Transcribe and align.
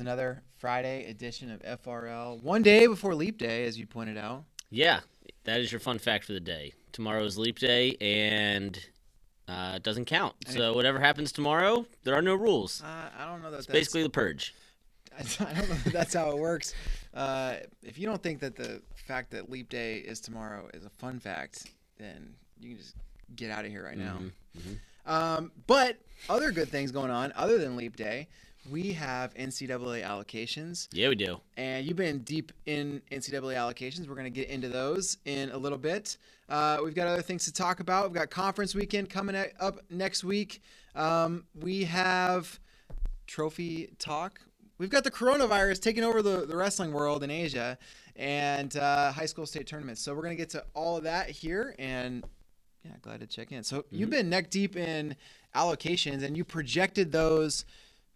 It's 0.00 0.06
another 0.06 0.40
Friday 0.56 1.10
edition 1.10 1.50
of 1.50 1.60
FRL. 1.60 2.42
One 2.42 2.62
day 2.62 2.86
before 2.86 3.14
Leap 3.14 3.36
Day, 3.36 3.66
as 3.66 3.78
you 3.78 3.86
pointed 3.86 4.16
out. 4.16 4.44
Yeah, 4.70 5.00
that 5.44 5.60
is 5.60 5.70
your 5.70 5.78
fun 5.78 5.98
fact 5.98 6.24
for 6.24 6.32
the 6.32 6.40
day. 6.40 6.72
Tomorrow 6.92 7.22
is 7.24 7.36
Leap 7.36 7.58
Day, 7.58 7.98
and 8.00 8.82
uh, 9.46 9.74
it 9.76 9.82
doesn't 9.82 10.06
count. 10.06 10.36
And 10.46 10.56
so 10.56 10.72
whatever 10.72 10.98
happens 10.98 11.32
tomorrow, 11.32 11.84
there 12.04 12.14
are 12.14 12.22
no 12.22 12.34
rules. 12.34 12.82
Uh, 12.82 13.10
I 13.14 13.26
don't 13.26 13.42
know 13.42 13.50
that 13.50 13.58
It's 13.58 13.66
that's, 13.66 13.78
basically 13.78 14.02
the 14.02 14.08
purge. 14.08 14.54
I 15.18 15.22
don't 15.52 15.68
know 15.68 15.76
if 15.84 15.92
that's 15.92 16.14
how 16.14 16.30
it 16.30 16.38
works. 16.38 16.72
Uh, 17.12 17.56
if 17.82 17.98
you 17.98 18.06
don't 18.06 18.22
think 18.22 18.40
that 18.40 18.56
the 18.56 18.80
fact 19.06 19.30
that 19.32 19.50
Leap 19.50 19.68
Day 19.68 19.96
is 19.96 20.18
tomorrow 20.18 20.70
is 20.72 20.86
a 20.86 20.90
fun 20.90 21.20
fact, 21.20 21.66
then 21.98 22.32
you 22.58 22.70
can 22.70 22.78
just 22.78 22.96
get 23.36 23.50
out 23.50 23.66
of 23.66 23.70
here 23.70 23.84
right 23.84 23.98
now. 23.98 24.16
Mm-hmm. 24.56 24.72
Um, 25.12 25.52
but 25.66 25.98
other 26.30 26.52
good 26.52 26.70
things 26.70 26.90
going 26.90 27.10
on 27.10 27.34
other 27.36 27.58
than 27.58 27.76
Leap 27.76 27.96
Day, 27.96 28.28
we 28.68 28.92
have 28.92 29.32
NCAA 29.34 30.04
allocations. 30.04 30.88
Yeah, 30.92 31.08
we 31.08 31.14
do. 31.14 31.40
and 31.56 31.86
you've 31.86 31.96
been 31.96 32.18
deep 32.20 32.52
in 32.66 33.00
NCAA 33.10 33.54
allocations. 33.54 34.08
We're 34.08 34.14
going 34.14 34.24
to 34.24 34.30
get 34.30 34.48
into 34.48 34.68
those 34.68 35.16
in 35.24 35.50
a 35.50 35.56
little 35.58 35.78
bit. 35.78 36.16
Uh, 36.48 36.78
we've 36.84 36.94
got 36.94 37.06
other 37.06 37.22
things 37.22 37.44
to 37.44 37.52
talk 37.52 37.80
about. 37.80 38.10
We've 38.10 38.18
got 38.18 38.30
conference 38.30 38.74
weekend 38.74 39.08
coming 39.08 39.36
up 39.58 39.78
next 39.88 40.24
week. 40.24 40.62
Um, 40.94 41.44
we 41.54 41.84
have 41.84 42.58
trophy 43.26 43.90
talk. 43.98 44.40
We've 44.78 44.90
got 44.90 45.04
the 45.04 45.10
coronavirus 45.10 45.80
taking 45.80 46.04
over 46.04 46.22
the, 46.22 46.46
the 46.46 46.56
wrestling 46.56 46.92
world 46.92 47.22
in 47.22 47.30
Asia 47.30 47.78
and 48.16 48.76
uh, 48.76 49.12
high 49.12 49.26
school 49.26 49.46
state 49.46 49.66
tournaments. 49.66 50.00
So 50.00 50.14
we're 50.14 50.22
going 50.22 50.36
to 50.36 50.42
get 50.42 50.50
to 50.50 50.64
all 50.74 50.96
of 50.96 51.04
that 51.04 51.30
here. 51.30 51.74
And 51.78 52.24
yeah, 52.84 52.92
glad 53.02 53.20
to 53.20 53.26
check 53.26 53.52
in. 53.52 53.62
So 53.62 53.84
you've 53.90 54.10
been 54.10 54.28
neck 54.28 54.50
deep 54.50 54.76
in 54.76 55.16
allocations 55.54 56.22
and 56.22 56.36
you 56.36 56.44
projected 56.44 57.12
those 57.12 57.64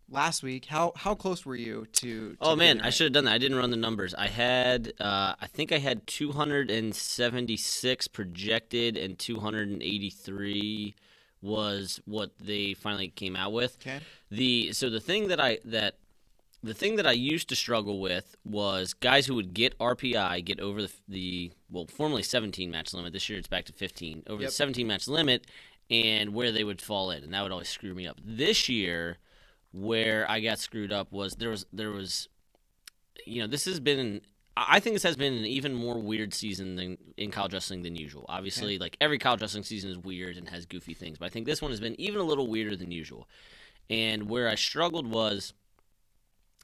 last 0.09 0.43
week. 0.43 0.67
How 0.67 0.93
how 0.97 1.15
close 1.15 1.45
were 1.47 1.57
you 1.57 1.87
to? 1.95 2.31
to 2.33 2.37
Oh 2.41 2.57
man, 2.57 2.81
I 2.81 2.91
should 2.91 3.05
have 3.05 3.13
done 3.13 3.25
that. 3.25 3.35
I 3.35 3.39
didn't 3.39 3.59
run 3.59 3.71
the 3.71 3.77
numbers. 3.77 4.15
I 4.15 4.29
had, 4.29 4.93
uh, 5.01 5.35
I 5.41 5.47
think 5.47 5.73
I 5.73 5.79
had 5.79 6.07
276 6.07 8.09
projected, 8.09 8.97
and 8.97 9.19
283 9.19 10.95
was 11.43 12.01
what 12.07 12.31
they 12.39 12.75
finally 12.75 13.09
came 13.09 13.37
out 13.37 13.53
with. 13.53 13.77
Okay. 13.81 14.01
The 14.31 14.73
so 14.73 14.89
the 14.91 15.01
thing 15.01 15.29
that 15.29 15.41
I 15.41 15.59
that 15.65 15.97
the 16.63 16.75
thing 16.75 16.97
that 16.97 17.07
I 17.07 17.13
used 17.13 17.49
to 17.51 17.57
struggle 17.57 18.01
with 18.01 18.37
was 18.45 18.95
guys 18.95 19.27
who 19.27 19.35
would 19.35 19.53
get 19.53 19.79
RPI, 19.79 20.43
get 20.47 20.61
over 20.61 20.81
the, 20.83 20.91
the 21.09 21.53
well, 21.71 21.87
formerly 21.87 22.23
17 22.23 22.71
match 22.71 22.95
limit. 22.95 23.13
This 23.13 23.29
year 23.29 23.39
it's 23.39 23.49
back 23.49 23.67
to 23.67 23.73
15 23.75 24.23
over 24.29 24.41
Yep. 24.41 24.49
the 24.49 24.55
17 24.55 24.87
match 24.87 25.07
limit, 25.07 25.47
and 25.91 26.33
where 26.33 26.51
they 26.53 26.65
would 26.65 26.81
fall 26.81 27.11
in, 27.11 27.23
and 27.23 27.35
that 27.35 27.43
would 27.43 27.53
always 27.53 27.69
screw 27.69 27.95
me 27.95 28.07
up. 28.07 28.19
This 28.25 28.67
year, 28.71 29.19
where 29.75 30.31
I 30.31 30.41
got 30.41 30.61
screwed 30.61 30.93
up 30.93 31.13
was 31.13 31.35
there 31.35 31.51
was 31.51 31.67
there 31.73 31.91
was, 31.91 32.29
you 33.27 33.43
know, 33.43 33.49
this 33.49 33.65
has 33.67 33.81
been. 33.81 34.21
I 34.57 34.79
think 34.79 34.95
this 34.95 35.03
has 35.03 35.17
been 35.17 35.35
an 35.35 35.45
even 35.45 35.75
more 35.75 35.99
weird 35.99 36.33
season 36.33 36.77
than 36.77 36.97
in 37.17 37.33
college 37.33 37.53
wrestling 37.53 37.83
than 37.83 37.97
usual. 37.97 38.25
Obviously, 38.29 38.79
like 38.79 38.97
every 39.01 39.19
college 39.19 39.41
wrestling 39.41 39.65
season 39.65 39.91
is 39.91 39.99
weird 39.99 40.37
and 40.37 40.49
has 40.49 40.65
goofy 40.65 40.95
things, 40.95 41.19
but 41.19 41.27
I 41.27 41.29
think 41.29 41.45
this 41.45 41.61
one 41.61 41.73
has 41.73 41.81
been 41.81 42.01
even 42.01 42.21
a 42.21 42.25
little 42.25 42.47
weirder 42.47 42.77
than 42.77 42.93
usual. 42.93 43.29
And 43.91 44.31
where 44.31 44.49
I 44.49 44.55
struggled 44.55 45.11
was 45.11 45.55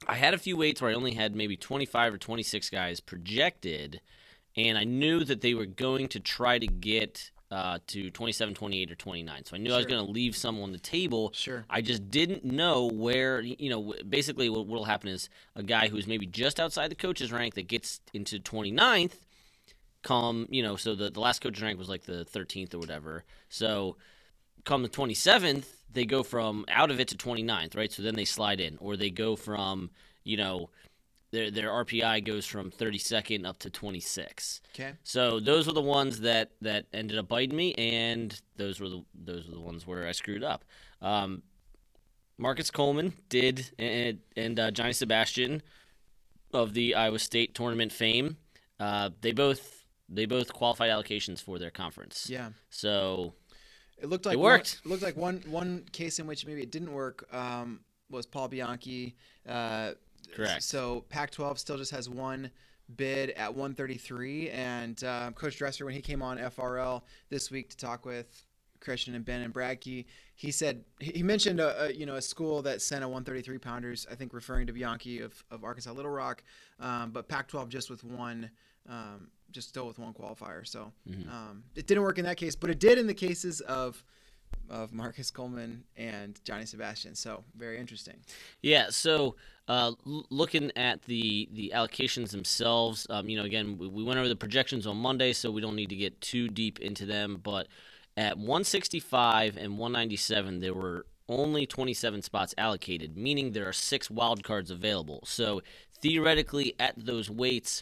I 0.07 0.15
had 0.15 0.33
a 0.33 0.37
few 0.37 0.55
weights 0.55 0.81
where 0.81 0.89
I 0.89 0.95
only 0.95 1.15
had 1.15 1.35
maybe 1.35 1.57
25 1.57 2.13
or 2.13 2.17
26 2.17 2.69
guys 2.69 3.01
projected, 3.01 3.99
and 4.55 4.77
I 4.77 4.85
knew 4.85 5.25
that 5.25 5.41
they 5.41 5.53
were 5.53 5.65
going 5.65 6.07
to 6.09 6.21
try 6.21 6.59
to 6.59 6.67
get 6.67 7.31
uh, 7.51 7.79
to 7.87 8.09
27, 8.09 8.55
28, 8.55 8.91
or 8.91 8.95
29. 8.95 9.45
So 9.45 9.55
I 9.55 9.59
knew 9.59 9.73
I 9.73 9.77
was 9.77 9.85
going 9.85 10.03
to 10.03 10.11
leave 10.11 10.35
some 10.35 10.59
on 10.61 10.71
the 10.71 10.79
table. 10.79 11.31
Sure. 11.35 11.65
I 11.69 11.81
just 11.81 12.09
didn't 12.09 12.45
know 12.45 12.87
where, 12.87 13.41
you 13.41 13.69
know, 13.69 13.93
basically 14.07 14.49
what 14.49 14.67
will 14.67 14.85
happen 14.85 15.09
is 15.09 15.29
a 15.55 15.63
guy 15.63 15.89
who's 15.89 16.07
maybe 16.07 16.25
just 16.25 16.59
outside 16.59 16.89
the 16.89 16.95
coach's 16.95 17.31
rank 17.31 17.55
that 17.55 17.67
gets 17.67 17.99
into 18.13 18.39
29th 18.39 19.13
come, 20.01 20.47
you 20.49 20.63
know, 20.63 20.75
so 20.75 20.95
the, 20.95 21.09
the 21.09 21.19
last 21.19 21.41
coach's 21.41 21.61
rank 21.61 21.77
was 21.77 21.89
like 21.89 22.03
the 22.03 22.25
13th 22.25 22.73
or 22.73 22.79
whatever. 22.79 23.23
So 23.49 23.97
come 24.63 24.83
the 24.83 24.89
27th, 24.89 25.65
they 25.91 26.05
go 26.05 26.23
from 26.23 26.65
out 26.69 26.89
of 26.89 26.99
it 26.99 27.09
to 27.09 27.17
29th, 27.17 27.75
right? 27.75 27.91
So 27.91 28.01
then 28.01 28.15
they 28.15 28.25
slide 28.25 28.59
in, 28.59 28.77
or 28.79 28.95
they 28.95 29.09
go 29.09 29.35
from, 29.35 29.89
you 30.23 30.37
know, 30.37 30.69
their 31.31 31.49
their 31.49 31.69
RPI 31.69 32.25
goes 32.25 32.45
from 32.45 32.71
32nd 32.71 33.45
up 33.45 33.59
to 33.59 33.69
26. 33.69 34.61
Okay. 34.75 34.93
So 35.03 35.39
those 35.39 35.67
were 35.67 35.73
the 35.73 35.81
ones 35.81 36.19
that 36.21 36.51
that 36.61 36.85
ended 36.93 37.17
up 37.17 37.27
biting 37.27 37.55
me, 37.55 37.73
and 37.75 38.39
those 38.57 38.79
were 38.79 38.89
the 38.89 39.03
those 39.15 39.47
were 39.47 39.55
the 39.55 39.61
ones 39.61 39.87
where 39.87 40.07
I 40.07 40.11
screwed 40.11 40.43
up. 40.43 40.63
Um, 41.01 41.43
Marcus 42.37 42.71
Coleman 42.71 43.13
did, 43.29 43.69
and, 43.77 44.19
and 44.35 44.59
uh, 44.59 44.71
Johnny 44.71 44.93
Sebastian 44.93 45.61
of 46.53 46.73
the 46.73 46.95
Iowa 46.95 47.19
State 47.19 47.53
tournament 47.55 47.91
fame. 47.91 48.37
Uh, 48.79 49.11
they 49.21 49.31
both 49.31 49.85
they 50.09 50.25
both 50.25 50.51
qualified 50.51 50.89
allocations 50.89 51.41
for 51.41 51.59
their 51.59 51.71
conference. 51.71 52.27
Yeah. 52.29 52.49
So 52.69 53.33
It 53.97 54.09
looked 54.09 54.25
like 54.25 54.33
It 54.33 54.39
worked. 54.39 54.81
One, 54.83 54.89
it 54.89 54.89
looked 54.91 55.03
like 55.03 55.17
one 55.17 55.43
one 55.47 55.85
case 55.91 56.19
in 56.19 56.27
which 56.27 56.45
maybe 56.45 56.61
it 56.61 56.71
didn't 56.71 56.91
work 56.91 57.25
um, 57.33 57.79
was 58.09 58.25
Paul 58.25 58.49
Bianchi. 58.49 59.15
Uh, 59.47 59.91
Correct. 60.33 60.63
So 60.63 61.05
Pac-12 61.09 61.57
still 61.57 61.77
just 61.77 61.91
has 61.91 62.09
one 62.09 62.51
bid 62.95 63.31
at 63.31 63.53
133, 63.53 64.49
and 64.49 65.03
um, 65.03 65.33
Coach 65.33 65.57
Dresser, 65.57 65.85
when 65.85 65.93
he 65.93 66.01
came 66.01 66.21
on 66.21 66.37
FRL 66.37 67.01
this 67.29 67.51
week 67.51 67.69
to 67.69 67.77
talk 67.77 68.05
with 68.05 68.45
Christian 68.79 69.15
and 69.15 69.23
Ben 69.23 69.41
and 69.41 69.53
Bradkey, 69.53 70.05
he 70.35 70.51
said 70.51 70.83
he 70.99 71.21
mentioned 71.23 71.59
a, 71.59 71.85
a 71.85 71.91
you 71.91 72.05
know 72.05 72.15
a 72.15 72.21
school 72.21 72.61
that 72.63 72.81
sent 72.81 73.03
a 73.03 73.07
133 73.07 73.57
pounders, 73.59 74.07
I 74.11 74.15
think 74.15 74.33
referring 74.33 74.67
to 74.67 74.73
Bianchi 74.73 75.19
of, 75.19 75.43
of 75.51 75.63
Arkansas 75.63 75.91
Little 75.91 76.11
Rock, 76.11 76.43
um, 76.79 77.11
but 77.11 77.27
Pac-12 77.27 77.69
just 77.69 77.89
with 77.89 78.03
one. 78.03 78.49
Um, 78.89 79.29
just 79.51 79.67
still 79.67 79.85
with 79.85 79.99
one 79.99 80.13
qualifier, 80.13 80.65
so 80.65 80.93
um, 81.29 81.63
it 81.75 81.85
didn't 81.85 82.03
work 82.03 82.17
in 82.17 82.23
that 82.23 82.37
case, 82.37 82.55
but 82.55 82.69
it 82.69 82.79
did 82.79 82.97
in 82.97 83.05
the 83.05 83.13
cases 83.13 83.59
of 83.59 84.01
of 84.69 84.93
Marcus 84.93 85.29
Coleman 85.29 85.83
and 85.97 86.39
Johnny 86.43 86.65
Sebastian. 86.65 87.15
So 87.15 87.43
very 87.55 87.77
interesting. 87.77 88.15
Yeah, 88.61 88.89
so 88.89 89.35
uh, 89.71 89.93
looking 90.03 90.69
at 90.75 91.01
the 91.03 91.47
the 91.53 91.71
allocations 91.73 92.31
themselves, 92.31 93.07
um, 93.09 93.29
you 93.29 93.37
know, 93.37 93.45
again, 93.45 93.77
we, 93.77 93.87
we 93.87 94.03
went 94.03 94.19
over 94.19 94.27
the 94.27 94.35
projections 94.35 94.85
on 94.85 94.97
Monday, 94.97 95.31
so 95.31 95.49
we 95.49 95.61
don't 95.61 95.77
need 95.77 95.87
to 95.87 95.95
get 95.95 96.19
too 96.19 96.49
deep 96.49 96.79
into 96.81 97.05
them. 97.05 97.39
But 97.41 97.69
at 98.17 98.35
165 98.35 99.55
and 99.55 99.77
197, 99.77 100.59
there 100.59 100.73
were 100.73 101.05
only 101.29 101.65
27 101.65 102.21
spots 102.21 102.53
allocated, 102.57 103.15
meaning 103.15 103.53
there 103.53 103.65
are 103.65 103.71
six 103.71 104.11
wild 104.11 104.43
cards 104.43 104.71
available. 104.71 105.21
So 105.23 105.61
theoretically, 106.01 106.75
at 106.77 106.93
those 106.97 107.29
weights, 107.29 107.81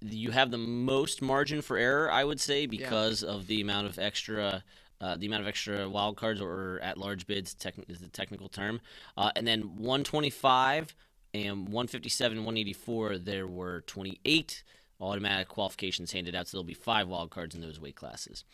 you 0.00 0.32
have 0.32 0.50
the 0.50 0.58
most 0.58 1.22
margin 1.22 1.62
for 1.62 1.76
error, 1.76 2.10
I 2.10 2.24
would 2.24 2.40
say, 2.40 2.66
because 2.66 3.22
of 3.22 3.46
the 3.46 3.60
amount 3.60 3.86
of 3.86 3.96
extra. 4.00 4.64
Uh, 5.00 5.16
the 5.16 5.26
amount 5.26 5.42
of 5.42 5.48
extra 5.48 5.88
wild 5.88 6.16
cards 6.16 6.40
or 6.40 6.80
at 6.82 6.96
large 6.98 7.26
bids 7.26 7.54
techn- 7.54 7.88
is 7.88 7.98
the 8.00 8.08
technical 8.08 8.48
term. 8.48 8.80
Uh, 9.16 9.30
and 9.36 9.46
then 9.46 9.76
125 9.76 10.94
and 11.34 11.68
157 11.68 12.38
184, 12.38 13.18
there 13.18 13.46
were 13.46 13.82
28 13.86 14.62
automatic 15.00 15.48
qualifications 15.48 16.12
handed 16.12 16.34
out, 16.34 16.48
so 16.48 16.56
there'll 16.56 16.64
be 16.64 16.72
five 16.74 17.08
wild 17.08 17.30
cards 17.30 17.54
in 17.54 17.60
those 17.60 17.78
weight 17.78 17.96
classes. 17.96 18.44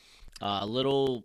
Uh, 0.40 0.58
a 0.62 0.66
little 0.66 1.24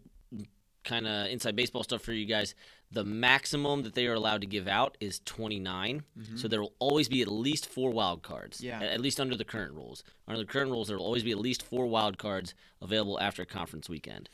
kind 0.84 1.08
of 1.08 1.28
inside 1.28 1.56
baseball 1.56 1.84
stuff 1.84 2.02
for 2.02 2.14
you 2.14 2.26
guys. 2.26 2.56
The 2.92 3.04
maximum 3.04 3.84
that 3.84 3.94
they 3.96 4.08
are 4.08 4.14
allowed 4.14 4.42
to 4.42 4.48
give 4.48 4.68
out 4.68 4.96
is 5.02 5.20
29. 5.26 6.04
So 6.38 6.48
there 6.48 6.62
will 6.62 6.74
always 6.80 7.10
be 7.10 7.22
at 7.22 7.28
least 7.28 7.68
four 7.68 7.92
wild 7.92 8.24
cards. 8.24 8.62
Yeah. 8.62 8.78
At, 8.78 8.84
at 8.84 9.02
least 9.02 9.20
under 9.20 9.36
the 9.36 9.44
current 9.44 9.74
rules. 9.74 10.04
Under 10.28 10.40
the 10.40 10.46
current 10.46 10.72
rules, 10.72 10.88
there 10.88 10.98
will 10.98 11.06
always 11.06 11.24
be 11.24 11.32
at 11.32 11.40
least 11.40 11.64
four 11.64 11.88
wild 11.88 12.18
cards 12.18 12.54
available 12.82 13.20
after 13.20 13.44
conference 13.44 13.90
weekend. 13.90 14.30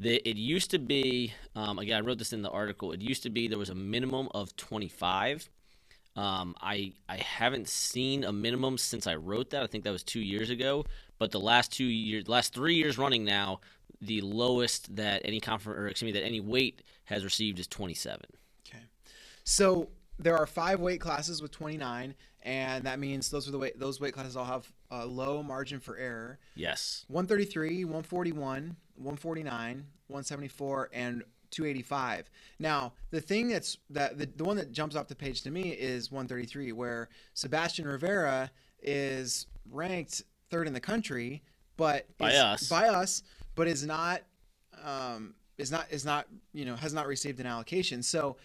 The, 0.00 0.16
it 0.28 0.36
used 0.36 0.70
to 0.70 0.78
be, 0.78 1.32
um, 1.56 1.78
again, 1.78 1.96
I 1.96 2.00
wrote 2.00 2.18
this 2.18 2.32
in 2.32 2.42
the 2.42 2.50
article. 2.50 2.92
It 2.92 3.00
used 3.00 3.24
to 3.24 3.30
be 3.30 3.48
there 3.48 3.58
was 3.58 3.70
a 3.70 3.74
minimum 3.74 4.28
of 4.32 4.54
25. 4.56 5.48
Um, 6.14 6.56
I 6.60 6.92
I 7.08 7.18
haven't 7.18 7.68
seen 7.68 8.24
a 8.24 8.32
minimum 8.32 8.76
since 8.76 9.06
I 9.06 9.14
wrote 9.14 9.50
that. 9.50 9.62
I 9.62 9.68
think 9.68 9.84
that 9.84 9.92
was 9.92 10.02
two 10.02 10.20
years 10.20 10.50
ago. 10.50 10.84
But 11.18 11.30
the 11.30 11.38
last 11.38 11.72
two 11.72 11.84
years, 11.84 12.28
last 12.28 12.52
three 12.52 12.74
years 12.74 12.98
running 12.98 13.24
now, 13.24 13.60
the 14.00 14.20
lowest 14.20 14.96
that 14.96 15.22
any 15.24 15.40
conference 15.40 15.78
or 15.78 15.86
excuse 15.86 16.12
me 16.12 16.20
that 16.20 16.26
any 16.26 16.40
weight 16.40 16.82
has 17.04 17.22
received 17.24 17.58
is 17.60 17.66
27. 17.68 18.20
Okay. 18.68 18.82
So 19.44 19.88
there 20.18 20.36
are 20.36 20.46
five 20.46 20.80
weight 20.80 21.00
classes 21.00 21.40
with 21.40 21.52
29, 21.52 22.14
and 22.42 22.84
that 22.84 22.98
means 22.98 23.30
those 23.30 23.46
are 23.48 23.52
the 23.52 23.58
weight 23.58 23.78
those 23.78 24.00
weight 24.00 24.14
classes 24.14 24.36
all 24.36 24.44
have 24.44 24.70
a 24.90 25.06
low 25.06 25.42
margin 25.42 25.78
for 25.78 25.96
error. 25.96 26.38
Yes. 26.56 27.04
133, 27.08 27.84
141, 27.84 28.76
149, 28.98 29.86
174, 30.08 30.90
and 30.92 31.22
285. 31.50 32.30
Now, 32.58 32.92
the 33.10 33.20
thing 33.20 33.48
that's 33.48 33.78
that 33.90 34.18
the, 34.18 34.26
the 34.26 34.44
one 34.44 34.56
that 34.56 34.72
jumps 34.72 34.96
off 34.96 35.08
the 35.08 35.14
page 35.14 35.42
to 35.42 35.50
me 35.50 35.70
is 35.70 36.10
133, 36.10 36.72
where 36.72 37.08
Sebastian 37.34 37.86
Rivera 37.86 38.50
is 38.82 39.46
ranked 39.70 40.22
third 40.50 40.66
in 40.66 40.72
the 40.72 40.80
country, 40.80 41.42
but 41.76 42.06
By 42.18 42.32
is- 42.32 42.38
us. 42.40 42.68
by 42.68 42.88
us, 42.88 43.22
but 43.54 43.66
is 43.68 43.86
not 43.86 44.22
um, 44.84 45.34
is 45.56 45.70
not 45.72 45.86
is 45.90 46.04
not 46.04 46.26
you 46.52 46.64
know 46.64 46.76
has 46.76 46.92
not 46.92 47.06
received 47.06 47.40
an 47.40 47.46
allocation. 47.46 48.02
So 48.02 48.36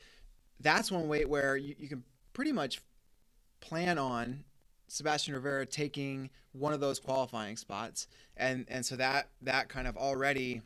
that's 0.60 0.92
one 0.92 1.08
weight 1.08 1.28
where 1.28 1.58
you, 1.58 1.76
you 1.78 1.88
can 1.90 2.04
pretty 2.34 2.52
much 2.52 2.82
plan 3.60 3.98
on 3.98 4.44
Sebastian 4.94 5.34
Rivera 5.34 5.66
taking 5.66 6.30
one 6.52 6.72
of 6.72 6.80
those 6.80 7.00
qualifying 7.00 7.58
spots, 7.58 8.08
and 8.38 8.66
and 8.68 8.86
so 8.86 8.96
that 8.96 9.30
that 9.42 9.68
kind 9.68 9.88
of 9.88 9.98
already 9.98 10.62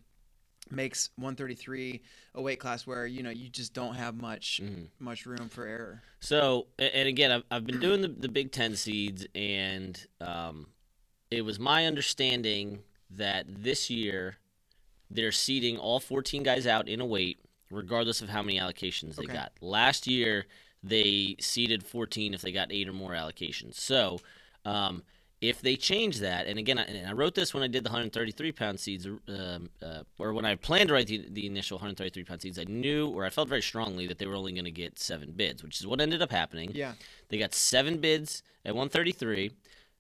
makes 0.70 1.12
133 1.16 2.02
a 2.36 2.42
weight 2.42 2.60
class 2.60 2.86
where 2.86 3.06
you 3.08 3.24
know 3.24 3.30
you 3.30 3.48
just 3.48 3.74
don't 3.74 3.96
have 3.96 4.20
much 4.22 4.60
much 5.00 5.26
room 5.26 5.48
for 5.48 5.66
error. 5.66 6.02
So, 6.20 6.68
and 6.78 7.08
again, 7.08 7.32
I've, 7.32 7.44
I've 7.50 7.66
been 7.66 7.80
doing 7.80 8.02
the, 8.02 8.10
the 8.10 8.28
Big 8.28 8.52
Ten 8.52 8.76
seeds, 8.76 9.26
and 9.34 10.06
um, 10.20 10.68
it 11.32 11.44
was 11.44 11.58
my 11.58 11.86
understanding 11.86 12.80
that 13.10 13.46
this 13.48 13.90
year 13.90 14.36
they're 15.10 15.32
seeding 15.32 15.78
all 15.78 16.02
14 16.02 16.44
guys 16.44 16.68
out 16.68 16.90
in 16.90 17.00
a 17.00 17.06
weight, 17.06 17.40
regardless 17.72 18.22
of 18.22 18.28
how 18.28 18.42
many 18.42 18.60
allocations 18.60 19.16
they 19.16 19.24
Okay. 19.24 19.34
got. 19.34 19.54
Last 19.62 20.06
year, 20.06 20.48
they 20.88 21.36
seeded 21.40 21.84
14 21.84 22.34
if 22.34 22.42
they 22.42 22.52
got 22.52 22.72
eight 22.72 22.88
or 22.88 22.94
more 22.94 23.12
allocations. 23.12 23.76
So, 23.76 24.20
um, 24.66 25.04
if 25.40 25.62
they 25.62 25.76
change 25.76 26.20
that, 26.20 26.48
and 26.48 26.58
again, 26.58 26.80
I, 26.80 26.84
and 26.84 27.08
I 27.08 27.14
wrote 27.14 27.36
this 27.36 27.54
when 27.54 27.62
I 27.62 27.68
did 27.68 27.84
the 27.84 27.90
133 27.90 28.52
pound 28.54 28.80
seeds, 28.80 29.06
um, 29.06 29.70
uh, 29.84 30.02
or 30.18 30.34
when 30.34 30.46
I 30.46 30.56
planned 30.56 30.88
to 30.88 30.96
write 30.96 31.08
the, 31.08 31.28
the 31.30 31.46
initial 31.46 31.78
133 31.78 32.24
pound 32.24 32.42
seeds, 32.42 32.58
I 32.58 32.64
knew 32.64 33.10
or 33.10 33.24
I 33.24 33.30
felt 33.30 33.48
very 33.48 33.62
strongly 33.62 34.08
that 34.08 34.18
they 34.18 34.26
were 34.26 34.36
only 34.36 34.54
going 34.54 34.66
to 34.66 34.72
get 34.72 34.98
seven 34.98 35.34
bids, 35.36 35.62
which 35.62 35.80
is 35.80 35.86
what 35.86 36.02
ended 36.02 36.24
up 36.24 36.32
happening. 36.32 36.72
Yeah. 36.74 36.94
They 37.30 37.38
got 37.38 37.54
seven 37.54 37.98
bids 37.98 38.42
at 38.66 38.74
133, 38.74 39.52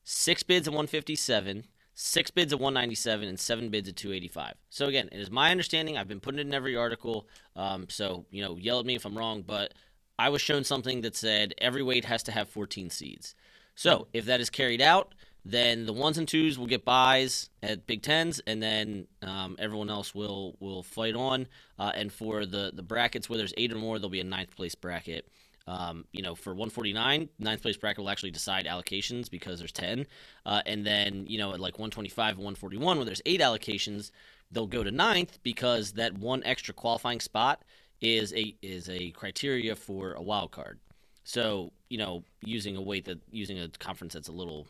six 0.03 0.41
bids 0.41 0.67
at 0.67 0.71
157, 0.71 1.65
six 1.93 2.31
bids 2.31 2.51
at 2.51 2.59
197, 2.59 3.27
and 3.27 3.39
seven 3.39 3.69
bids 3.69 3.87
at 3.87 3.95
285. 3.95 4.55
So 4.71 4.87
again, 4.87 5.07
it 5.11 5.19
is 5.19 5.29
my 5.29 5.51
understanding. 5.51 5.97
I've 5.97 6.07
been 6.07 6.19
putting 6.19 6.39
it 6.39 6.47
in 6.47 6.53
every 6.53 6.75
article. 6.75 7.27
Um, 7.55 7.87
so 7.89 8.25
you 8.31 8.43
know, 8.43 8.57
yell 8.57 8.79
at 8.79 8.87
me 8.87 8.95
if 8.95 9.05
I'm 9.05 9.17
wrong, 9.17 9.43
but 9.45 9.75
I 10.19 10.29
was 10.29 10.41
shown 10.41 10.63
something 10.63 11.01
that 11.01 11.15
said 11.15 11.53
every 11.59 11.83
weight 11.83 12.05
has 12.05 12.23
to 12.23 12.31
have 12.31 12.49
14 12.49 12.89
seeds. 12.89 13.35
So 13.75 14.07
if 14.13 14.25
that 14.25 14.41
is 14.41 14.49
carried 14.49 14.81
out, 14.81 15.13
then 15.45 15.85
the 15.85 15.93
ones 15.93 16.17
and 16.17 16.27
twos 16.27 16.59
will 16.59 16.67
get 16.67 16.83
buys 16.83 17.49
at 17.63 17.87
Big 17.87 18.01
Tens, 18.01 18.41
and 18.45 18.61
then 18.61 19.07
um, 19.21 19.55
everyone 19.59 19.89
else 19.89 20.13
will 20.13 20.57
will 20.59 20.83
fight 20.83 21.15
on. 21.15 21.47
Uh, 21.79 21.91
and 21.95 22.11
for 22.11 22.45
the 22.45 22.71
the 22.73 22.83
brackets 22.83 23.29
where 23.29 23.37
there's 23.37 23.53
eight 23.55 23.71
or 23.71 23.77
more, 23.77 23.97
there'll 23.97 24.09
be 24.09 24.19
a 24.19 24.25
ninth 24.25 24.55
place 24.55 24.75
bracket. 24.75 25.29
Um, 25.67 26.05
you 26.13 26.21
know, 26.21 26.33
for 26.33 26.51
149, 26.51 27.27
ninth 27.39 27.61
place 27.61 27.75
bracket 27.75 27.99
will 27.99 28.09
actually 28.09 28.31
decide 28.31 28.65
allocations 28.65 29.29
because 29.29 29.59
there's 29.59 29.73
10. 29.73 30.07
Uh, 30.45 30.61
and 30.65 30.85
then, 30.85 31.25
you 31.27 31.37
know, 31.37 31.51
at 31.53 31.59
like 31.59 31.73
125 31.73 32.35
and 32.35 32.37
141, 32.37 32.97
where 32.97 33.05
there's 33.05 33.21
eight 33.25 33.41
allocations, 33.41 34.11
they'll 34.49 34.65
go 34.65 34.81
to 34.81 34.91
ninth 34.91 35.39
because 35.43 35.91
that 35.93 36.17
one 36.17 36.41
extra 36.45 36.73
qualifying 36.73 37.19
spot 37.19 37.63
is 38.01 38.33
a 38.33 38.55
is 38.61 38.89
a 38.89 39.11
criteria 39.11 39.75
for 39.75 40.13
a 40.13 40.21
wild 40.21 40.51
card. 40.51 40.79
So, 41.23 41.73
you 41.89 41.97
know, 41.97 42.23
using 42.41 42.77
a 42.77 42.81
weight 42.81 43.05
that 43.05 43.19
using 43.31 43.59
a 43.59 43.67
conference 43.67 44.13
that's 44.13 44.29
a 44.29 44.33
little 44.33 44.67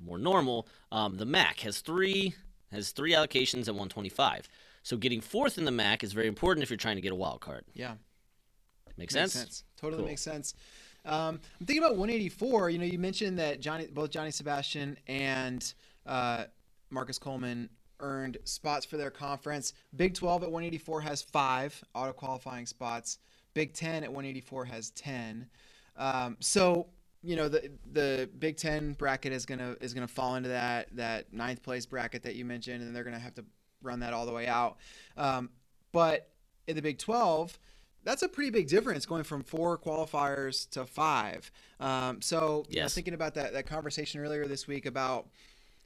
more 0.00 0.18
normal, 0.18 0.66
um, 0.92 1.16
the 1.16 1.26
MAC 1.26 1.60
has 1.60 1.80
three 1.80 2.34
has 2.72 2.92
three 2.92 3.12
allocations 3.12 3.62
at 3.62 3.74
125. 3.74 4.48
So 4.82 4.96
getting 4.96 5.20
fourth 5.20 5.58
in 5.58 5.64
the 5.64 5.70
MAC 5.70 6.02
is 6.04 6.12
very 6.12 6.28
important 6.28 6.62
if 6.62 6.70
you're 6.70 6.76
trying 6.76 6.96
to 6.96 7.02
get 7.02 7.12
a 7.12 7.16
wild 7.16 7.40
card. 7.40 7.64
Yeah. 7.74 7.94
Make 8.96 9.12
Makes 9.12 9.32
sense? 9.32 9.64
Totally 9.76 10.00
Cool. 10.00 10.08
makes 10.08 10.22
sense. 10.22 10.54
Um, 11.04 11.40
I'm 11.60 11.66
thinking 11.66 11.82
about 11.84 11.96
184. 11.96 12.70
You 12.70 12.78
know, 12.78 12.84
you 12.84 12.98
mentioned 12.98 13.38
that 13.38 13.60
Johnny, 13.60 13.86
both 13.86 14.10
Johnny 14.10 14.30
Sebastian 14.30 14.98
and 15.06 15.72
uh, 16.04 16.44
Marcus 16.90 17.18
Coleman 17.18 17.70
earned 18.00 18.38
spots 18.44 18.84
for 18.84 18.96
their 18.96 19.10
conference. 19.10 19.72
Big 19.96 20.14
12 20.14 20.44
at 20.44 20.50
184 20.50 21.00
has 21.02 21.22
five 21.22 21.82
auto 21.94 22.12
qualifying 22.12 22.66
spots. 22.66 23.18
Big 23.54 23.72
10 23.74 24.04
at 24.04 24.10
184 24.10 24.64
has 24.66 24.90
10. 24.90 25.48
Um, 25.96 26.36
so 26.40 26.88
you 27.22 27.34
know 27.34 27.48
the 27.48 27.70
the 27.92 28.30
Big 28.38 28.56
Ten 28.56 28.92
bracket 28.92 29.32
is 29.32 29.44
gonna 29.44 29.74
is 29.80 29.92
gonna 29.92 30.06
fall 30.06 30.36
into 30.36 30.50
that 30.50 30.88
that 30.94 31.32
ninth 31.32 31.62
place 31.64 31.84
bracket 31.84 32.22
that 32.22 32.36
you 32.36 32.44
mentioned, 32.44 32.82
and 32.82 32.94
they're 32.94 33.02
gonna 33.02 33.18
have 33.18 33.34
to 33.34 33.44
run 33.82 34.00
that 34.00 34.12
all 34.12 34.24
the 34.24 34.32
way 34.32 34.46
out. 34.46 34.76
Um, 35.16 35.50
but 35.90 36.30
in 36.68 36.76
the 36.76 36.82
Big 36.82 36.98
12, 36.98 37.58
that's 38.04 38.22
a 38.22 38.28
pretty 38.28 38.50
big 38.50 38.68
difference 38.68 39.06
going 39.06 39.24
from 39.24 39.42
four 39.42 39.78
qualifiers 39.78 40.68
to 40.70 40.84
five. 40.84 41.50
Um, 41.80 42.20
so, 42.22 42.64
you 42.68 42.76
know, 42.80 42.88
thinking 42.88 43.14
about 43.14 43.34
that, 43.34 43.52
that 43.52 43.66
conversation 43.66 44.20
earlier 44.20 44.46
this 44.46 44.66
week 44.66 44.86
about 44.86 45.28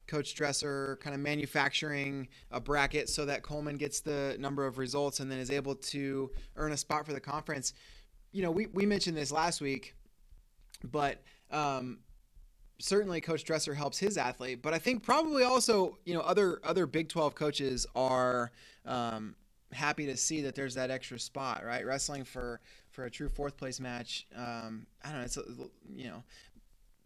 Coach 0.06 0.34
Dresser 0.34 0.98
kind 1.00 1.14
of 1.14 1.20
manufacturing 1.20 2.28
a 2.50 2.60
bracket 2.60 3.08
so 3.08 3.24
that 3.24 3.42
Coleman 3.42 3.76
gets 3.76 4.00
the 4.00 4.36
number 4.38 4.66
of 4.66 4.78
results 4.78 5.20
and 5.20 5.30
then 5.30 5.38
is 5.38 5.50
able 5.50 5.74
to 5.74 6.30
earn 6.56 6.72
a 6.72 6.76
spot 6.76 7.06
for 7.06 7.12
the 7.12 7.20
conference. 7.20 7.72
You 8.32 8.42
know, 8.42 8.50
we, 8.50 8.66
we 8.66 8.86
mentioned 8.86 9.16
this 9.16 9.30
last 9.30 9.60
week, 9.60 9.94
but 10.84 11.22
um, 11.50 11.98
certainly 12.78 13.20
Coach 13.20 13.44
Dresser 13.44 13.74
helps 13.74 13.98
his 13.98 14.18
athlete, 14.18 14.60
but 14.62 14.74
I 14.74 14.78
think 14.78 15.02
probably 15.02 15.44
also 15.44 15.98
you 16.04 16.14
know 16.14 16.20
other 16.20 16.60
other 16.64 16.86
Big 16.86 17.08
Twelve 17.08 17.34
coaches 17.34 17.86
are 17.94 18.50
um, 18.84 19.36
happy 19.72 20.06
to 20.06 20.16
see 20.16 20.42
that 20.42 20.54
there's 20.54 20.74
that 20.74 20.90
extra 20.90 21.18
spot, 21.18 21.64
right? 21.64 21.86
Wrestling 21.86 22.24
for 22.24 22.60
for 22.90 23.04
a 23.04 23.10
true 23.10 23.28
fourth 23.28 23.56
place 23.56 23.80
match. 23.80 24.26
Um, 24.36 24.86
I 25.02 25.10
don't 25.10 25.18
know. 25.18 25.24
It's 25.24 25.38
you 25.94 26.08
know 26.08 26.22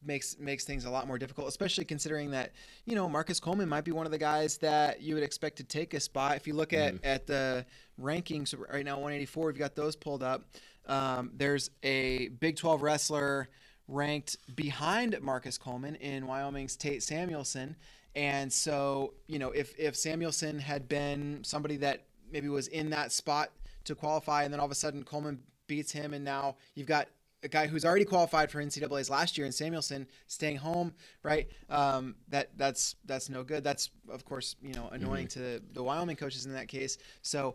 makes 0.05 0.39
makes 0.39 0.65
things 0.65 0.85
a 0.85 0.91
lot 0.91 1.07
more 1.07 1.19
difficult, 1.19 1.49
especially 1.49 1.85
considering 1.85 2.31
that 2.33 2.53
you 2.85 2.95
know 2.95 3.09
Marcus 3.09 3.41
Coleman 3.41 3.69
might 3.69 3.85
be 3.85 3.93
one 3.93 4.07
of 4.07 4.13
the 4.13 4.19
guys 4.19 4.59
that 4.59 5.01
you 5.03 5.15
would 5.15 5.25
expect 5.25 5.57
to 5.59 5.65
take 5.65 5.95
a 5.95 6.01
spot. 6.01 6.37
If 6.37 6.47
you 6.47 6.55
look 6.55 6.73
at 6.73 6.95
at 7.05 7.27
the 7.27 7.67
rankings 8.01 8.55
right 8.71 8.85
now, 8.85 8.95
184, 8.95 9.47
we've 9.47 9.59
got 9.59 9.75
those 9.75 9.97
pulled 9.97 10.23
up. 10.23 10.45
Um, 10.87 11.31
there's 11.35 11.71
a 11.83 12.29
Big 12.29 12.57
12 12.57 12.83
wrestler 12.83 13.49
ranked 13.89 14.37
behind 14.55 15.21
Marcus 15.21 15.59
Coleman 15.59 15.95
in 15.97 16.27
Wyoming's 16.27 16.77
Tate 16.77 17.03
Samuelson. 17.03 17.77
And 18.15 18.53
so, 18.53 19.15
you 19.27 19.39
know, 19.39 19.51
if, 19.51 19.79
if 19.79 19.95
Samuelson 19.95 20.59
had 20.59 20.89
been 20.89 21.41
somebody 21.45 21.77
that 21.79 22.05
maybe 22.33 22.49
was 22.49 22.69
in 22.69 22.91
that 22.91 23.13
spot 23.13 23.51
to 23.85 23.95
qualify, 23.95 24.45
and 24.45 24.53
then 24.53 24.59
all 24.59 24.67
of 24.67 24.73
a 24.73 24.77
sudden 24.77 25.05
Coleman 25.05 25.41
beats 25.67 25.93
him, 25.93 26.15
and 26.15 26.25
now 26.25 26.57
you've 26.75 26.87
got 26.87 27.09
a 27.47 27.49
guy 27.49 27.67
who's 27.67 27.85
already 27.85 28.05
qualified 28.05 28.51
for 28.51 28.63
NCAA's 28.63 29.09
last 29.09 29.39
year, 29.39 29.47
and 29.47 29.55
Samuelson 29.55 30.07
staying 30.27 30.57
home, 30.57 30.93
right? 31.23 31.49
Um, 31.71 32.17
that 32.29 32.51
that's 32.59 32.97
that's 33.07 33.31
no 33.31 33.43
good. 33.43 33.65
That's 33.65 33.91
of 34.11 34.25
course 34.25 34.57
you 34.61 34.75
know 34.75 34.89
annoying 34.93 35.29
to 35.29 35.63
the 35.73 35.83
Wyoming 35.83 36.17
coaches 36.17 36.45
in 36.45 36.53
that 36.53 36.69
case. 36.69 36.99
So, 37.23 37.55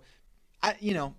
I 0.64 0.76
you 0.80 0.94
know 0.94 1.14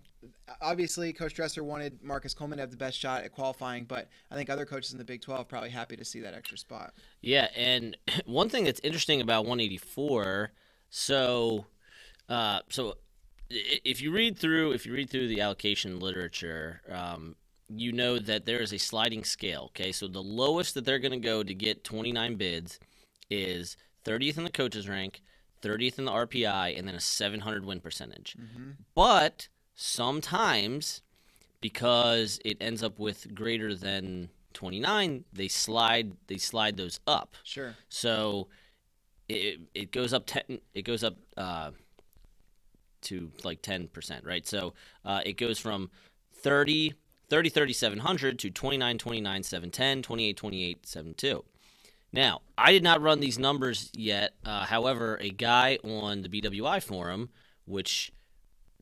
obviously 0.61 1.13
Coach 1.13 1.35
Dresser 1.35 1.65
wanted 1.65 2.03
Marcus 2.03 2.33
Coleman 2.33 2.59
to 2.59 2.63
have 2.63 2.71
the 2.71 2.77
best 2.77 2.99
shot 2.99 3.25
at 3.25 3.33
qualifying, 3.33 3.85
but 3.85 4.09
I 4.31 4.37
think 4.37 4.51
other 4.51 4.65
coaches 4.65 4.93
in 4.93 4.99
the 4.99 5.05
Big 5.05 5.21
12 5.21 5.49
probably 5.49 5.71
happy 5.71 5.97
to 5.97 6.05
see 6.05 6.21
that 6.21 6.33
extra 6.33 6.57
spot. 6.57 6.95
Yeah, 7.21 7.49
and 7.57 7.97
one 8.25 8.49
thing 8.49 8.65
that's 8.65 8.81
interesting 8.85 9.21
about 9.21 9.47
184, 9.47 10.53
so, 10.91 11.67
uh, 12.29 12.61
so 12.69 12.95
if 13.51 14.01
you 14.01 14.13
read 14.13 14.39
through 14.39 14.73
if 14.73 14.87
you 14.87 14.93
read 14.93 15.11
through 15.11 15.29
the 15.29 15.41
allocation 15.41 16.01
literature, 16.01 16.81
um, 16.89 17.37
you 17.77 17.93
know 17.93 18.19
that 18.19 18.45
there 18.47 18.61
is 18.61 18.73
a 18.73 18.79
sliding 18.79 19.25
scale. 19.25 19.65
Okay, 19.67 19.93
so 19.93 20.07
the 20.09 20.23
lowest 20.23 20.75
that 20.75 20.85
they're 20.85 20.99
going 20.99 21.13
to 21.13 21.19
go 21.19 21.43
to 21.43 21.55
get 21.55 21.85
29 21.85 22.35
bids 22.37 22.79
is 23.31 23.77
30th 24.05 24.39
in 24.39 24.45
the 24.45 24.51
coaches 24.51 24.89
rank, 24.89 25.23
30th 25.63 25.99
in 25.99 26.05
the 26.05 26.13
RPI, 26.13 26.79
and 26.79 26.87
then 26.87 26.95
a 26.95 27.01
700 27.01 27.65
win 27.65 27.81
percentage. 27.81 28.37
But 28.95 29.49
sometimes 29.75 31.03
because 31.61 32.41
it 32.45 32.57
ends 32.61 32.83
up 32.83 32.99
with 32.99 33.35
greater 33.35 33.75
than 33.75 34.29
29 34.53 35.25
they 35.33 35.49
slide 35.49 36.13
they 36.27 36.37
slide 36.37 36.77
those 36.77 37.01
up 37.07 37.37
Sure. 37.43 37.75
so 37.89 38.49
it, 39.29 39.61
it 39.75 39.93
goes 39.93 40.13
up 40.13 40.25
10 40.27 40.59
it 40.75 40.83
goes 40.83 41.03
up 41.03 41.17
uh, 41.39 41.71
to 43.03 43.33
like 43.45 43.63
10% 43.63 44.27
right 44.27 44.47
so 44.47 44.75
uh, 45.07 45.21
it 45.25 45.39
goes 45.39 45.59
from 45.59 45.91
30 46.35 46.93
30 47.33 47.49
30 47.49 47.73
700 47.73 48.39
to 48.39 48.51
29 48.51 48.99
29 48.99 49.43
710 49.43 50.03
28 50.03 50.37
28 50.37 50.87
72 50.87 51.45
now 52.13 52.43
i 52.59 52.71
did 52.73 52.83
not 52.83 53.01
run 53.01 53.21
these 53.21 53.39
numbers 53.39 53.91
yet 53.97 54.35
uh, 54.45 54.67
however 54.67 55.17
a 55.23 55.31
guy 55.31 55.79
on 55.83 56.21
the 56.21 56.29
bwi 56.29 56.83
forum 56.83 57.31
which 57.65 58.13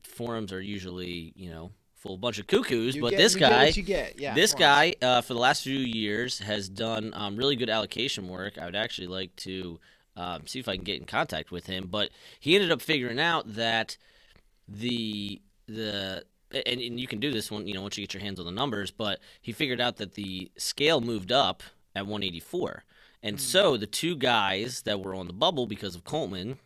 forums 0.03 0.51
are 0.51 0.59
usually 0.59 1.31
you 1.37 1.49
know 1.49 1.71
full 1.95 2.17
bunch 2.17 2.39
of 2.39 2.47
cuckoos. 2.47 2.95
You 2.95 3.01
but 3.03 3.11
get- 3.11 3.17
this 3.17 3.35
guy, 3.35 3.65
what 3.65 3.77
you 3.77 3.83
get. 3.83 4.19
Yeah, 4.19 4.33
this 4.33 4.53
guy, 4.55 4.95
uh, 5.01 5.21
for 5.21 5.35
the 5.35 5.39
last 5.39 5.63
few 5.63 5.77
years, 5.77 6.39
has 6.39 6.67
done 6.67 7.13
um, 7.15 7.37
really 7.37 7.55
good 7.55 7.69
allocation 7.69 8.27
work. 8.27 8.57
I 8.57 8.65
would 8.65 8.75
actually 8.75 9.07
like 9.07 9.35
to 9.37 9.79
um, 10.17 10.47
see 10.47 10.59
if 10.59 10.67
I 10.67 10.75
can 10.75 10.83
get 10.83 10.99
in 10.99 11.05
contact 11.05 11.51
with 11.51 11.67
him. 11.67 11.87
But 11.89 12.09
he 12.39 12.55
ended 12.55 12.71
up 12.71 12.81
figuring 12.81 13.19
out 13.19 13.53
that 13.53 13.97
the 14.67 15.41
the 15.67 16.25
and, 16.53 16.79
and 16.81 16.99
you 16.99 17.07
can 17.07 17.19
do 17.19 17.31
this 17.31 17.51
one, 17.51 17.67
you 17.67 17.73
know, 17.73 17.81
once 17.81 17.97
you 17.97 18.03
get 18.03 18.13
your 18.13 18.23
hands 18.23 18.39
on 18.39 18.45
the 18.45 18.51
numbers. 18.51 18.91
But 18.91 19.19
he 19.41 19.51
figured 19.51 19.81
out 19.81 19.97
that 19.97 20.13
the 20.15 20.51
scale 20.57 21.01
moved 21.01 21.31
up 21.31 21.63
at 21.95 22.05
184, 22.05 22.83
and 23.23 23.39
so 23.39 23.77
the 23.77 23.87
two 23.87 24.15
guys 24.15 24.81
that 24.83 25.01
were 25.01 25.13
on 25.13 25.27
the 25.27 25.33
bubble 25.33 25.67
because 25.67 25.95
of 25.95 26.03
Coleman 26.03 26.57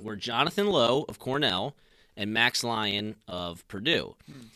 were 0.00 0.16
Jonathan 0.16 0.68
Lowe 0.68 1.04
of 1.08 1.18
Cornell 1.18 1.74
and 2.16 2.32
Max 2.32 2.62
Lyon 2.62 3.16
of 3.26 3.66
Purdue. 3.68 4.14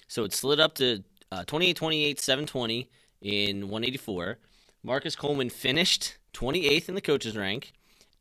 So 0.09 0.25
it 0.25 0.33
slid 0.33 0.61
up 0.61 0.75
to 0.75 1.03
uh, 1.31 1.45
28 1.45 1.77
28, 1.77 2.21
720 2.21 2.91
in 3.23 3.63
184. 3.63 4.39
Marcus 4.83 5.17
Coleman 5.17 5.49
finished 5.49 6.19
28th 6.35 6.89
in 6.89 6.95
the 6.95 7.01
coaches 7.01 7.37
rank 7.37 7.73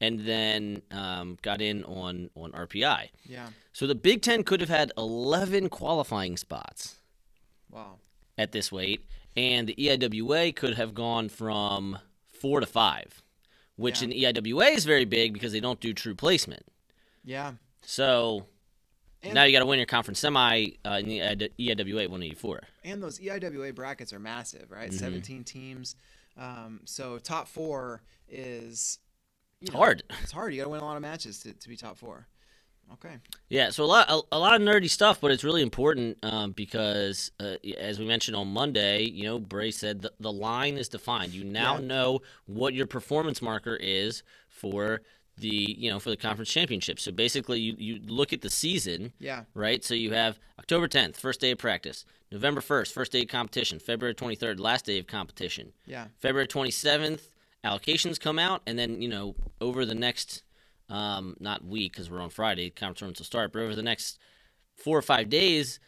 and 0.01 0.19
then 0.21 0.81
um, 0.91 1.37
got 1.43 1.61
in 1.61 1.83
on, 1.85 2.29
on 2.35 2.51
RPI. 2.51 3.09
Yeah. 3.25 3.47
So 3.71 3.87
the 3.87 3.95
Big 3.95 4.21
Ten 4.21 4.43
could 4.43 4.59
have 4.59 4.69
had 4.69 4.91
11 4.97 5.69
qualifying 5.69 6.35
spots 6.35 6.97
Wow. 7.69 7.99
at 8.37 8.51
this 8.51 8.71
weight, 8.71 9.05
and 9.37 9.67
the 9.67 9.75
EIWA 9.75 10.53
could 10.55 10.73
have 10.73 10.93
gone 10.93 11.29
from 11.29 11.99
four 12.27 12.59
to 12.59 12.65
five, 12.65 13.21
which 13.77 14.01
Yeah. 14.01 14.09
in 14.09 14.35
EIWA 14.35 14.71
is 14.75 14.83
very 14.85 15.05
big 15.05 15.33
because 15.33 15.51
they 15.53 15.59
don't 15.61 15.79
do 15.79 15.93
true 15.93 16.15
placement. 16.15 16.65
Yeah. 17.23 17.53
So 17.83 18.47
And- 19.21 19.35
now 19.35 19.43
you 19.43 19.51
got 19.53 19.59
to 19.59 19.65
win 19.67 19.77
your 19.77 19.85
conference 19.85 20.19
semi 20.19 20.71
uh, 20.83 20.99
in 21.03 21.07
the 21.07 21.19
EIWA 21.59 22.07
184. 22.09 22.61
And 22.83 23.01
those 23.03 23.19
EIWA 23.19 23.73
brackets 23.75 24.11
are 24.11 24.19
massive, 24.19 24.71
right? 24.71 24.89
Mm-hmm. 24.89 24.97
17 24.99 25.43
teams. 25.43 25.95
Um, 26.35 26.81
so 26.85 27.19
top 27.19 27.47
four 27.47 28.01
is 28.27 28.97
It's 29.61 29.71
know, 29.71 29.77
hard. 29.79 30.03
It's 30.23 30.31
hard. 30.31 30.53
You 30.53 30.59
got 30.61 30.65
to 30.65 30.69
win 30.71 30.81
a 30.81 30.85
lot 30.85 30.95
of 30.95 31.01
matches 31.01 31.39
to, 31.39 31.53
to 31.53 31.69
be 31.69 31.75
top 31.77 31.97
four. 31.97 32.27
Okay. 32.93 33.15
Yeah, 33.47 33.69
so 33.69 33.85
a 33.85 33.85
lot, 33.85 34.09
a, 34.09 34.21
a 34.33 34.39
lot 34.39 34.53
of 34.59 34.61
nerdy 34.67 34.89
stuff, 34.89 35.21
but 35.21 35.31
it's 35.31 35.45
really 35.45 35.61
important 35.61 36.17
um, 36.23 36.51
because, 36.51 37.31
uh, 37.39 37.55
as 37.79 37.99
we 37.99 38.05
mentioned 38.05 38.35
on 38.35 38.47
Monday, 38.51 39.03
you 39.03 39.23
know, 39.23 39.39
Bray 39.39 39.71
said 39.71 40.01
the, 40.01 40.11
the 40.19 40.31
line 40.31 40.77
is 40.77 40.89
defined. 40.89 41.31
You 41.31 41.45
now 41.45 41.75
Yeah. 41.77 41.85
know 41.85 42.21
what 42.47 42.73
your 42.73 42.87
performance 42.87 43.41
marker 43.41 43.77
is 43.77 44.23
for 44.49 45.01
the, 45.37 45.47
you 45.47 45.89
know, 45.89 45.99
for 45.99 46.09
the 46.09 46.17
conference 46.17 46.49
championship. 46.51 46.99
So 46.99 47.13
basically, 47.13 47.61
you, 47.61 47.75
you 47.77 47.99
look 48.05 48.33
at 48.33 48.41
the 48.41 48.49
season, 48.49 49.13
Yeah. 49.19 49.43
right? 49.53 49.83
So 49.85 49.93
you 49.93 50.11
have 50.11 50.37
October 50.59 50.89
10th, 50.89 51.15
first 51.15 51.39
day 51.39 51.51
of 51.51 51.59
practice. 51.59 52.03
November 52.29 52.59
1st, 52.61 52.91
first 52.91 53.11
day 53.13 53.21
of 53.21 53.29
competition. 53.29 53.79
February 53.79 54.15
23rd, 54.15 54.59
last 54.59 54.85
day 54.85 54.99
of 54.99 55.07
competition. 55.07 55.71
Yeah. 55.85 56.07
February 56.19 56.47
27th, 56.47 57.21
allocations 57.63 58.19
come 58.19 58.39
out, 58.39 58.61
and 58.65 58.77
then 58.77 59.01
you 59.01 59.07
know 59.09 59.35
over 59.59 59.85
the 59.85 59.95
next 59.95 60.43
um, 60.89 61.35
not 61.39 61.63
week 61.65 61.93
because 61.93 62.09
we're 62.09 62.21
on 62.21 62.29
Friday, 62.29 62.69
conference 62.69 62.99
tournaments 62.99 63.19
will 63.19 63.25
start, 63.25 63.53
but 63.53 63.61
over 63.61 63.75
the 63.75 63.83
next 63.83 64.19
four 64.75 64.97
or 64.97 65.01
five 65.01 65.29
days, 65.29 65.79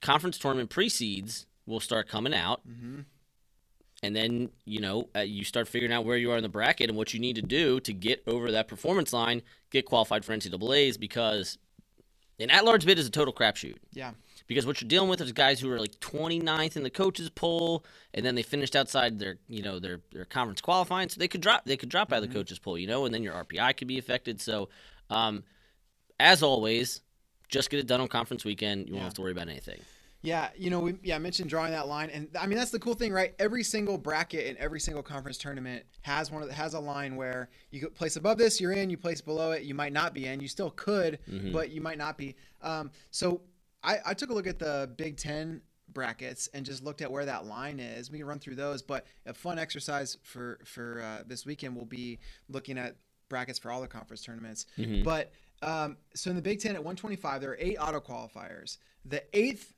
conference 0.00 0.38
tournament 0.38 0.70
precedes 0.70 1.46
will 1.66 1.80
start 1.80 2.08
coming 2.08 2.34
out, 2.34 2.60
Mm-hmm. 2.68 3.00
and 4.02 4.16
then 4.16 4.50
you 4.64 4.80
know 4.80 5.08
uh, 5.16 5.20
you 5.20 5.44
start 5.44 5.68
figuring 5.68 5.92
out 5.92 6.04
where 6.04 6.16
you 6.16 6.30
are 6.30 6.36
in 6.36 6.42
the 6.42 6.48
bracket 6.48 6.88
and 6.90 6.96
what 6.96 7.12
you 7.14 7.20
need 7.20 7.36
to 7.36 7.42
do 7.42 7.80
to 7.80 7.92
get 7.92 8.22
over 8.26 8.50
that 8.52 8.68
performance 8.68 9.12
line, 9.12 9.42
get 9.70 9.84
qualified 9.86 10.24
for 10.24 10.32
NCAA's 10.36 10.96
because 10.98 11.58
an 12.40 12.50
at-large 12.50 12.84
bid 12.84 12.98
is 12.98 13.06
a 13.06 13.10
total 13.10 13.32
crapshoot 13.32 13.76
Yeah. 13.92 14.12
Because 14.52 14.66
what 14.66 14.80
you're 14.80 14.88
dealing 14.88 15.08
with 15.08 15.20
is 15.20 15.32
guys 15.32 15.60
who 15.60 15.70
are 15.70 15.78
like 15.80 15.98
29th 16.00 16.76
in 16.76 16.82
the 16.82 16.90
coaches 16.90 17.30
poll 17.30 17.84
and 18.14 18.24
then 18.24 18.34
they 18.34 18.42
finished 18.42 18.76
outside 18.76 19.18
their 19.18 19.38
you 19.48 19.62
know 19.62 19.78
their 19.78 20.00
their 20.12 20.24
conference 20.24 20.60
qualifying 20.60 21.08
so 21.08 21.18
they 21.18 21.28
could 21.28 21.40
drop 21.40 21.64
they 21.64 21.76
could 21.76 21.88
drop 21.88 22.12
out 22.12 22.22
of 22.22 22.28
the 22.28 22.34
coaches 22.34 22.58
poll 22.58 22.76
you 22.76 22.86
know 22.86 23.04
and 23.04 23.14
then 23.14 23.22
your 23.22 23.34
RPI 23.34 23.76
could 23.76 23.88
be 23.88 23.98
affected 23.98 24.40
so 24.40 24.68
um 25.10 25.42
as 26.20 26.42
always 26.42 27.00
just 27.48 27.70
get 27.70 27.80
it 27.80 27.86
done 27.86 28.00
on 28.00 28.08
conference 28.08 28.44
weekend 28.44 28.86
you 28.88 28.92
won't 28.94 29.00
Yeah. 29.00 29.04
have 29.04 29.14
to 29.14 29.22
worry 29.22 29.32
about 29.32 29.48
anything 29.48 29.80
Yeah, 30.24 30.50
you 30.56 30.70
know, 30.70 30.78
we 30.78 30.94
yeah 31.02 31.16
I 31.16 31.18
mentioned 31.18 31.50
drawing 31.50 31.72
that 31.72 31.88
line, 31.88 32.08
and 32.10 32.28
I 32.38 32.46
mean 32.46 32.56
that's 32.56 32.70
the 32.70 32.78
cool 32.78 32.94
thing, 32.94 33.12
right? 33.12 33.34
Every 33.40 33.64
single 33.64 33.98
bracket 33.98 34.46
in 34.46 34.56
every 34.56 34.78
single 34.78 35.02
conference 35.02 35.36
tournament 35.36 35.84
has 36.02 36.30
one 36.30 36.42
of 36.42 36.48
the, 36.48 36.54
has 36.54 36.74
a 36.74 36.78
line 36.78 37.16
where 37.16 37.48
you 37.72 37.88
place 37.90 38.14
above 38.14 38.38
this, 38.38 38.60
you're 38.60 38.70
in. 38.72 38.88
You 38.88 38.96
place 38.96 39.20
below 39.20 39.50
it, 39.50 39.62
you 39.64 39.74
might 39.74 39.92
not 39.92 40.14
be 40.14 40.26
in. 40.26 40.38
You 40.38 40.46
still 40.46 40.70
could, 40.70 41.18
but 41.52 41.70
you 41.70 41.80
might 41.80 41.98
not 41.98 42.16
be. 42.16 42.36
Um, 42.62 42.92
so 43.10 43.40
I, 43.82 43.98
I 44.06 44.14
took 44.14 44.30
a 44.30 44.34
look 44.34 44.46
at 44.46 44.58
the 44.58 44.90
Big 44.96 45.16
Ten 45.16 45.60
brackets 45.92 46.48
and 46.54 46.64
just 46.64 46.82
looked 46.82 47.02
at 47.02 47.10
where 47.10 47.24
that 47.24 47.46
line 47.46 47.78
is. 47.80 48.10
We 48.10 48.18
can 48.18 48.26
run 48.26 48.38
through 48.38 48.54
those, 48.56 48.82
but 48.82 49.06
a 49.26 49.34
fun 49.34 49.58
exercise 49.58 50.16
for 50.22 50.58
for 50.64 51.02
uh, 51.02 51.22
this 51.26 51.44
weekend 51.44 51.76
will 51.76 51.84
be 51.86 52.18
looking 52.48 52.78
at 52.78 52.96
brackets 53.28 53.58
for 53.58 53.70
all 53.70 53.80
the 53.80 53.88
conference 53.88 54.22
tournaments. 54.22 54.66
But 55.02 55.32
um, 55.62 55.96
so 56.14 56.30
in 56.30 56.36
the 56.36 56.42
Big 56.42 56.60
Ten 56.60 56.72
at 56.74 56.82
125, 56.82 57.40
there 57.40 57.50
are 57.50 57.56
eight 57.60 57.76
auto 57.76 58.00
qualifiers. 58.00 58.78
The 59.04 59.22
eighth 59.36 59.74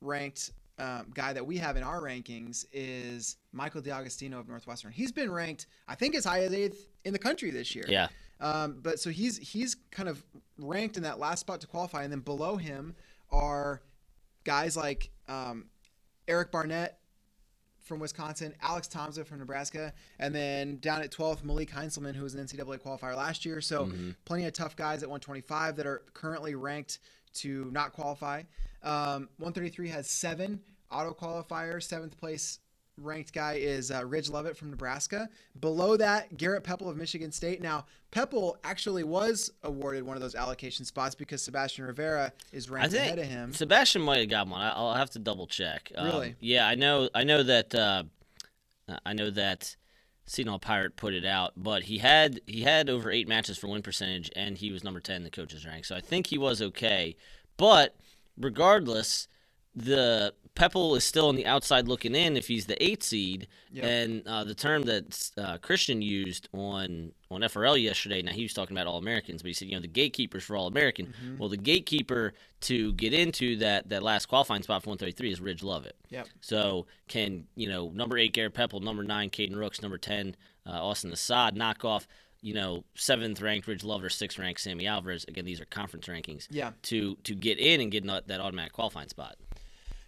ranked 0.00 0.52
um, 0.78 1.06
guy 1.12 1.32
that 1.32 1.44
we 1.44 1.56
have 1.58 1.76
in 1.76 1.82
our 1.82 2.00
rankings 2.00 2.64
is 2.72 3.36
Michael 3.52 3.82
DeAugustino 3.82 4.38
of 4.38 4.48
Northwestern. 4.48 4.92
He's 4.92 5.10
been 5.12 5.30
ranked, 5.30 5.66
I 5.88 5.94
think, 5.96 6.14
as 6.14 6.24
high 6.24 6.40
as 6.40 6.54
eighth 6.54 6.86
in 7.04 7.12
the 7.12 7.18
country 7.18 7.50
this 7.50 7.74
year. 7.74 7.84
yeah 7.88 8.08
Um, 8.40 8.78
but 8.80 9.00
so 9.00 9.10
he's 9.10 9.36
he's 9.38 9.74
kind 9.90 10.08
of 10.08 10.24
ranked 10.58 10.96
in 10.96 11.02
that 11.02 11.18
last 11.18 11.40
spot 11.40 11.60
to 11.62 11.66
qualify, 11.66 12.04
and 12.04 12.12
then 12.12 12.20
below 12.20 12.56
him 12.56 12.94
are 13.30 13.82
guys 14.44 14.76
like 14.76 15.10
um, 15.28 15.66
Eric 16.26 16.52
Barnett 16.52 16.98
from 17.84 18.00
Wisconsin, 18.00 18.54
Alex 18.60 18.86
Thomsen 18.86 19.26
from 19.26 19.38
Nebraska, 19.38 19.94
and 20.18 20.34
then 20.34 20.78
down 20.78 21.00
at 21.00 21.10
12th, 21.10 21.42
Malik 21.42 21.70
Heinselman, 21.70 22.14
who 22.14 22.22
was 22.22 22.34
an 22.34 22.44
NCAA 22.44 22.78
qualifier 22.78 23.16
last 23.16 23.46
year. 23.46 23.60
So 23.62 23.86
plenty 24.26 24.44
of 24.44 24.52
tough 24.52 24.76
guys 24.76 25.02
at 25.02 25.08
125 25.08 25.76
that 25.76 25.86
are 25.86 26.02
currently 26.12 26.54
ranked 26.54 26.98
to 27.34 27.70
not 27.72 27.92
qualify. 27.94 28.42
Um, 28.82 29.28
133 29.38 29.88
has 29.88 30.08
seven 30.08 30.60
auto 30.90 31.12
qualifiers. 31.12 31.84
Seventh 31.84 32.18
place 32.18 32.58
ranked 33.00 33.32
guy 33.32 33.54
is 33.54 33.90
uh, 33.90 34.04
Ridge 34.04 34.28
Lovett 34.28 34.56
from 34.56 34.70
Nebraska. 34.70 35.28
Below 35.60 35.96
that, 35.96 36.36
Garrett 36.36 36.64
Pepple 36.64 36.88
of 36.88 36.96
Michigan 36.96 37.32
State. 37.32 37.60
Now, 37.62 37.86
Pepple 38.10 38.56
actually 38.64 39.04
was 39.04 39.50
awarded 39.62 40.02
one 40.02 40.16
of 40.16 40.22
those 40.22 40.34
allocation 40.34 40.84
spots 40.84 41.14
because 41.14 41.42
Sebastian 41.42 41.84
Rivera 41.84 42.32
is 42.52 42.70
ranked 42.70 42.94
ahead 42.94 43.18
of 43.18 43.26
him. 43.26 43.52
Sebastian 43.52 44.02
might 44.02 44.20
have 44.20 44.28
got 44.30 44.48
one 44.48 44.60
I'll 44.62 44.94
have 44.94 45.10
to 45.10 45.18
double 45.18 45.46
check 45.46 45.92
Um, 45.96 46.06
Really? 46.06 46.34
yeah 46.40 46.66
I 46.66 46.74
know 46.74 47.08
I 47.14 47.24
know 47.24 47.42
that 47.42 47.74
uh, 47.74 48.04
I 49.04 49.12
know 49.12 49.30
that 49.30 49.76
Seton 50.24 50.58
Pirate 50.58 50.96
put 50.96 51.14
it 51.14 51.24
out, 51.24 51.52
but 51.56 51.84
he 51.84 51.98
had 51.98 52.40
he 52.46 52.62
had 52.62 52.88
over 52.90 53.10
eight 53.10 53.28
matches 53.28 53.56
for 53.58 53.68
win 53.68 53.82
percentage, 53.82 54.30
and 54.36 54.56
he 54.58 54.70
was 54.70 54.84
number 54.84 55.00
ten 55.00 55.16
in 55.16 55.24
the 55.24 55.30
coaches 55.30 55.66
rank. 55.66 55.84
So 55.84 55.96
I 55.96 56.00
think 56.00 56.26
he 56.28 56.38
was 56.38 56.60
okay. 56.60 57.16
But 57.56 57.94
regardless, 58.36 59.28
the 59.74 60.34
Pepple 60.58 60.96
is 60.96 61.04
still 61.04 61.28
on 61.28 61.36
the 61.36 61.46
outside 61.46 61.86
looking 61.86 62.16
in 62.16 62.36
if 62.36 62.48
he's 62.48 62.66
the 62.66 62.82
eight 62.84 63.04
seed. 63.04 63.46
Yep. 63.70 63.84
And 63.84 64.26
uh, 64.26 64.42
the 64.42 64.56
term 64.56 64.82
that 64.82 65.30
uh, 65.38 65.58
Christian 65.58 66.02
used 66.02 66.48
on 66.52 67.12
on 67.30 67.42
FRL 67.42 67.80
yesterday. 67.80 68.22
Now 68.22 68.32
he 68.32 68.42
was 68.42 68.54
talking 68.54 68.76
about 68.76 68.88
All 68.88 68.98
Americans, 68.98 69.42
but 69.42 69.48
he 69.48 69.54
said 69.54 69.68
you 69.68 69.76
know 69.76 69.80
the 69.80 69.86
gatekeepers 69.86 70.42
for 70.42 70.56
All 70.56 70.66
American. 70.66 71.14
Well, 71.38 71.48
the 71.48 71.56
gatekeeper 71.56 72.34
to 72.62 72.92
get 72.94 73.14
into 73.14 73.56
that 73.58 73.88
that 73.90 74.02
last 74.02 74.26
qualifying 74.26 74.64
spot 74.64 74.82
for 74.82 74.90
133 74.90 75.30
is 75.30 75.40
Ridge 75.40 75.62
Lovett. 75.62 75.96
Yep. 76.08 76.26
So 76.40 76.86
can 77.06 77.44
you 77.54 77.68
know 77.68 77.90
number 77.90 78.18
eight 78.18 78.32
Garrett 78.32 78.54
Pepple, 78.54 78.80
number 78.80 79.04
nine 79.04 79.30
Caden 79.30 79.54
Rooks, 79.54 79.80
number 79.80 79.98
ten 79.98 80.34
uh, 80.66 80.84
Austin 80.84 81.12
Assad 81.12 81.56
knock 81.56 81.84
off 81.84 82.08
you 82.40 82.54
know 82.54 82.82
seventh 82.96 83.40
ranked 83.40 83.68
Ridge 83.68 83.84
Lovett 83.84 84.06
or 84.06 84.10
sixth 84.10 84.40
ranked 84.40 84.60
Sammy 84.60 84.88
Alvarez? 84.88 85.24
Again, 85.28 85.44
these 85.44 85.60
are 85.60 85.66
conference 85.66 86.08
rankings. 86.08 86.48
Yeah. 86.50 86.72
To 86.84 87.16
to 87.22 87.36
get 87.36 87.58
in 87.60 87.80
and 87.80 87.92
get 87.92 88.04
that 88.04 88.40
automatic 88.40 88.72
qualifying 88.72 89.08
spot. 89.08 89.36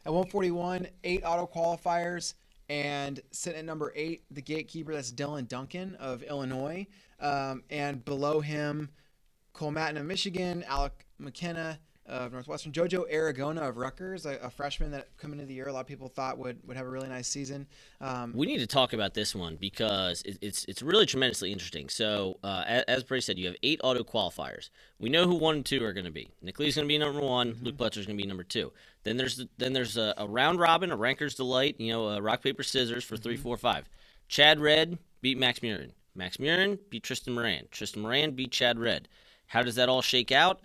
At 0.07 0.13
141, 0.13 0.87
eight 1.05 1.23
auto 1.25 1.47
qualifiers, 1.47 2.35
and 2.71 3.21
sitting 3.33 3.59
at 3.59 3.65
number 3.67 3.93
eight, 3.95 4.23
the 4.31 4.41
gatekeeper, 4.41 4.95
that's 4.95 5.13
Dylan 5.13 5.47
Duncan 5.47 5.95
of 5.97 6.23
Illinois. 6.23 6.87
Um, 7.19 7.65
and 7.69 8.03
below 8.05 8.41
him, 8.41 8.89
Cole 9.53 9.73
Mattin 9.73 9.99
of 9.99 10.07
Michigan, 10.07 10.65
Alec 10.67 11.07
McKenna 11.19 11.79
of 12.11 12.33
Northwestern, 12.33 12.73
Jojo 12.73 13.11
Aragona 13.13 13.69
of 13.69 13.77
Rutgers, 13.77 14.27
a, 14.27 14.37
a 14.43 14.51
freshman 14.51 14.91
that 14.91 15.17
coming 15.17 15.39
into 15.39 15.49
the 15.49 15.55
year, 15.55 15.69
a 15.69 15.73
lot 15.73 15.81
of 15.81 15.87
people 15.87 16.09
thought 16.09 16.37
would, 16.39 16.59
would 16.67 16.77
have 16.77 16.87
a 16.87 16.91
really 16.91 17.09
nice 17.09 17.29
season. 17.29 17.67
Um, 18.01 18.33
We 18.35 18.47
need 18.47 18.59
to 18.59 18.67
talk 18.67 18.93
about 18.93 19.15
this 19.15 19.35
one 19.35 19.57
because 19.57 20.23
it, 20.23 20.39
it's 20.43 20.65
it's 20.65 20.83
really 20.83 21.07
tremendously 21.07 21.53
interesting. 21.53 21.89
So, 21.89 22.39
uh, 22.43 22.65
as, 22.67 22.83
as 22.89 23.05
Brady 23.05 23.23
said, 23.23 23.39
you 23.39 23.47
have 23.47 23.57
eight 23.63 23.81
auto 23.85 24.03
qualifiers. 24.03 24.71
We 24.99 25.09
know 25.09 25.27
who 25.27 25.37
one 25.37 25.57
and 25.57 25.65
two 25.65 25.83
are 25.85 25.93
going 25.93 26.05
to 26.05 26.11
be. 26.11 26.31
Nick 26.43 26.59
Lee's 26.59 26.75
going 26.75 26.87
to 26.87 26.93
be 26.93 26.99
number 26.99 27.21
one. 27.21 27.57
Luke 27.63 27.77
Pletcher's 27.77 28.07
going 28.07 28.19
to 28.19 28.23
be 28.23 28.29
number 28.29 28.45
two. 28.45 28.73
Then 29.05 29.17
there's 29.17 29.45
then 29.57 29.73
there's 29.73 29.97
a, 29.97 30.13
a 30.19 30.27
round 30.27 30.59
robin, 30.59 30.91
a 30.91 30.97
ranker's 30.97 31.37
delight. 31.37 31.77
You 31.79 31.93
know, 31.93 32.09
a 32.09 32.21
rock 32.21 32.43
paper 32.43 32.63
scissors 32.63 33.05
for 33.05 33.17
three, 33.17 33.37
four, 33.37 33.57
five. 33.57 33.89
Chad 34.29 34.61
Red 34.61 34.99
beat 35.23 35.39
Max 35.39 35.61
Murin. 35.61 35.93
Max 36.15 36.39
Murin 36.39 36.79
beat 36.91 37.03
Tristan 37.05 37.35
Moran. 37.35 37.69
Tristan 37.71 38.03
Moran 38.03 38.33
beat 38.33 38.51
Chad 38.51 38.79
Red. 38.79 39.09
How 39.47 39.63
does 39.63 39.77
that 39.77 39.89
all 39.89 40.03
shake 40.03 40.33
out? 40.33 40.61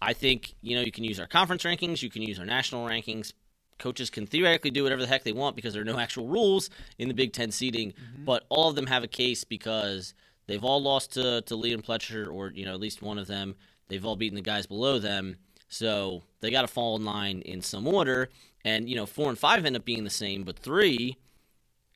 I 0.00 0.12
think 0.12 0.54
you 0.60 0.76
know 0.76 0.82
you 0.82 0.92
can 0.92 1.04
use 1.04 1.18
our 1.20 1.26
conference 1.26 1.62
rankings, 1.64 2.02
you 2.02 2.10
can 2.10 2.22
use 2.22 2.38
our 2.38 2.46
national 2.46 2.86
rankings. 2.86 3.32
coaches 3.78 4.10
can 4.10 4.26
theoretically 4.26 4.70
do 4.72 4.82
whatever 4.82 5.02
the 5.02 5.08
heck 5.08 5.22
they 5.24 5.32
want 5.32 5.54
because 5.56 5.72
there 5.72 5.82
are 5.82 5.84
no 5.92 5.98
actual 5.98 6.26
rules 6.26 6.68
in 6.98 7.06
the 7.08 7.14
Big 7.14 7.32
Ten 7.32 7.50
seeding, 7.52 7.92
Mm-hmm. 7.92 8.24
but 8.24 8.44
all 8.48 8.68
of 8.68 8.74
them 8.76 8.86
have 8.86 9.04
a 9.04 9.08
case 9.08 9.44
because 9.44 10.14
they've 10.46 10.64
all 10.64 10.82
lost 10.82 11.12
to 11.14 11.42
to 11.42 11.54
Lee 11.56 11.72
and 11.72 11.84
Pletcher, 11.84 12.32
or 12.32 12.50
you 12.52 12.64
know 12.64 12.74
at 12.74 12.80
least 12.80 13.02
one 13.02 13.18
of 13.18 13.26
them. 13.26 13.54
They've 13.88 14.04
all 14.04 14.16
beaten 14.16 14.36
the 14.36 14.42
guys 14.42 14.66
below 14.66 14.98
them, 14.98 15.36
so 15.68 16.22
they 16.40 16.50
got 16.50 16.62
to 16.62 16.68
fall 16.68 16.96
in 16.96 17.04
line 17.04 17.40
in 17.42 17.62
some 17.62 17.86
order. 17.88 18.28
And 18.64 18.88
you 18.88 18.96
know 18.96 19.06
four 19.06 19.28
and 19.30 19.38
five 19.38 19.64
end 19.64 19.76
up 19.76 19.84
being 19.84 20.04
the 20.04 20.10
same, 20.10 20.42
but 20.42 20.58
three, 20.58 21.16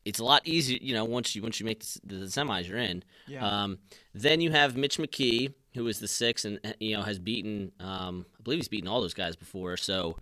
it's 0.05 0.21
a 0.21 0.25
lot 0.25 0.43
easier. 0.47 0.79
You 0.81 0.95
know 0.95 1.05
once 1.05 1.35
you 1.37 1.43
once 1.43 1.59
you 1.61 1.67
make 1.67 1.81
the, 1.81 2.01
the 2.05 2.27
semis, 2.27 2.67
you're 2.69 2.79
in. 2.79 3.03
Yeah. 3.27 3.47
Um, 3.47 3.79
then 4.15 4.41
you 4.41 4.51
have 4.53 4.77
Mitch 4.77 4.99
McKee, 4.99 5.53
who 5.75 5.87
is 5.87 5.99
the 5.99 6.09
six, 6.09 6.45
and 6.45 6.61
you 6.81 6.97
know 6.97 7.03
has 7.03 7.19
beaten. 7.19 7.73
Um, 7.81 8.27
I 8.39 8.43
believe 8.43 8.59
he's 8.59 8.69
beaten 8.69 8.89
all 8.89 9.01
those 9.01 9.15
guys 9.15 9.37
before, 9.37 9.77
so 9.77 10.19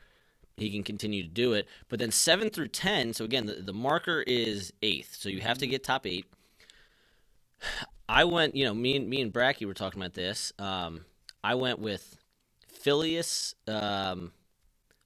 he 0.57 0.71
can 0.71 0.83
continue 0.83 1.23
to 1.23 1.29
do 1.29 1.53
it. 1.53 1.67
But 1.89 1.99
then 1.99 2.11
seven 2.11 2.51
through 2.51 2.69
ten. 2.69 3.13
So 3.13 3.25
again, 3.25 3.47
the, 3.47 3.55
the 3.55 3.73
marker 3.73 4.23
is 4.27 4.73
eighth, 4.83 5.17
so 5.19 5.29
you 5.29 5.41
have 5.41 5.59
to 5.59 5.67
get 5.67 5.85
top 5.85 6.07
eight. 6.07 6.27
I 8.09 8.25
went. 8.25 8.55
You 8.57 8.65
know, 8.67 8.75
me 8.75 8.97
and 8.97 9.09
me 9.09 9.21
and 9.21 9.33
Bracky 9.33 9.67
were 9.67 9.75
talking 9.75 10.01
about 10.01 10.15
this. 10.15 10.53
Um, 10.59 11.05
I 11.43 11.55
went 11.55 11.79
with 11.79 12.17
Filius. 12.69 13.55
Um, 13.67 14.33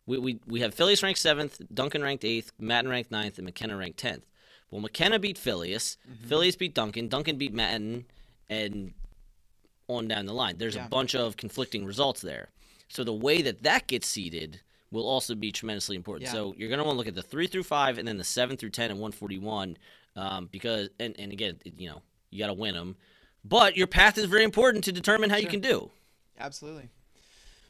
we, 0.07 0.19
we, 0.19 0.41
we 0.47 0.61
have 0.61 0.75
Filius 0.75 1.03
ranked 1.03 1.21
seventh, 1.21 1.61
Duncan 1.73 2.03
ranked 2.03 2.25
eighth, 2.25 2.53
Mattin 2.59 2.91
ranked 2.91 3.11
ninth, 3.11 3.39
and 3.39 3.45
McKenna 3.47 3.77
ranked 3.77 3.99
tenth. 3.99 4.27
Well, 4.71 4.81
McKenna 4.81 5.19
beat 5.19 5.39
Filius, 5.39 5.97
Filius 6.27 6.57
beat 6.57 6.75
Duncan, 6.75 7.09
Duncan 7.09 7.39
beat 7.39 7.55
Mattin, 7.55 8.07
and 8.49 8.93
on 9.89 10.09
down 10.09 10.27
the 10.27 10.33
line. 10.35 10.57
There's 10.59 10.75
Yeah. 10.77 10.87
a 10.87 10.89
bunch 10.89 11.15
of 11.15 11.37
conflicting 11.37 11.85
results 11.85 12.21
there. 12.21 12.51
So 12.89 13.05
the 13.05 13.13
way 13.13 13.43
that 13.43 13.63
that 13.63 13.87
gets 13.87 14.07
seeded 14.07 14.61
will 14.91 15.07
also 15.09 15.35
be 15.35 15.51
tremendously 15.53 15.97
important. 15.97 16.27
Yeah. 16.27 16.33
So 16.33 16.55
you're 16.57 16.69
going 16.69 16.79
to 16.79 16.85
want 16.85 16.95
to 16.95 16.99
look 16.99 17.09
at 17.09 17.15
the 17.15 17.23
three 17.23 17.47
through 17.47 17.65
five, 17.65 17.99
and 17.99 18.07
then 18.07 18.17
the 18.19 18.25
seven 18.25 18.57
through 18.57 18.71
ten 18.71 18.91
and 18.91 19.01
141, 19.01 19.77
um, 20.17 20.49
because 20.53 20.89
and 21.01 21.15
and 21.19 21.33
again, 21.33 21.59
it- 21.65 21.75
you 21.79 21.89
know, 21.89 22.03
you 22.31 22.39
got 22.39 22.47
to 22.49 22.55
win 22.55 22.75
them. 22.75 22.97
But 23.45 23.77
your 23.77 23.87
path 23.87 24.17
is 24.17 24.25
very 24.27 24.45
important 24.45 24.85
to 24.85 24.93
determine 24.93 25.31
how 25.31 25.37
you 25.37 25.49
can 25.49 25.61
do. 25.61 25.91
Absolutely. 26.39 26.89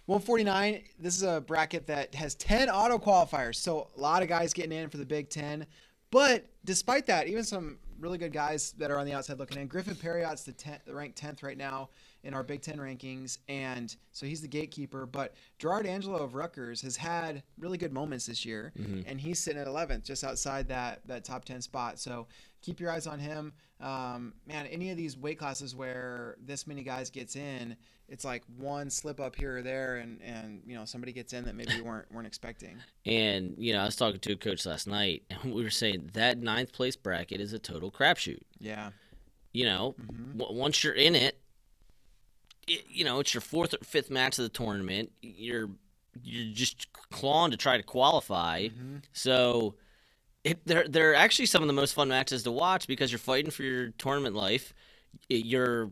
149. 0.06 0.84
This 0.98 1.16
is 1.16 1.22
a 1.22 1.40
bracket 1.40 1.86
that 1.86 2.14
has 2.14 2.34
10 2.34 2.68
auto 2.68 2.98
qualifiers, 2.98 3.56
so 3.56 3.88
a 3.96 4.00
lot 4.00 4.22
of 4.22 4.28
guys 4.28 4.52
getting 4.52 4.72
in 4.72 4.88
for 4.90 4.98
the 4.98 5.06
Big 5.06 5.30
Ten. 5.30 5.66
But 6.10 6.46
despite 6.64 7.06
that, 7.06 7.26
even 7.26 7.42
some 7.42 7.78
really 8.04 8.18
good 8.18 8.34
guys 8.34 8.72
that 8.72 8.90
are 8.90 8.98
on 8.98 9.06
the 9.06 9.14
outside 9.14 9.38
looking 9.38 9.58
in. 9.58 9.66
Griffin 9.66 9.94
Parriott's 9.94 10.44
the 10.44 10.52
10th, 10.52 10.80
ranked 10.92 11.20
10th 11.20 11.42
right 11.42 11.56
now 11.56 11.88
in 12.22 12.34
our 12.34 12.42
Big 12.42 12.60
Ten 12.60 12.76
rankings, 12.76 13.38
and 13.48 13.96
so 14.12 14.26
he's 14.26 14.42
the 14.42 14.48
gatekeeper. 14.48 15.06
But 15.06 15.34
Gerard 15.58 15.86
Angelo 15.86 16.18
of 16.18 16.34
Rutgers 16.34 16.82
has 16.82 16.96
had 16.96 17.42
really 17.58 17.78
good 17.78 17.94
moments 17.94 18.26
this 18.26 18.44
year, 18.44 18.72
and 19.06 19.18
he's 19.18 19.38
sitting 19.38 19.60
at 19.60 19.66
11th, 19.66 20.04
just 20.04 20.22
outside 20.22 20.68
that 20.68 21.00
that 21.06 21.24
top 21.24 21.46
10 21.46 21.62
spot. 21.62 21.98
So 21.98 22.26
keep 22.60 22.78
your 22.78 22.90
eyes 22.90 23.06
on 23.06 23.18
him. 23.18 23.54
Um, 23.80 24.34
man, 24.46 24.66
any 24.66 24.90
of 24.90 24.98
these 24.98 25.16
weight 25.16 25.38
classes 25.38 25.74
where 25.74 26.36
this 26.44 26.66
many 26.66 26.82
guys 26.82 27.08
gets 27.10 27.36
in, 27.36 27.74
it's 28.14 28.24
like 28.24 28.42
one 28.56 28.88
slip 28.90 29.18
up 29.20 29.34
here 29.36 29.58
or 29.58 29.62
there, 29.62 29.96
and 29.96 30.22
and 30.22 30.62
you 30.66 30.74
know 30.76 30.84
somebody 30.84 31.12
gets 31.12 31.32
in 31.32 31.44
that 31.44 31.54
maybe 31.54 31.74
you 31.74 31.84
weren't 31.90 32.10
weren't 32.12 32.26
expecting. 32.26 32.78
And 33.04 33.54
you 33.58 33.72
know, 33.74 33.80
I 33.80 33.84
was 33.84 33.96
talking 33.96 34.20
to 34.20 34.32
a 34.32 34.36
coach 34.36 34.64
last 34.64 34.86
night, 34.86 35.24
and 35.30 35.52
we 35.52 35.62
were 35.62 35.70
saying 35.70 36.10
that 36.14 36.38
ninth 36.38 36.72
place 36.72 36.96
bracket 36.96 37.40
is 37.40 37.52
a 37.52 37.58
total 37.58 37.90
crapshoot. 37.90 38.40
Yeah, 38.58 38.90
You 39.52 39.66
know, 39.66 39.94
Mm-hmm. 40.00 40.38
w- 40.38 40.58
once 40.58 40.82
you're 40.84 40.94
in 40.94 41.14
it, 41.14 41.38
it, 42.66 42.84
you 42.88 43.04
know, 43.04 43.20
it's 43.20 43.34
your 43.34 43.40
fourth 43.40 43.74
or 43.74 43.84
fifth 43.84 44.10
match 44.10 44.38
of 44.38 44.44
the 44.44 44.48
tournament. 44.48 45.10
You're 45.20 45.68
you're 46.22 46.54
just 46.54 46.86
clawing 47.10 47.50
to 47.50 47.56
try 47.56 47.76
to 47.76 47.82
qualify. 47.82 48.68
Mm-hmm. 48.68 48.98
So 49.12 49.74
it, 50.44 50.64
they're 50.64 50.86
they're 50.88 51.14
actually 51.14 51.46
some 51.46 51.62
of 51.62 51.66
the 51.66 51.72
most 51.74 51.94
fun 51.94 52.08
matches 52.08 52.44
to 52.44 52.52
watch 52.52 52.86
because 52.86 53.10
you're 53.10 53.18
fighting 53.18 53.50
for 53.50 53.64
your 53.64 53.88
tournament 53.90 54.36
life. 54.36 54.72
You're 55.28 55.90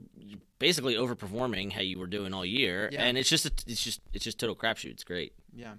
basically 0.58 0.94
overperforming 0.94 1.72
how 1.72 1.80
you 1.80 1.98
were 1.98 2.06
doing 2.06 2.32
all 2.34 2.44
year, 2.44 2.88
Yeah. 2.92 3.02
and 3.04 3.16
it's 3.18 3.28
just 3.28 3.46
a, 3.46 3.52
it's 3.66 3.82
just 3.82 4.00
it's 4.12 4.24
just 4.24 4.38
total 4.38 4.54
crapshoot. 4.56 4.90
It's 4.90 5.04
great. 5.04 5.32
yeah. 5.54 5.74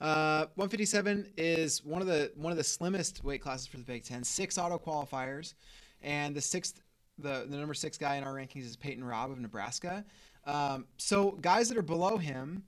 Uh, 0.00 0.46
157 0.54 1.26
is 1.36 1.84
one 1.84 2.00
of 2.00 2.08
the 2.08 2.32
one 2.34 2.50
of 2.52 2.56
the 2.56 2.64
slimmest 2.64 3.22
weight 3.22 3.42
classes 3.42 3.66
for 3.66 3.76
the 3.76 3.82
Big 3.84 4.02
Ten. 4.02 4.24
Six 4.24 4.56
auto 4.56 4.78
qualifiers, 4.78 5.52
and 6.02 6.34
the 6.34 6.40
sixth, 6.40 6.80
the 7.18 7.44
the 7.48 7.56
number 7.58 7.74
six 7.74 7.98
guy 7.98 8.16
in 8.16 8.24
our 8.24 8.32
rankings 8.34 8.64
is 8.64 8.76
Peyton 8.76 9.04
Robb 9.04 9.30
of 9.30 9.38
Nebraska. 9.38 10.04
Um, 10.46 10.86
so 10.96 11.32
guys 11.32 11.68
that 11.68 11.76
are 11.76 11.82
below 11.82 12.16
him, 12.16 12.62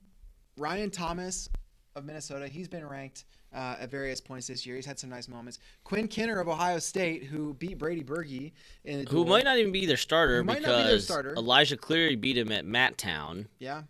Ryan 0.57 0.91
Thomas 0.91 1.49
of 1.95 2.05
Minnesota, 2.05 2.47
he's 2.47 2.67
been 2.67 2.87
ranked 2.87 3.25
uh, 3.53 3.75
at 3.79 3.89
various 3.91 4.19
points 4.19 4.47
this 4.47 4.65
year. 4.65 4.75
He's 4.75 4.85
had 4.85 4.99
some 4.99 5.09
nice 5.09 5.27
moments. 5.27 5.59
Quinn 5.83 6.07
Kinner 6.07 6.39
of 6.39 6.47
Ohio 6.47 6.79
State, 6.79 7.23
who 7.25 7.53
beat 7.53 7.77
Brady 7.77 8.03
Berge 8.03 8.51
in 8.83 9.05
Who 9.07 9.25
might 9.25 9.43
not 9.43 9.57
even 9.57 9.71
be 9.71 9.85
their 9.85 9.97
starter 9.97 10.43
because 10.43 10.61
not 10.63 10.83
be 10.83 10.89
their 10.89 10.99
starter. 10.99 11.33
Elijah 11.35 11.77
Cleary 11.77 12.15
beat 12.15 12.37
him 12.37 12.51
at 12.51 12.65
Mat 12.65 12.97
Town. 12.97 13.47
Yeah. 13.59 13.83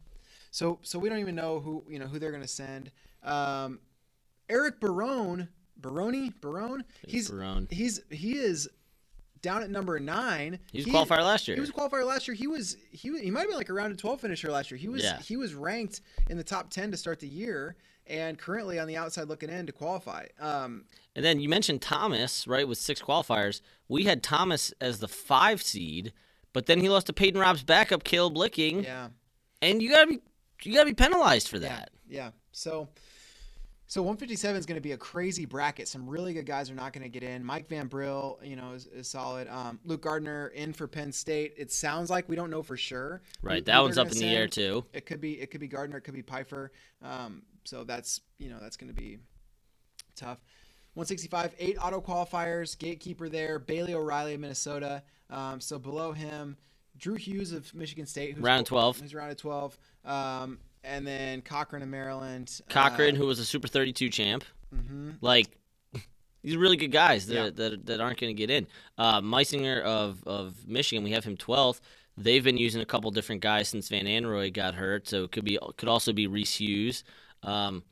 So 0.52 0.80
so 0.84 1.00
we 1.00 1.10
don't 1.10 1.20
even 1.20 1.36
know 1.36 1.60
who 1.60 1.84
you 1.90 2.00
know 2.00 2.06
who 2.08 2.20
they're 2.20 2.32
going 2.32 2.44
to 2.44 2.48
send. 2.48 2.92
Um, 3.24 3.80
Eric 4.50 4.80
Barone, 4.80 5.48
Baroni, 5.78 6.32
Barone. 6.42 6.84
He's 7.08 7.30
Barone. 7.30 7.68
he's 7.72 8.02
he 8.10 8.34
is 8.34 8.70
down 9.42 9.62
at 9.64 9.70
number 9.70 10.00
nine. 10.00 10.60
He 10.72 10.80
was 10.80 10.88
a 10.88 10.90
qualifier 10.90 11.24
last 11.24 11.48
year. 11.48 11.56
He 11.56 11.62
was 11.62 11.70
a 11.70 11.74
qualifier 11.74 12.06
last 12.06 12.28
year. 12.28 12.36
He 12.36 12.48
was 12.48 12.78
he 12.92 13.18
he 13.20 13.32
might 13.32 13.42
have 13.42 13.50
been 13.50 13.58
like 13.58 13.70
a 13.70 13.74
round 13.74 13.92
of 13.92 13.98
twelve 13.98 14.22
finisher 14.22 14.52
last 14.52 14.70
year. 14.72 14.78
He 14.78 14.88
was 14.90 15.04
Yeah. 15.04 15.20
he 15.20 15.38
was 15.38 15.54
ranked 15.56 16.02
in 16.30 16.38
the 16.38 16.44
top 16.44 16.70
ten 16.70 16.92
to 16.92 16.98
start 16.98 17.20
the 17.20 17.28
year, 17.28 17.76
and 18.08 18.38
currently 18.38 18.80
on 18.80 18.88
the 18.88 18.98
outside 18.98 19.28
looking 19.28 19.50
in 19.50 19.66
to 19.66 19.72
qualify. 19.72 20.26
Um, 20.40 20.86
And 21.16 21.24
then 21.24 21.40
you 21.40 21.48
mentioned 21.50 21.82
Thomas, 21.82 22.48
right, 22.48 22.68
with 22.68 22.78
six 22.78 23.02
qualifiers. 23.02 23.62
We 23.88 24.04
had 24.04 24.24
Thomas 24.24 24.74
as 24.82 25.00
the 25.00 25.08
five 25.08 25.62
seed, 25.62 26.14
but 26.54 26.66
then 26.66 26.80
he 26.80 26.90
lost 26.90 27.08
to 27.08 27.14
Peyton 27.14 27.40
Robb's 27.40 27.64
backup, 27.64 28.04
Caleb 28.04 28.38
Licking, 28.38 28.84
yeah. 28.84 29.10
and 29.62 29.82
you 29.82 29.90
gotta 29.90 30.08
be 30.08 30.20
you 30.64 30.74
gotta 30.74 30.86
be 30.88 30.94
penalized 30.94 31.48
for 31.50 31.60
that. 31.60 31.92
Yeah. 32.08 32.32
So 32.52 32.88
so 33.94 34.02
157 34.02 34.58
is 34.58 34.66
going 34.66 34.78
to 34.78 34.82
be 34.82 34.94
a 34.94 34.98
crazy 34.98 35.46
bracket. 35.46 35.88
Some 35.88 36.10
really 36.10 36.34
good 36.34 36.48
guys 36.48 36.72
are 36.72 36.74
not 36.74 36.94
going 36.94 37.04
to 37.04 37.10
get 37.10 37.22
in. 37.22 37.46
Mike 37.46 37.70
Van 37.70 37.86
Brill, 37.86 38.40
you 38.42 38.56
know, 38.56 38.72
is, 38.72 38.88
is 38.88 39.08
solid. 39.08 39.48
Um, 39.48 39.80
Luke 39.86 40.02
Gardner 40.02 40.48
in 40.48 40.74
for 40.74 40.88
Penn 40.88 41.12
State. 41.12 41.54
It 41.58 41.72
sounds 41.72 42.10
like 42.10 42.28
we 42.28 42.36
don't 42.36 42.50
know 42.50 42.64
for 42.64 42.76
sure. 42.76 43.22
Right, 43.44 43.64
that 43.66 43.80
one's 43.84 44.00
up 44.00 44.12
in 44.12 44.18
the 44.18 44.36
air 44.36 44.48
too. 44.48 44.84
It 44.94 45.06
could 45.06 45.22
be 45.22 45.40
it 45.40 45.52
could 45.52 45.62
be 45.62 45.68
Gardner. 45.68 45.98
It 45.98 46.02
could 46.02 46.16
be 46.16 46.24
Pipher. 46.24 46.72
Um, 47.04 47.44
so 47.66 47.84
that's 47.84 48.22
you 48.40 48.50
know 48.50 48.58
that's 48.60 48.78
going 48.78 48.92
to 48.92 49.00
be 49.00 49.20
tough. 50.16 50.40
165, 50.96 51.54
eight 51.60 51.78
auto 51.80 52.02
qualifiers. 52.02 52.76
Gatekeeper 52.76 53.30
there. 53.30 53.60
Bailey 53.60 53.94
O'Reilly 53.94 54.34
of 54.34 54.40
Minnesota. 54.40 55.04
Um, 55.30 55.62
so 55.62 55.78
below 55.78 56.14
him, 56.14 56.58
Drew 56.98 57.14
Hughes 57.14 57.52
of 57.52 57.72
Michigan 57.76 58.08
State. 58.08 58.34
Who's 58.34 58.44
Round 58.44 58.66
12. 58.66 59.02
Who's 59.02 59.14
round 59.14 59.30
of 59.30 59.38
12. 59.38 59.78
Um, 60.04 60.58
and 60.84 61.06
then 61.08 61.42
Cochran 61.42 61.82
of 61.84 61.90
Maryland. 61.90 62.62
Cochran, 62.70 63.16
Uh, 63.16 63.18
who 63.20 63.26
was 63.28 63.40
a 63.40 63.46
Super 63.46 63.68
32 63.68 64.10
champ, 64.10 64.44
mhm. 64.74 65.16
like 65.22 65.48
these 66.44 66.56
are 66.56 66.60
really 66.60 66.78
good 66.78 66.92
guys 66.92 67.26
that 67.28 67.34
Yeah. 67.36 67.50
that, 67.70 67.86
that 67.86 68.00
aren't 68.02 68.20
going 68.20 68.36
to 68.36 68.38
get 68.38 68.50
in. 68.50 68.68
Uh, 68.98 69.22
Meisinger 69.22 69.82
of 69.82 70.24
of 70.26 70.68
Michigan, 70.68 71.04
we 71.04 71.12
have 71.12 71.24
him 71.24 71.38
12th. 71.38 71.80
They've 72.16 72.44
been 72.44 72.58
using 72.58 72.82
a 72.82 72.86
couple 72.86 73.10
different 73.12 73.42
guys 73.42 73.68
since 73.70 73.90
Van 73.90 74.06
Anroy 74.06 74.54
got 74.54 74.76
hurt, 74.76 75.08
so 75.08 75.24
it 75.24 75.32
could 75.32 75.46
be 75.46 75.58
could 75.78 75.90
also 75.90 76.14
be 76.14 76.28
Reese 76.28 76.56
Hughes. 76.56 77.04
Um, 77.42 77.84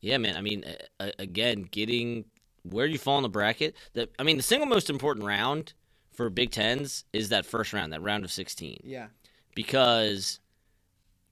yeah, 0.00 0.18
man. 0.18 0.36
I 0.36 0.40
mean, 0.40 0.64
a- 0.98 1.12
again, 1.18 1.62
getting 1.70 2.24
where 2.62 2.86
you 2.86 2.96
fall 2.98 3.18
in 3.18 3.22
the 3.22 3.28
bracket. 3.28 3.76
That 3.92 4.10
I 4.18 4.22
mean, 4.22 4.36
the 4.38 4.42
single 4.42 4.66
most 4.66 4.88
important 4.88 5.26
round 5.26 5.74
for 6.12 6.30
Big 6.30 6.50
Tens 6.50 7.04
is 7.12 7.28
that 7.30 7.44
first 7.46 7.72
round, 7.72 7.92
that 7.92 8.02
round 8.02 8.24
of 8.24 8.30
16 8.32 8.80
Yeah. 8.84 9.08
because 9.54 10.40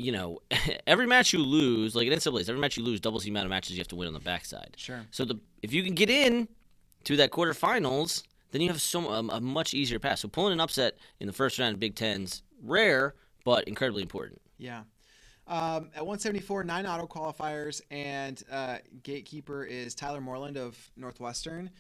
you 0.01 0.13
know 0.13 0.39
every 0.87 1.07
match 1.07 1.33
you 1.33 1.39
lose, 1.41 1.95
like 1.95 2.07
in 2.07 2.13
NCAA's, 2.13 2.49
every 2.49 2.61
match 2.61 2.77
you 2.77 2.83
lose 2.83 3.01
doubles 3.01 3.25
the 3.25 3.31
amount 3.31 3.47
of 3.47 3.51
matches 3.51 3.73
you 3.73 3.79
have 3.79 3.89
to 3.89 3.97
win 3.97 4.09
on 4.09 4.15
the 4.15 4.21
backside. 4.21 4.75
Sure. 4.77 5.07
So 5.11 5.25
the 5.25 5.39
if 5.63 5.73
you 5.73 5.83
can 5.83 5.95
get 5.95 6.11
in 6.11 6.49
to 7.05 7.17
that 7.17 7.31
quarterfinals, 7.31 8.23
then 8.51 8.61
you 8.61 8.69
have 8.69 8.81
so 8.81 9.09
a, 9.09 9.19
a 9.19 9.41
much 9.41 9.75
easier 9.75 9.99
path. 9.99 10.21
So 10.21 10.29
pulling 10.29 10.53
an 10.53 10.61
upset 10.61 10.97
in 11.21 11.27
the 11.27 11.33
first 11.33 11.59
round 11.59 11.75
of 11.75 11.81
Big 11.81 11.95
Tens 11.95 12.43
rare, 12.63 13.15
but 13.45 13.65
incredibly 13.65 14.03
important. 14.03 14.41
Yeah. 14.59 14.83
Um, 15.47 15.91
at 15.97 16.07
174, 16.07 16.63
nine 16.63 16.87
auto 16.87 17.09
qualifiers, 17.09 17.81
and 17.91 18.41
uh, 18.53 18.79
gatekeeper 19.03 19.65
is 19.65 19.97
Tyler 19.97 20.21
Moreland 20.21 20.57
of 20.57 20.79
Northwestern. 20.97 21.71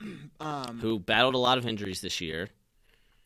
um, 0.40 0.78
Who 0.80 1.00
battled 1.00 1.34
a 1.34 1.38
lot 1.38 1.58
of 1.58 1.66
injuries 1.66 2.00
this 2.00 2.20
year? 2.20 2.48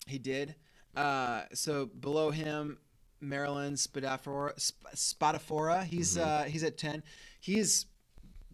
he 0.06 0.18
did. 0.18 0.54
Uh, 0.96 1.42
so 1.52 1.86
below 1.86 2.30
him, 2.30 2.78
Maryland 3.20 3.76
Spadafora. 3.76 4.52
Sp- 4.60 4.86
Spadafora. 4.94 5.84
He's 5.84 6.16
uh, 6.18 6.44
he's 6.48 6.62
at 6.64 6.76
10. 6.78 7.02
He's 7.40 7.86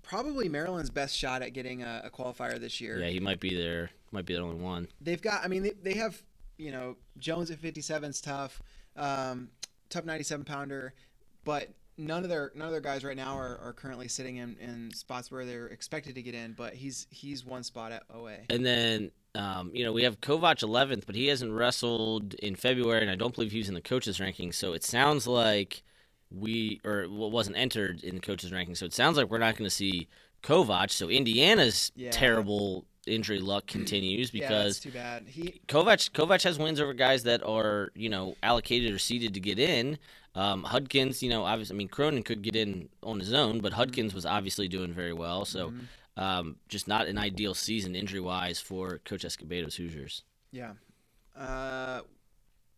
probably 0.02 0.48
Maryland's 0.48 0.90
best 0.90 1.16
shot 1.16 1.42
at 1.42 1.52
getting 1.52 1.82
a, 1.82 2.02
a 2.04 2.10
qualifier 2.10 2.58
this 2.60 2.80
year. 2.80 2.98
Yeah, 3.00 3.08
he 3.08 3.20
might 3.20 3.40
be 3.40 3.54
there. 3.56 3.90
Might 4.10 4.26
be 4.26 4.34
the 4.34 4.40
only 4.40 4.56
one. 4.62 4.88
they've 5.00 5.22
got. 5.22 5.44
I 5.44 5.48
mean, 5.48 5.62
they, 5.62 5.72
they 5.82 5.94
have. 5.94 6.20
You 6.58 6.70
know, 6.70 6.96
Jones 7.18 7.50
at 7.50 7.58
57 7.58 8.10
is 8.10 8.20
tough. 8.20 8.62
Um, 8.94 9.48
tough 9.88 10.04
97 10.04 10.44
pounder, 10.44 10.94
but 11.44 11.70
none 11.98 12.22
of 12.22 12.28
their 12.28 12.52
none 12.54 12.66
of 12.66 12.72
their 12.72 12.80
guys 12.80 13.04
right 13.04 13.16
now 13.16 13.36
are, 13.36 13.58
are 13.58 13.72
currently 13.72 14.08
sitting 14.08 14.36
in, 14.36 14.56
in 14.58 14.92
spots 14.94 15.30
where 15.30 15.44
they're 15.44 15.66
expected 15.66 16.14
to 16.14 16.22
get 16.22 16.34
in, 16.34 16.52
but 16.52 16.74
he's 16.74 17.06
he's 17.10 17.44
one 17.44 17.62
spot 17.62 17.92
at 17.92 18.02
OA. 18.12 18.36
And 18.50 18.64
then, 18.64 19.10
um, 19.34 19.70
you 19.74 19.84
know, 19.84 19.92
we 19.92 20.02
have 20.04 20.20
Kovac 20.20 20.62
11th, 20.62 21.04
but 21.06 21.14
he 21.14 21.26
hasn't 21.28 21.52
wrestled 21.52 22.34
in 22.34 22.56
February, 22.56 23.02
and 23.02 23.10
I 23.10 23.16
don't 23.16 23.34
believe 23.34 23.52
he 23.52 23.58
was 23.58 23.68
in 23.68 23.74
the 23.74 23.80
coaches' 23.80 24.20
ranking. 24.20 24.52
So 24.52 24.72
it 24.72 24.84
sounds 24.84 25.26
like 25.26 25.82
we, 26.30 26.80
or 26.84 27.06
well, 27.10 27.30
wasn't 27.30 27.56
entered 27.56 28.02
in 28.02 28.16
the 28.16 28.20
coaches' 28.20 28.52
ranking. 28.52 28.74
So 28.74 28.86
it 28.86 28.94
sounds 28.94 29.16
like 29.16 29.30
we're 29.30 29.38
not 29.38 29.56
going 29.56 29.68
to 29.68 29.74
see 29.74 30.08
Kovac. 30.42 30.90
So 30.90 31.08
Indiana's 31.08 31.92
Yeah. 31.94 32.10
terrible 32.10 32.86
injury 33.06 33.40
luck 33.40 33.66
continues 33.66 34.32
yeah, 34.32 34.40
because 34.48 34.74
that's 34.74 34.84
too 34.84 34.92
bad. 34.92 35.26
He 35.28 35.60
Kovac 35.66 36.10
Kovac 36.12 36.42
has 36.44 36.58
wins 36.58 36.80
over 36.80 36.92
guys 36.94 37.24
that 37.24 37.42
are 37.42 37.90
you 37.94 38.08
know 38.08 38.36
allocated 38.42 38.92
or 38.92 38.98
seeded 38.98 39.34
to 39.34 39.40
get 39.40 39.58
in. 39.58 39.98
Um, 40.34 40.62
Hudkins, 40.64 41.22
you 41.22 41.28
know, 41.28 41.44
obviously, 41.44 41.76
I 41.76 41.78
mean, 41.78 41.88
Cronin 41.88 42.22
could 42.22 42.42
get 42.42 42.56
in 42.56 42.88
on 43.02 43.20
his 43.20 43.32
own, 43.34 43.60
but 43.60 43.74
Hudkins 43.74 44.14
was 44.14 44.24
obviously 44.24 44.66
doing 44.66 44.92
very 44.92 45.12
well. 45.12 45.44
So, 45.44 45.72
um, 46.16 46.56
just 46.68 46.88
not 46.88 47.06
an 47.06 47.18
ideal 47.18 47.54
season 47.54 47.94
injury 47.94 48.20
wise 48.20 48.58
for 48.58 48.98
Coach 49.04 49.24
Escobedo's 49.24 49.76
Hoosiers. 49.76 50.22
Yeah. 50.50 50.72
Uh, 51.36 52.00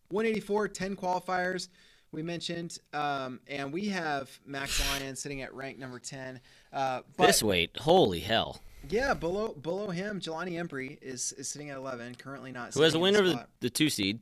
184, 0.09 0.67
10 0.69 0.95
qualifiers 0.95 1.69
we 2.11 2.23
mentioned. 2.23 2.77
Um, 2.93 3.39
and 3.47 3.71
we 3.71 3.87
have 3.89 4.29
Max 4.45 4.81
Lyon 4.91 5.15
sitting 5.15 5.41
at 5.41 5.53
rank 5.53 5.77
number 5.77 5.99
10. 5.99 6.39
Uh, 6.73 7.01
but 7.17 7.27
this 7.27 7.43
weight, 7.43 7.77
holy 7.77 8.19
hell! 8.19 8.61
yeah, 8.89 9.13
below 9.13 9.49
below 9.49 9.89
him, 9.89 10.19
Jelani 10.19 10.53
Embry 10.53 10.97
is, 11.01 11.33
is 11.33 11.47
sitting 11.47 11.69
at 11.69 11.77
11, 11.77 12.15
currently 12.15 12.51
not 12.51 12.73
Who 12.73 12.81
has 12.81 12.93
a 12.93 12.99
win 12.99 13.15
over 13.15 13.29
the 13.29 13.35
the, 13.35 13.47
the 13.61 13.69
two 13.69 13.89
seed? 13.89 14.19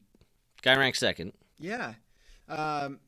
Guy 0.62 0.76
ranked 0.76 0.98
second. 0.98 1.34
Yeah. 1.60 1.94
Um, 2.50 3.00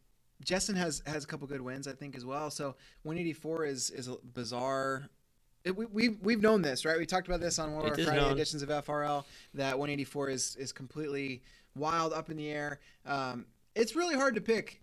Jessen 0.43 0.75
has 0.75 1.01
has 1.05 1.23
a 1.23 1.27
couple 1.27 1.47
good 1.47 1.61
wins, 1.61 1.87
I 1.87 1.93
think, 1.93 2.15
as 2.15 2.25
well. 2.25 2.49
So 2.49 2.75
184 3.03 3.65
is 3.65 3.89
is 3.91 4.07
a 4.07 4.15
bizarre. 4.33 5.09
It, 5.63 5.75
we, 5.75 5.85
we've 5.87 6.17
we've 6.21 6.41
known 6.41 6.61
this, 6.61 6.85
right? 6.85 6.97
We 6.97 7.05
talked 7.05 7.27
about 7.27 7.39
this 7.41 7.57
on 7.57 7.73
one 7.73 7.85
of 7.85 7.93
It 7.93 7.99
our 7.99 8.05
Friday 8.05 8.21
known. 8.21 8.31
editions 8.33 8.61
of 8.61 8.69
FRL 8.69 9.23
that 9.53 9.77
184 9.79 10.29
is 10.29 10.55
is 10.57 10.71
completely 10.71 11.41
wild, 11.75 12.13
up 12.13 12.29
in 12.29 12.37
the 12.37 12.49
air. 12.49 12.79
Um, 13.05 13.45
it's 13.75 13.95
really 13.95 14.15
hard 14.15 14.35
to 14.35 14.41
pick, 14.41 14.81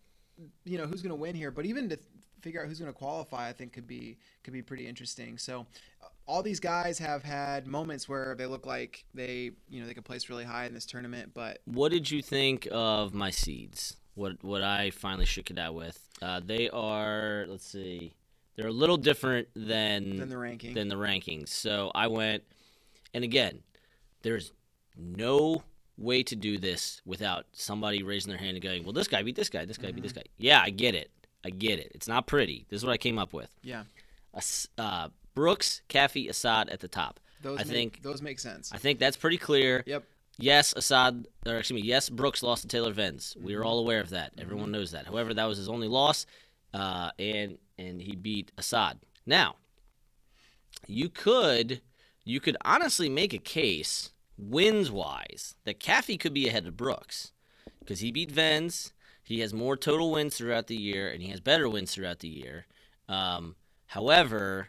you 0.64 0.78
know, 0.78 0.86
who's 0.86 1.02
going 1.02 1.10
to 1.10 1.16
win 1.16 1.34
here. 1.34 1.50
But 1.50 1.66
even 1.66 1.88
to 1.90 1.96
th- 1.96 2.08
figure 2.40 2.60
out 2.62 2.68
who's 2.68 2.80
going 2.80 2.92
to 2.92 2.98
qualify, 2.98 3.48
I 3.48 3.52
think 3.52 3.72
could 3.72 3.86
be 3.86 4.18
could 4.42 4.52
be 4.52 4.62
pretty 4.62 4.86
interesting. 4.86 5.38
So. 5.38 5.66
uh, 6.02 6.06
All 6.26 6.42
these 6.42 6.60
guys 6.60 6.98
have 6.98 7.22
had 7.24 7.66
moments 7.66 8.08
where 8.08 8.34
they 8.36 8.46
look 8.46 8.64
like 8.66 9.04
they, 9.14 9.50
you 9.68 9.80
know, 9.80 9.86
they 9.86 9.94
could 9.94 10.04
place 10.04 10.28
really 10.30 10.44
high 10.44 10.66
in 10.66 10.72
this 10.74 10.86
tournament, 10.86 11.32
but 11.34 11.60
What 11.64 11.90
did 11.90 12.10
you 12.10 12.22
think 12.22 12.66
of 12.70 13.12
my 13.12 13.30
seeds? 13.30 13.96
What 14.14 14.42
what 14.42 14.62
I 14.62 14.90
finally 14.90 15.24
shook 15.24 15.50
it 15.50 15.58
out 15.58 15.74
with? 15.74 15.98
Uh, 16.20 16.40
they 16.44 16.68
are 16.70 17.46
let's 17.48 17.66
see, 17.66 18.12
they're 18.56 18.68
a 18.68 18.72
little 18.72 18.96
different 18.96 19.48
than 19.54 20.18
then 20.18 20.28
the 20.28 20.38
ranking. 20.38 20.74
than 20.74 20.88
the 20.88 20.96
rankings. 20.96 21.48
So 21.48 21.90
I 21.94 22.06
went, 22.08 22.42
and 23.14 23.24
again, 23.24 23.60
there's 24.22 24.52
no 24.96 25.62
way 25.96 26.22
to 26.24 26.36
do 26.36 26.58
this 26.58 27.00
without 27.04 27.46
somebody 27.52 28.02
raising 28.02 28.30
their 28.30 28.38
hand 28.38 28.56
and 28.56 28.62
going, 28.62 28.84
"Well, 28.84 28.92
this 28.92 29.08
guy 29.08 29.22
beat 29.22 29.36
this 29.36 29.48
guy, 29.48 29.64
this 29.64 29.78
guy 29.78 29.90
beat 29.92 30.02
this 30.02 30.12
guy." 30.12 30.24
Yeah, 30.38 30.60
I 30.62 30.70
get 30.70 30.94
it. 30.94 31.10
I 31.44 31.50
get 31.50 31.78
it. 31.80 31.92
It's 31.94 32.06
not 32.06 32.26
pretty. 32.26 32.66
This 32.68 32.80
is 32.80 32.84
what 32.84 32.92
I 32.92 32.98
came 32.98 33.18
up 33.18 33.32
with. 33.32 33.50
yeah. 33.62 33.84
Uh, 34.78 35.08
Brooks, 35.34 35.82
Caffey, 35.88 36.28
Assad 36.28 36.68
at 36.68 36.80
the 36.80 36.88
top. 36.88 37.18
Those 37.42 37.58
I 37.58 37.64
make, 37.64 37.72
think 37.72 38.02
those 38.02 38.22
make 38.22 38.38
sense. 38.38 38.70
I 38.72 38.78
think 38.78 38.98
that's 38.98 39.16
pretty 39.16 39.38
clear. 39.38 39.82
Yep. 39.86 40.04
Yes, 40.38 40.72
Assad, 40.76 41.26
or 41.46 41.58
excuse 41.58 41.82
me, 41.82 41.86
yes, 41.86 42.08
Brooks 42.08 42.42
lost 42.42 42.62
to 42.62 42.68
Taylor 42.68 42.92
Venz. 42.92 43.36
We 43.36 43.54
are 43.54 43.64
all 43.64 43.78
aware 43.78 44.00
of 44.00 44.10
that. 44.10 44.32
Everyone 44.38 44.72
knows 44.72 44.90
that. 44.92 45.06
However, 45.06 45.34
that 45.34 45.44
was 45.44 45.58
his 45.58 45.68
only 45.68 45.88
loss, 45.88 46.26
uh, 46.72 47.10
and 47.18 47.58
and 47.78 48.00
he 48.00 48.16
beat 48.16 48.50
Assad. 48.56 48.98
Now, 49.26 49.56
you 50.86 51.08
could 51.08 51.82
you 52.24 52.40
could 52.40 52.56
honestly 52.64 53.08
make 53.08 53.32
a 53.32 53.38
case 53.38 54.10
wins 54.38 54.90
wise 54.90 55.54
that 55.64 55.80
Caffey 55.80 56.18
could 56.18 56.34
be 56.34 56.48
ahead 56.48 56.66
of 56.66 56.76
Brooks 56.76 57.32
because 57.80 58.00
he 58.00 58.10
beat 58.10 58.32
Venz. 58.32 58.92
He 59.22 59.40
has 59.40 59.54
more 59.54 59.76
total 59.76 60.10
wins 60.10 60.36
throughout 60.36 60.66
the 60.66 60.76
year, 60.76 61.08
and 61.08 61.22
he 61.22 61.30
has 61.30 61.40
better 61.40 61.68
wins 61.68 61.94
throughout 61.94 62.20
the 62.20 62.28
year. 62.28 62.66
Um, 63.08 63.54
however, 63.86 64.68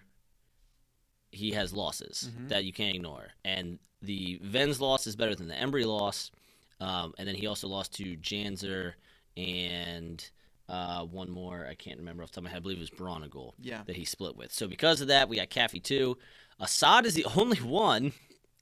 he 1.33 1.51
has 1.51 1.73
losses 1.73 2.29
that 2.47 2.63
you 2.65 2.71
can't 2.73 2.95
ignore, 2.95 3.27
and 3.43 3.79
the 4.01 4.39
Venz 4.43 4.79
loss 4.79 5.07
is 5.07 5.15
better 5.15 5.35
than 5.35 5.47
the 5.47 5.53
Embry 5.55 5.85
loss. 5.85 6.31
Um, 6.79 7.13
and 7.17 7.27
then 7.27 7.35
he 7.35 7.47
also 7.47 7.67
lost 7.69 7.93
to 7.95 8.17
Janzer 8.17 8.93
and 9.37 10.29
uh, 10.69 11.03
one 11.05 11.29
more. 11.29 11.65
I 11.69 11.75
can't 11.75 11.97
remember 11.99 12.23
off 12.23 12.29
the 12.31 12.35
top 12.35 12.37
of 12.39 12.43
my 12.45 12.49
head. 12.49 12.57
I 12.57 12.59
believe 12.59 12.77
it 12.77 12.81
was 12.81 12.89
Bronigal 12.89 13.53
Yeah. 13.59 13.83
that 13.85 13.95
he 13.95 14.05
split 14.05 14.35
with. 14.35 14.51
So 14.51 14.67
because 14.67 15.01
of 15.01 15.07
that, 15.07 15.29
we 15.29 15.37
got 15.37 15.49
Caffey 15.49 15.81
too. 15.81 16.17
Assad 16.59 17.05
is 17.05 17.13
the 17.13 17.25
only 17.37 17.57
one 17.59 18.11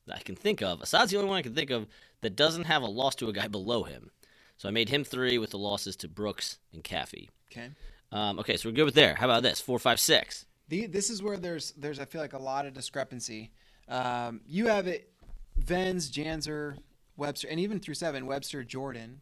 that 0.07 0.17
I 0.17 0.21
can 0.21 0.36
think 0.36 0.62
of. 0.62 0.81
Assad's 0.81 1.12
the 1.12 1.17
only 1.17 1.29
one 1.29 1.38
I 1.39 1.41
can 1.43 1.55
think 1.55 1.71
of 1.71 1.88
that 2.21 2.36
doesn't 2.36 2.65
have 2.65 2.84
a 2.84 2.88
loss 2.88 3.15
to 3.15 3.29
a 3.29 3.34
guy 3.34 3.47
below 3.47 3.84
him. 3.84 4.12
So 4.57 4.67
I 4.69 4.71
made 4.71 4.89
him 4.89 5.03
three 5.03 5.38
with 5.39 5.49
the 5.51 5.57
losses 5.57 5.95
to 5.97 6.07
Brooks 6.07 6.60
and 6.73 6.84
Caffey. 6.84 7.29
Okay. 7.51 7.69
Um, 8.12 8.38
okay, 8.39 8.57
so 8.57 8.69
we're 8.69 8.75
good 8.75 8.84
with 8.86 8.93
there. 8.93 9.15
How 9.15 9.25
about 9.25 9.41
this? 9.41 9.60
Four, 9.62 9.79
five, 9.79 9.99
six. 9.99 10.45
The, 10.71 10.86
this 10.86 11.10
is 11.10 11.21
where 11.21 11.36
there's 11.36 11.73
there's 11.73 11.99
I 11.99 12.05
feel 12.05 12.21
like 12.21 12.31
a 12.31 12.39
lot 12.39 12.65
of 12.65 12.73
discrepancy. 12.73 13.51
Um, 13.89 14.39
you 14.47 14.67
have 14.67 14.88
it, 14.88 15.12
Venz, 15.60 16.10
Janzer, 16.10 16.77
Webster, 17.17 17.49
and 17.49 17.60
even 17.60 17.81
through 17.81 17.95
seven, 17.95 18.25
Webster, 18.25 18.63
Jordan. 18.63 19.19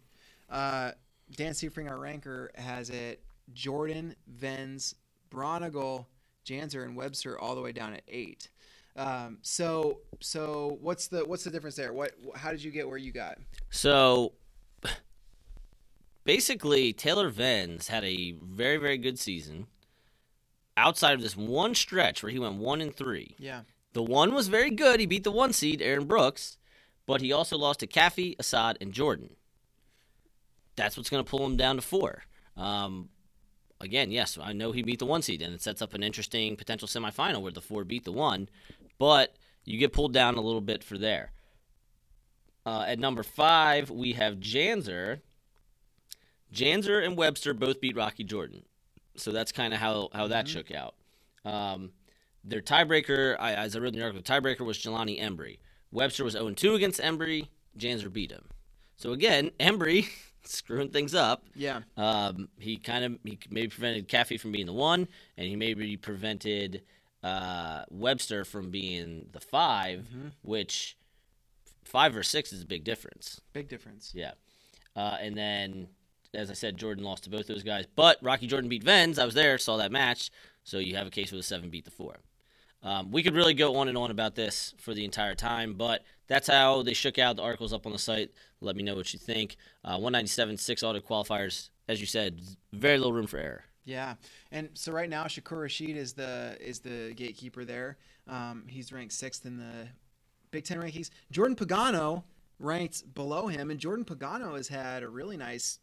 Uh, 0.48 0.92
Dan 1.36 1.56
Seifring, 1.56 1.90
our 1.90 1.98
ranker, 1.98 2.52
has 2.54 2.92
it 2.92 3.24
Jordan, 3.52 4.16
Venz, 4.32 4.94
Bronigal, 5.32 6.06
Janzer, 6.46 6.84
and 6.84 6.96
Webster 6.96 7.40
all 7.40 7.56
the 7.56 7.62
way 7.62 7.72
down 7.72 7.96
at 7.96 8.04
eight. 8.08 8.50
Um, 8.96 9.40
so 9.42 10.02
so 10.20 10.78
what's 10.82 11.08
the 11.08 11.26
what's 11.26 11.44
the 11.44 11.50
difference 11.50 11.76
there? 11.76 11.94
What 11.94 12.12
how 12.36 12.52
did 12.52 12.64
you 12.64 12.70
get 12.70 12.88
where 12.88 13.00
you 13.00 13.12
got? 13.12 13.40
So 13.72 14.34
basically, 16.26 16.94
Taylor 16.94 17.30
Vens 17.30 17.88
had 17.88 18.04
a 18.04 18.36
very, 18.40 18.78
very 18.78 19.00
good 19.00 19.18
season. 19.18 19.66
Outside 20.80 21.14
of 21.14 21.22
this 21.22 21.36
one 21.36 21.76
stretch 21.76 22.24
where 22.24 22.32
he 22.32 22.40
went 22.40 22.56
one 22.56 22.80
and 22.80 22.96
three, 22.96 23.36
Yeah. 23.38 23.64
the 23.94 24.02
one 24.04 24.34
was 24.34 24.48
very 24.48 24.72
good. 24.72 25.00
He 25.02 25.06
beat 25.06 25.24
the 25.26 25.32
one 25.32 25.52
seed, 25.52 25.82
Aaron 25.82 26.06
Brooks, 26.06 26.58
but 27.06 27.20
he 27.22 27.34
also 27.34 27.58
lost 27.58 27.82
to 27.82 27.88
Caffey, 27.88 28.36
Assad, 28.40 28.78
and 28.80 28.94
Jordan. 28.94 29.36
That's 30.76 30.96
what's 30.96 31.10
going 31.10 31.24
to 31.24 31.30
pull 31.30 31.46
him 31.46 31.58
down 31.58 31.76
to 31.76 31.82
four. 31.82 32.24
Um, 32.56 33.10
again, 33.82 34.10
yes, 34.12 34.38
I 34.42 34.54
know 34.54 34.72
he 34.72 34.82
beat 34.82 35.00
the 35.00 35.06
one 35.06 35.22
seed, 35.22 35.42
and 35.42 35.54
it 35.54 35.62
sets 35.62 35.82
up 35.82 35.94
an 35.94 36.02
interesting 36.04 36.56
potential 36.56 36.88
semifinal 36.88 37.42
where 37.42 37.52
the 37.52 37.62
four 37.62 37.84
beat 37.84 38.06
the 38.06 38.12
one, 38.14 38.48
but 38.98 39.36
you 39.66 39.78
get 39.78 39.92
pulled 39.92 40.14
down 40.14 40.36
a 40.36 40.42
little 40.42 40.62
bit 40.62 40.84
for 40.84 40.98
there. 40.98 41.34
Uh, 42.66 42.86
at 42.88 43.00
number 43.00 43.24
five, 43.24 43.90
we 43.90 44.14
have 44.14 44.36
Janzer. 44.36 45.20
Janzer 46.54 47.04
and 47.06 47.18
Webster 47.18 47.54
both 47.54 47.82
beat 47.82 47.96
Rocky 47.96 48.24
Jordan, 48.24 48.64
so 49.20 49.32
that's 49.32 49.52
kind 49.52 49.74
of 49.74 49.80
how 49.80 50.10
how 50.14 50.28
that 50.28 50.48
shook 50.48 50.72
out. 50.72 50.96
Um, 51.46 51.92
their 52.44 52.62
tiebreaker, 52.62 53.36
I, 53.40 53.54
as 53.54 53.76
I 53.76 53.80
wrote 53.80 53.90
in 53.90 54.00
the 54.00 54.04
article, 54.04 54.22
the 54.22 54.32
tiebreaker 54.32 54.66
was 54.66 54.78
Jelani 54.78 55.22
Embry. 55.22 55.58
Webster 55.92 56.24
was 56.24 56.34
0 56.34 56.52
2 56.52 56.76
against 56.76 57.00
Embry. 57.02 57.48
Janzer 57.78 58.12
beat 58.12 58.32
him. 58.32 58.46
So 58.98 59.12
again, 59.12 59.52
Embry 59.60 60.08
screwing 60.44 60.90
things 60.90 61.14
up. 61.14 61.44
Yeah. 61.56 61.82
Um, 61.98 62.50
he 62.60 62.78
kind 62.78 63.06
of 63.06 63.20
he 63.24 63.40
maybe 63.50 63.68
prevented 63.70 64.08
Caffey 64.08 64.40
from 64.40 64.52
being 64.52 64.66
the 64.66 64.74
one, 64.74 65.08
and 65.38 65.48
he 65.48 65.56
maybe 65.56 65.98
prevented 65.98 66.84
uh, 67.24 67.84
Webster 67.90 68.46
from 68.46 68.72
being 68.72 69.28
the 69.32 69.42
5 69.42 70.08
which 70.42 70.98
five 71.90 72.16
or 72.16 72.24
six 72.24 72.54
is 72.54 72.62
a 72.62 72.66
big 72.66 72.84
difference. 72.84 73.42
Big 73.54 73.68
difference. 73.68 74.12
Yeah. 74.14 74.32
Uh, 74.96 75.18
and 75.20 75.36
then, 75.36 75.88
as 76.34 76.50
I 76.50 76.54
said, 76.54 76.78
Jordan 76.78 77.04
lost 77.04 77.24
to 77.24 77.30
both 77.30 77.48
those 77.48 77.64
guys. 77.64 77.86
But 77.96 78.18
Rocky 78.22 78.48
Jordan 78.48 78.70
beat 78.70 78.84
Venz. 78.84 79.20
I 79.20 79.26
was 79.26 79.34
there, 79.34 79.58
saw 79.58 79.78
that 79.78 79.92
match. 79.92 80.32
So 80.64 80.78
you 80.78 80.96
have 80.96 81.08
a 81.08 81.12
case 81.12 81.32
where 81.32 81.40
the 81.40 81.44
seven 81.44 81.70
beat 81.70 81.86
the 81.86 81.92
four. 81.92 82.18
Um, 82.82 83.12
we 83.12 83.24
could 83.24 83.36
really 83.36 83.54
go 83.54 83.76
on 83.78 83.90
and 83.90 83.98
on 83.98 84.10
about 84.12 84.36
this 84.36 84.74
for 84.78 84.94
the 84.94 85.04
entire 85.04 85.36
time, 85.36 85.74
but 85.74 86.04
that's 86.28 86.48
how 86.48 86.82
they 86.82 86.94
shook 86.94 87.20
out. 87.20 87.36
The 87.36 87.42
article's 87.42 87.74
up 87.74 87.86
on 87.86 87.92
the 87.92 88.00
site. 88.00 88.32
Let 88.62 88.76
me 88.76 88.84
know 88.84 88.96
what 88.96 89.12
you 89.12 89.20
think. 89.20 89.58
Uh, 89.84 89.98
197, 89.98 90.58
six 90.58 90.82
auto 90.82 91.00
qualifiers. 91.00 91.70
As 91.90 92.00
you 92.00 92.08
said, 92.08 92.40
very 92.72 92.98
little 92.98 93.12
room 93.12 93.28
for 93.28 93.38
error. 93.38 93.64
Yeah, 93.84 94.16
and 94.52 94.70
so 94.76 94.92
right 94.92 95.10
now 95.10 95.24
Shakur 95.24 95.62
Rashid 95.62 95.98
is 95.98 96.14
the 96.14 96.56
is 96.62 96.80
the 96.80 97.12
gatekeeper 97.16 97.66
there. 97.66 97.98
Um, 98.28 98.66
he's 98.68 98.94
ranked 98.94 99.14
sixth 99.14 99.48
in 99.48 99.58
the 99.58 99.88
Big 100.52 100.64
Ten 100.64 100.80
rankings. 100.80 101.10
Jordan 101.32 101.56
Pagano 101.56 102.24
ranked 102.60 103.16
below 103.16 103.48
him, 103.48 103.72
and 103.72 103.80
Jordan 103.80 104.06
Pagano 104.06 104.56
has 104.56 104.68
had 104.68 105.02
a 105.02 105.10
really 105.10 105.38
nice, 105.38 105.80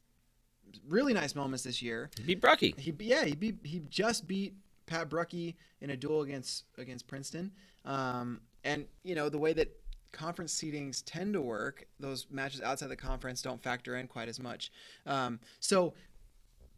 really 0.89 1.13
nice 1.13 1.35
moments 1.35 1.65
this 1.65 1.83
year. 1.83 2.11
He 2.17 2.23
beat 2.23 2.41
Brucki. 2.41 2.79
He 2.79 2.95
yeah 3.01 3.25
he 3.25 3.35
beat 3.35 3.59
he 3.63 3.83
just 3.89 4.27
beat 4.27 4.55
Pat 4.87 5.09
Brucki 5.09 5.55
in 5.81 5.91
a 5.91 5.97
duel 5.97 6.23
against 6.23 6.65
against 6.79 7.07
Princeton. 7.07 7.53
Um, 7.85 8.41
and 8.65 8.87
you 9.03 9.15
know 9.15 9.29
the 9.29 9.39
way 9.39 9.53
that 9.53 9.69
conference 10.13 10.55
seedings 10.55 11.03
tend 11.05 11.35
to 11.35 11.41
work, 11.41 11.87
those 12.01 12.27
matches 12.31 12.63
outside 12.63 12.89
the 12.89 12.97
conference 12.97 13.43
don't 13.43 13.63
factor 13.63 13.97
in 13.97 14.07
quite 14.07 14.29
as 14.29 14.41
much. 14.41 14.73
Um, 15.05 15.39
so 15.61 15.95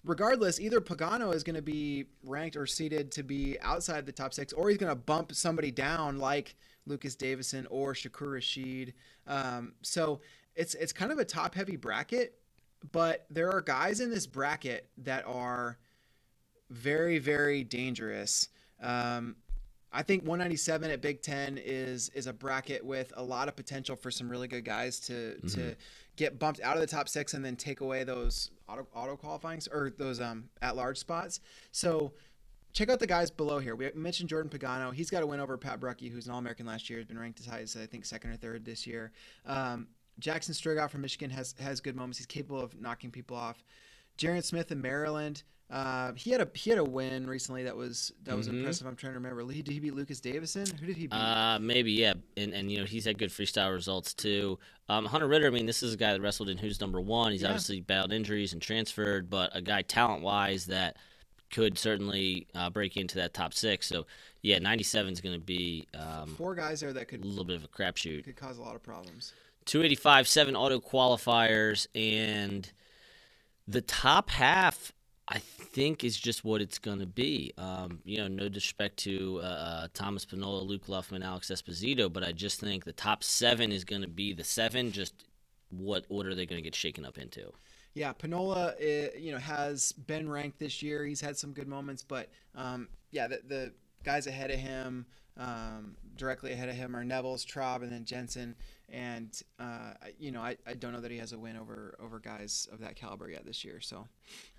regardless, 0.04 0.58
either 0.58 0.80
Pagano 0.80 1.34
is 1.34 1.44
going 1.44 1.56
to 1.56 1.62
be 1.62 2.06
ranked 2.24 2.56
or 2.56 2.66
seated 2.66 3.12
to 3.12 3.22
be 3.22 3.58
outside 3.60 4.06
the 4.06 4.12
top 4.12 4.34
six, 4.34 4.52
or 4.52 4.68
he's 4.68 4.78
going 4.78 4.90
to 4.90 4.96
bump 4.96 5.32
somebody 5.32 5.70
down 5.70 6.18
like 6.18 6.56
Lucas 6.86 7.14
Davison 7.14 7.66
or 7.70 7.94
Shakur 7.94 8.32
Rashid. 8.32 8.94
Um, 9.26 9.74
so 9.82 10.20
it's 10.56 10.74
it's 10.74 10.92
kind 10.92 11.12
of 11.12 11.18
a 11.18 11.24
top 11.24 11.54
heavy 11.54 11.76
bracket, 11.76 12.34
but 12.92 13.26
there 13.30 13.50
are 13.50 13.60
guys 13.60 14.00
in 14.00 14.10
this 14.10 14.26
bracket 14.26 14.88
that 14.98 15.26
are 15.26 15.78
very 16.70 17.18
very 17.18 17.64
dangerous. 17.64 18.48
Um, 18.80 19.36
I 19.90 20.02
think 20.02 20.22
197 20.22 20.90
at 20.90 21.00
Big 21.00 21.22
Ten 21.22 21.58
is 21.58 22.10
is 22.10 22.26
a 22.26 22.32
bracket 22.32 22.84
with 22.84 23.12
a 23.16 23.22
lot 23.22 23.48
of 23.48 23.56
potential 23.56 23.96
for 23.96 24.10
some 24.10 24.28
really 24.28 24.48
good 24.48 24.64
guys 24.64 25.00
to 25.00 25.12
mm-hmm. 25.12 25.48
to 25.48 25.76
get 26.16 26.38
bumped 26.38 26.60
out 26.60 26.76
of 26.76 26.80
the 26.80 26.86
top 26.86 27.08
six 27.08 27.34
and 27.34 27.44
then 27.44 27.56
take 27.56 27.80
away 27.80 28.04
those 28.04 28.50
auto 28.68 28.86
auto 28.94 29.16
qualifying 29.16 29.60
or 29.72 29.90
those 29.96 30.20
um 30.20 30.50
at 30.60 30.76
large 30.76 30.98
spots. 30.98 31.40
So 31.72 32.12
check 32.72 32.90
out 32.90 32.98
the 32.98 33.06
guys 33.06 33.30
below 33.30 33.58
here. 33.58 33.74
We 33.74 33.90
mentioned 33.94 34.28
Jordan 34.28 34.50
Pagano. 34.50 34.92
He's 34.92 35.10
got 35.10 35.22
a 35.22 35.26
win 35.26 35.40
over 35.40 35.56
Pat 35.56 35.80
Brucki, 35.80 36.10
who's 36.10 36.26
an 36.26 36.32
All 36.32 36.38
American 36.38 36.66
last 36.66 36.90
year. 36.90 36.98
Has 36.98 37.06
been 37.06 37.18
ranked 37.18 37.40
as 37.40 37.46
high 37.46 37.60
as 37.60 37.76
I 37.76 37.86
think 37.86 38.04
second 38.04 38.30
or 38.30 38.36
third 38.36 38.64
this 38.64 38.86
year. 38.86 39.12
Um, 39.46 39.88
Jackson 40.18 40.54
Striggow 40.54 40.90
from 40.90 41.02
Michigan 41.02 41.30
has 41.30 41.54
has 41.60 41.80
good 41.80 41.96
moments. 41.96 42.18
He's 42.18 42.26
capable 42.26 42.60
of 42.60 42.80
knocking 42.80 43.10
people 43.10 43.36
off. 43.36 43.62
Jaron 44.16 44.42
Smith 44.42 44.72
in 44.72 44.80
Maryland. 44.80 45.42
Uh, 45.70 46.12
he 46.14 46.30
had 46.30 46.40
a 46.40 46.48
he 46.54 46.70
had 46.70 46.78
a 46.78 46.84
win 46.84 47.26
recently 47.26 47.64
that 47.64 47.76
was 47.76 48.10
that 48.24 48.34
was 48.34 48.48
mm-hmm. 48.48 48.58
impressive. 48.58 48.86
I'm 48.86 48.96
trying 48.96 49.12
to 49.12 49.18
remember. 49.18 49.44
Did 49.44 49.68
he 49.68 49.80
beat 49.80 49.94
Lucas 49.94 50.18
Davison? 50.18 50.64
Who 50.80 50.86
did 50.86 50.96
he 50.96 51.06
beat? 51.06 51.16
Uh, 51.16 51.58
maybe 51.60 51.92
yeah, 51.92 52.14
and 52.38 52.54
and 52.54 52.72
you 52.72 52.78
know 52.78 52.84
he's 52.84 53.04
had 53.04 53.18
good 53.18 53.30
freestyle 53.30 53.72
results 53.72 54.14
too. 54.14 54.58
Um, 54.88 55.04
Hunter 55.04 55.28
Ritter. 55.28 55.46
I 55.46 55.50
mean, 55.50 55.66
this 55.66 55.82
is 55.82 55.92
a 55.92 55.96
guy 55.96 56.14
that 56.14 56.22
wrestled 56.22 56.48
in 56.48 56.56
Who's 56.56 56.80
Number 56.80 57.00
One. 57.02 57.32
He's 57.32 57.42
yeah. 57.42 57.48
obviously 57.48 57.80
battled 57.80 58.12
injuries 58.12 58.54
and 58.54 58.62
transferred, 58.62 59.28
but 59.28 59.54
a 59.54 59.60
guy 59.60 59.82
talent 59.82 60.22
wise 60.22 60.66
that 60.66 60.96
could 61.50 61.78
certainly 61.78 62.46
uh, 62.54 62.70
break 62.70 62.96
into 62.96 63.16
that 63.16 63.34
top 63.34 63.52
six. 63.52 63.86
So 63.86 64.06
yeah, 64.42 64.58
97 64.58 65.12
is 65.12 65.20
going 65.20 65.34
to 65.34 65.44
be 65.44 65.86
um, 65.94 66.34
four 66.36 66.54
guys 66.54 66.80
there 66.80 66.92
that 66.92 67.08
could 67.08 67.24
a 67.24 67.26
little 67.26 67.44
bit 67.44 67.56
of 67.56 67.64
a 67.64 67.68
crapshoot. 67.68 68.24
Could 68.24 68.36
cause 68.36 68.58
a 68.58 68.62
lot 68.62 68.74
of 68.74 68.82
problems. 68.82 69.34
285, 69.68 70.26
seven 70.26 70.56
auto 70.56 70.80
qualifiers, 70.80 71.86
and 71.94 72.72
the 73.66 73.82
top 73.82 74.30
half 74.30 74.92
I 75.30 75.40
think 75.40 76.04
is 76.04 76.16
just 76.16 76.42
what 76.42 76.62
it's 76.62 76.78
going 76.78 77.00
to 77.00 77.06
be. 77.06 77.52
Um, 77.58 78.00
you 78.04 78.16
know, 78.16 78.28
no 78.28 78.48
disrespect 78.48 78.96
to 79.00 79.40
uh, 79.42 79.44
uh, 79.44 79.88
Thomas 79.92 80.24
Penola, 80.24 80.66
Luke 80.66 80.86
Luffman, 80.86 81.22
Alex 81.22 81.50
Esposito, 81.50 82.10
but 82.10 82.24
I 82.24 82.32
just 82.32 82.60
think 82.60 82.84
the 82.84 82.92
top 82.92 83.22
seven 83.22 83.70
is 83.70 83.84
going 83.84 84.00
to 84.00 84.08
be 84.08 84.32
the 84.32 84.42
seven. 84.42 84.90
Just 84.90 85.26
what 85.68 86.06
order 86.08 86.30
are 86.30 86.34
they're 86.34 86.46
going 86.46 86.62
to 86.62 86.64
get 86.64 86.74
shaken 86.74 87.04
up 87.04 87.18
into. 87.18 87.52
Yeah, 87.92 88.14
Penola, 88.14 88.72
uh, 88.72 89.18
you 89.18 89.32
know, 89.32 89.38
has 89.38 89.92
been 89.92 90.30
ranked 90.30 90.58
this 90.58 90.82
year. 90.82 91.04
He's 91.04 91.20
had 91.20 91.36
some 91.36 91.52
good 91.52 91.68
moments, 91.68 92.02
but 92.02 92.30
um, 92.54 92.88
yeah, 93.10 93.26
the, 93.26 93.40
the 93.46 93.72
guys 94.04 94.26
ahead 94.26 94.50
of 94.50 94.58
him, 94.58 95.04
um, 95.36 95.96
directly 96.16 96.52
ahead 96.52 96.70
of 96.70 96.74
him, 96.74 96.96
are 96.96 97.04
Nevels, 97.04 97.44
Traub, 97.44 97.82
and 97.82 97.92
then 97.92 98.06
Jensen. 98.06 98.54
And 98.90 99.40
uh, 99.58 99.92
you 100.18 100.30
know, 100.30 100.40
I, 100.40 100.56
I 100.66 100.74
don't 100.74 100.92
know 100.92 101.00
that 101.00 101.10
he 101.10 101.18
has 101.18 101.32
a 101.32 101.38
win 101.38 101.56
over 101.56 101.94
over 102.00 102.18
guys 102.18 102.68
of 102.72 102.80
that 102.80 102.96
caliber 102.96 103.30
yet 103.30 103.44
this 103.44 103.64
year. 103.64 103.80
So, 103.80 104.06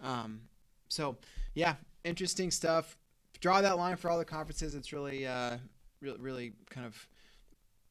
um, 0.04 0.42
so 0.88 1.18
yeah, 1.56 1.76
interesting 2.04 2.52
stuff. 2.52 2.98
Draw 3.40 3.62
that 3.62 3.78
line 3.78 3.96
for 3.96 4.10
all 4.10 4.18
the 4.18 4.26
conferences. 4.26 4.76
It's 4.76 4.92
really, 4.92 5.26
uh, 5.26 5.58
really, 6.02 6.20
really 6.20 6.54
kind 6.70 6.86
of 6.86 7.08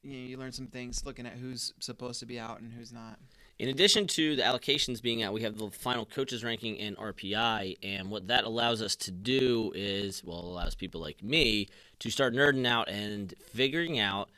you, 0.03 0.13
know, 0.13 0.27
you 0.27 0.37
learn 0.37 0.51
some 0.51 0.67
things 0.67 1.05
looking 1.05 1.25
at 1.25 1.33
who's 1.33 1.73
supposed 1.79 2.19
to 2.19 2.25
be 2.25 2.39
out 2.39 2.61
and 2.61 2.71
who's 2.71 2.91
not. 2.93 3.19
In 3.57 3.67
addition 3.67 4.07
to 4.07 4.37
the 4.37 4.41
allocations 4.41 5.01
being 5.01 5.21
out, 5.21 5.33
we 5.33 5.41
have 5.41 5.57
the 5.57 5.69
final 5.69 6.05
coaches 6.05 6.45
ranking 6.45 6.79
and 6.79 6.95
RPI, 6.95 7.77
and 7.83 8.09
what 8.09 8.27
that 8.27 8.45
allows 8.45 8.81
us 8.81 8.95
to 8.97 9.11
do 9.11 9.73
is, 9.75 10.23
well, 10.23 10.39
allows 10.39 10.75
people 10.75 11.01
like 11.01 11.21
me 11.21 11.67
to 11.99 12.09
start 12.09 12.33
nerding 12.33 12.65
out 12.65 12.87
and 12.87 13.33
figuring 13.51 13.99
out 13.99 14.29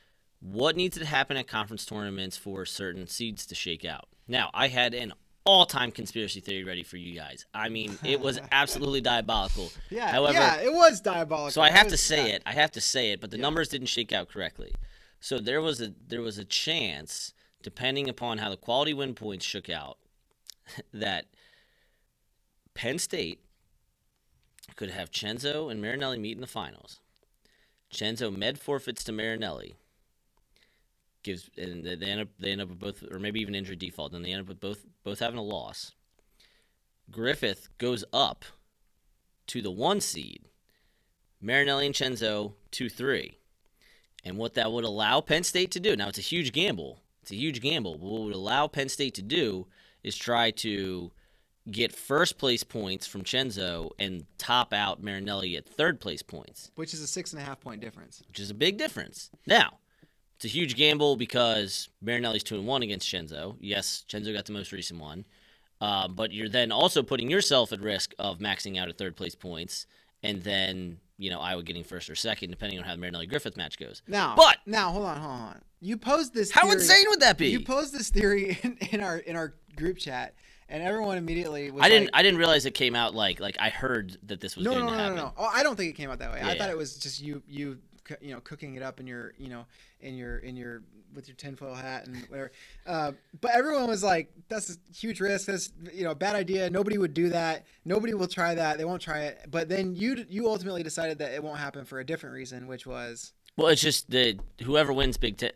what 0.41 0.75
needs 0.75 0.97
to 0.97 1.05
happen 1.05 1.37
at 1.37 1.47
conference 1.47 1.85
tournaments 1.85 2.35
for 2.35 2.65
certain 2.65 3.07
seeds 3.07 3.45
to 3.45 3.55
shake 3.55 3.85
out. 3.85 4.07
Now, 4.27 4.49
I 4.53 4.67
had 4.67 4.93
an 4.93 5.13
all 5.45 5.65
time 5.65 5.91
conspiracy 5.91 6.39
theory 6.39 6.63
ready 6.63 6.83
for 6.83 6.97
you 6.97 7.15
guys. 7.15 7.45
I 7.53 7.69
mean, 7.69 7.97
it 8.03 8.19
was 8.19 8.39
absolutely 8.51 9.01
diabolical. 9.01 9.71
Yeah, 9.89 10.11
However, 10.11 10.33
yeah, 10.33 10.61
it 10.61 10.73
was 10.73 10.99
diabolical. 10.99 11.51
So 11.51 11.61
I 11.61 11.69
have 11.69 11.87
to 11.87 11.97
say 11.97 12.31
it. 12.31 12.41
I 12.45 12.53
have 12.53 12.71
to 12.71 12.81
say 12.81 13.11
it, 13.11 13.21
but 13.21 13.31
the 13.31 13.37
yeah. 13.37 13.43
numbers 13.43 13.69
didn't 13.69 13.87
shake 13.87 14.11
out 14.11 14.29
correctly. 14.29 14.73
So 15.19 15.37
there 15.37 15.61
was 15.61 15.79
a 15.79 15.93
there 16.07 16.21
was 16.21 16.37
a 16.37 16.45
chance, 16.45 17.33
depending 17.61 18.09
upon 18.09 18.39
how 18.39 18.49
the 18.49 18.57
quality 18.57 18.93
win 18.93 19.13
points 19.13 19.45
shook 19.45 19.69
out, 19.69 19.97
that 20.93 21.27
Penn 22.73 22.97
State 22.97 23.41
could 24.75 24.89
have 24.89 25.11
Cenzo 25.11 25.69
and 25.69 25.81
Marinelli 25.81 26.17
meet 26.17 26.37
in 26.37 26.41
the 26.41 26.47
finals. 26.47 26.99
Cenzo 27.93 28.35
med 28.35 28.57
forfeits 28.57 29.03
to 29.03 29.11
Marinelli 29.11 29.75
gives 31.23 31.49
and 31.57 31.85
they 31.85 32.05
end 32.05 32.21
up 32.21 32.27
they 32.39 32.51
end 32.51 32.61
up 32.61 32.69
with 32.69 32.79
both 32.79 33.03
or 33.11 33.19
maybe 33.19 33.39
even 33.39 33.55
injury 33.55 33.75
default 33.75 34.13
and 34.13 34.23
they 34.23 34.31
end 34.31 34.41
up 34.41 34.47
with 34.47 34.59
both 34.59 34.85
both 35.03 35.19
having 35.19 35.39
a 35.39 35.43
loss. 35.43 35.93
Griffith 37.09 37.69
goes 37.77 38.03
up 38.13 38.45
to 39.47 39.61
the 39.61 39.71
one 39.71 39.99
seed, 39.99 40.47
Marinelli 41.41 41.85
and 41.85 41.95
Cenzo 41.95 42.53
two 42.71 42.89
three, 42.89 43.37
and 44.23 44.37
what 44.37 44.53
that 44.53 44.71
would 44.71 44.85
allow 44.85 45.21
Penn 45.21 45.43
State 45.43 45.71
to 45.71 45.79
do 45.79 45.95
now 45.95 46.07
it's 46.07 46.17
a 46.17 46.21
huge 46.21 46.51
gamble. 46.51 46.99
It's 47.21 47.31
a 47.31 47.35
huge 47.35 47.61
gamble. 47.61 47.97
But 47.97 48.07
what 48.07 48.21
would 48.23 48.35
allow 48.35 48.67
Penn 48.67 48.89
State 48.89 49.13
to 49.15 49.21
do 49.21 49.67
is 50.03 50.15
try 50.15 50.49
to 50.51 51.11
get 51.69 51.93
first 51.93 52.39
place 52.39 52.63
points 52.63 53.05
from 53.05 53.21
Cenzo 53.21 53.91
and 53.99 54.25
top 54.39 54.73
out 54.73 55.03
Marinelli 55.03 55.55
at 55.55 55.67
third 55.67 55.99
place 55.99 56.23
points, 56.23 56.71
which 56.75 56.93
is 56.93 57.01
a 57.01 57.07
six 57.07 57.33
and 57.33 57.41
a 57.41 57.45
half 57.45 57.59
point 57.59 57.81
difference. 57.81 58.23
Which 58.27 58.39
is 58.39 58.49
a 58.49 58.55
big 58.55 58.77
difference. 58.77 59.29
Now, 59.45 59.77
it's 60.41 60.45
a 60.51 60.57
huge 60.57 60.75
gamble 60.75 61.17
because 61.17 61.87
Marinelli's 62.01 62.41
two 62.41 62.55
and 62.55 62.65
one 62.65 62.81
against 62.81 63.07
Cenzo. 63.07 63.57
Yes, 63.59 64.05
Cenzo 64.09 64.33
got 64.33 64.47
the 64.47 64.53
most 64.53 64.71
recent 64.71 64.99
one, 64.99 65.23
uh, 65.79 66.07
but 66.07 66.31
you're 66.31 66.49
then 66.49 66.71
also 66.71 67.03
putting 67.03 67.29
yourself 67.29 67.71
at 67.71 67.79
risk 67.79 68.15
of 68.17 68.39
maxing 68.39 68.79
out 68.79 68.89
at 68.89 68.97
third 68.97 69.15
place 69.15 69.35
points, 69.35 69.85
and 70.23 70.41
then 70.41 70.97
you 71.19 71.29
know 71.29 71.39
Iowa 71.39 71.61
getting 71.61 71.83
first 71.83 72.09
or 72.09 72.15
second, 72.15 72.49
depending 72.49 72.79
on 72.79 72.85
how 72.85 72.93
the 72.93 72.97
Marinelli 72.97 73.27
Griffith 73.27 73.55
match 73.55 73.77
goes. 73.77 74.01
Now, 74.07 74.33
but 74.35 74.57
now 74.65 74.89
hold 74.89 75.05
on, 75.05 75.17
hold 75.17 75.31
on. 75.31 75.61
You 75.79 75.95
posed 75.95 76.33
this. 76.33 76.49
How 76.49 76.63
theory, 76.63 76.73
insane 76.73 77.05
would 77.09 77.19
that 77.19 77.37
be? 77.37 77.49
You 77.49 77.59
posed 77.59 77.93
this 77.93 78.09
theory 78.09 78.57
in, 78.63 78.77
in 78.89 79.01
our 79.01 79.17
in 79.17 79.35
our 79.35 79.53
group 79.75 79.99
chat 79.99 80.33
and 80.69 80.81
everyone 80.81 81.19
immediately 81.19 81.69
was. 81.69 81.83
I 81.83 81.89
didn't. 81.89 82.05
Like, 82.05 82.15
I 82.15 82.23
didn't 82.23 82.39
realize 82.39 82.65
it 82.65 82.73
came 82.73 82.95
out 82.95 83.13
like 83.13 83.39
like 83.39 83.57
I 83.59 83.69
heard 83.69 84.17
that 84.23 84.41
this 84.41 84.55
was 84.55 84.65
no, 84.65 84.71
going 84.71 84.85
no, 84.85 84.91
no, 84.91 84.97
to 84.97 85.03
happen. 85.03 85.15
No, 85.17 85.21
no, 85.23 85.27
no. 85.27 85.33
Oh, 85.37 85.51
I 85.53 85.61
don't 85.61 85.75
think 85.75 85.91
it 85.91 85.97
came 85.97 86.09
out 86.09 86.17
that 86.17 86.31
way. 86.31 86.39
Yeah, 86.39 86.47
I 86.47 86.57
thought 86.57 86.71
it 86.71 86.77
was 86.77 86.97
just 86.97 87.21
you 87.21 87.43
you 87.47 87.77
you 88.21 88.33
know 88.33 88.39
cooking 88.41 88.75
it 88.75 88.83
up 88.83 88.99
in 88.99 89.07
your 89.07 89.33
you 89.37 89.49
know 89.49 89.65
in 90.01 90.15
your 90.15 90.37
in 90.39 90.55
your 90.55 90.81
with 91.13 91.27
your 91.27 91.35
tinfoil 91.35 91.75
hat 91.75 92.07
and 92.07 92.15
whatever. 92.29 92.51
Uh, 92.87 93.11
but 93.41 93.51
everyone 93.51 93.87
was 93.87 94.03
like, 94.03 94.31
"That's 94.49 94.69
a 94.69 94.95
huge 94.95 95.19
risk. 95.19 95.47
That's 95.47 95.71
you 95.93 96.03
know, 96.03 96.15
bad 96.15 96.35
idea. 96.35 96.69
Nobody 96.69 96.97
would 96.97 97.13
do 97.13 97.29
that. 97.29 97.65
Nobody 97.85 98.13
will 98.13 98.27
try 98.27 98.55
that. 98.55 98.77
They 98.77 98.85
won't 98.85 99.01
try 99.01 99.23
it." 99.23 99.47
But 99.49 99.69
then 99.69 99.95
you 99.95 100.25
you 100.29 100.47
ultimately 100.47 100.83
decided 100.83 101.19
that 101.19 101.33
it 101.33 101.43
won't 101.43 101.59
happen 101.59 101.85
for 101.85 101.99
a 101.99 102.05
different 102.05 102.33
reason, 102.35 102.67
which 102.67 102.85
was 102.85 103.33
well, 103.57 103.67
it's 103.67 103.81
just 103.81 104.09
that 104.11 104.39
whoever 104.63 104.93
wins 104.93 105.17
Big 105.17 105.37
Ten. 105.37 105.51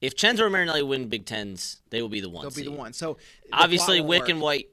If 0.00 0.14
Cenzo 0.14 0.40
or 0.40 0.50
Marinelli 0.50 0.82
win 0.82 1.08
Big 1.08 1.24
Tens, 1.24 1.80
they 1.90 2.02
will 2.02 2.10
be 2.10 2.20
the 2.20 2.28
one. 2.28 2.42
They'll 2.42 2.50
seed. 2.50 2.66
be 2.66 2.70
the 2.70 2.76
one. 2.76 2.92
So 2.92 3.16
obviously, 3.52 4.00
Wick 4.00 4.22
work. 4.22 4.28
and 4.28 4.40
White 4.40 4.68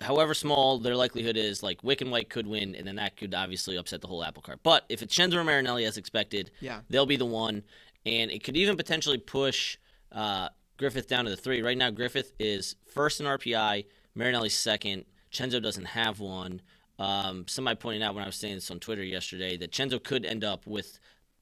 however 0.00 0.34
small 0.34 0.78
their 0.78 0.96
likelihood 0.96 1.36
is, 1.36 1.62
like 1.62 1.82
Wick 1.84 2.00
and 2.00 2.10
White 2.10 2.30
could 2.30 2.46
win, 2.46 2.74
and 2.74 2.86
then 2.86 2.96
that 2.96 3.16
could 3.16 3.34
obviously 3.34 3.76
upset 3.76 4.00
the 4.00 4.06
whole 4.06 4.24
apple 4.24 4.42
cart. 4.42 4.60
But 4.62 4.84
if 4.88 5.02
it's 5.02 5.18
or 5.18 5.44
Marinelli 5.44 5.84
as 5.84 5.96
expected, 5.96 6.50
yeah. 6.60 6.80
they'll 6.88 7.06
be 7.06 7.16
the 7.16 7.24
one, 7.24 7.62
and 8.06 8.30
it 8.30 8.42
could 8.42 8.56
even 8.56 8.76
potentially 8.76 9.18
push 9.18 9.76
uh, 10.10 10.48
Griffith 10.78 11.08
down 11.08 11.24
to 11.24 11.30
the 11.30 11.36
three. 11.36 11.62
Right 11.62 11.78
now, 11.78 11.90
Griffith 11.90 12.32
is 12.38 12.76
first 12.92 13.20
in 13.20 13.26
RPI, 13.26 13.86
Marinelli's 14.14 14.54
second. 14.54 15.04
Chenzo 15.32 15.62
doesn't 15.62 15.86
have 15.86 16.20
one. 16.20 16.60
Um, 16.98 17.46
somebody 17.48 17.76
pointed 17.76 18.02
out 18.02 18.14
when 18.14 18.22
I 18.22 18.26
was 18.26 18.36
saying 18.36 18.56
this 18.56 18.70
on 18.70 18.78
Twitter 18.78 19.02
yesterday 19.02 19.56
that 19.56 19.72
Chenzo 19.72 20.02
could 20.02 20.24
end 20.24 20.44
up 20.44 20.66
with 20.66 20.98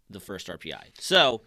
the 0.08 0.20
first 0.20 0.48
RPI. 0.48 0.98
So, 0.98 1.42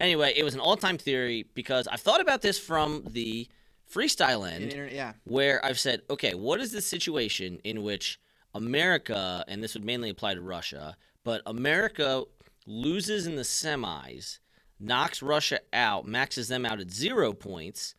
anyway, 0.00 0.32
it 0.36 0.44
was 0.44 0.54
an 0.54 0.60
all-time 0.60 0.98
theory 0.98 1.46
because 1.54 1.88
I've 1.88 2.00
thought 2.00 2.20
about 2.20 2.42
this 2.42 2.58
from 2.58 3.04
the 3.10 3.48
freestyle 3.92 4.50
end, 4.50 4.92
yeah. 4.92 5.12
where 5.24 5.64
I've 5.64 5.78
said, 5.78 6.02
okay, 6.10 6.34
what 6.34 6.60
is 6.60 6.72
the 6.72 6.82
situation 6.82 7.58
in 7.64 7.82
which 7.82 8.20
America, 8.54 9.44
and 9.48 9.62
this 9.62 9.74
would 9.74 9.84
mainly 9.84 10.10
apply 10.10 10.34
to 10.34 10.40
Russia, 10.40 10.96
but 11.24 11.42
America 11.46 12.24
loses 12.66 13.26
in 13.26 13.36
the 13.36 13.42
semis, 13.42 14.38
knocks 14.80 15.22
Russia 15.22 15.60
out, 15.72 16.06
maxes 16.06 16.48
them 16.48 16.64
out 16.64 16.80
at 16.80 16.90
zero 16.90 17.32
points. 17.32 17.94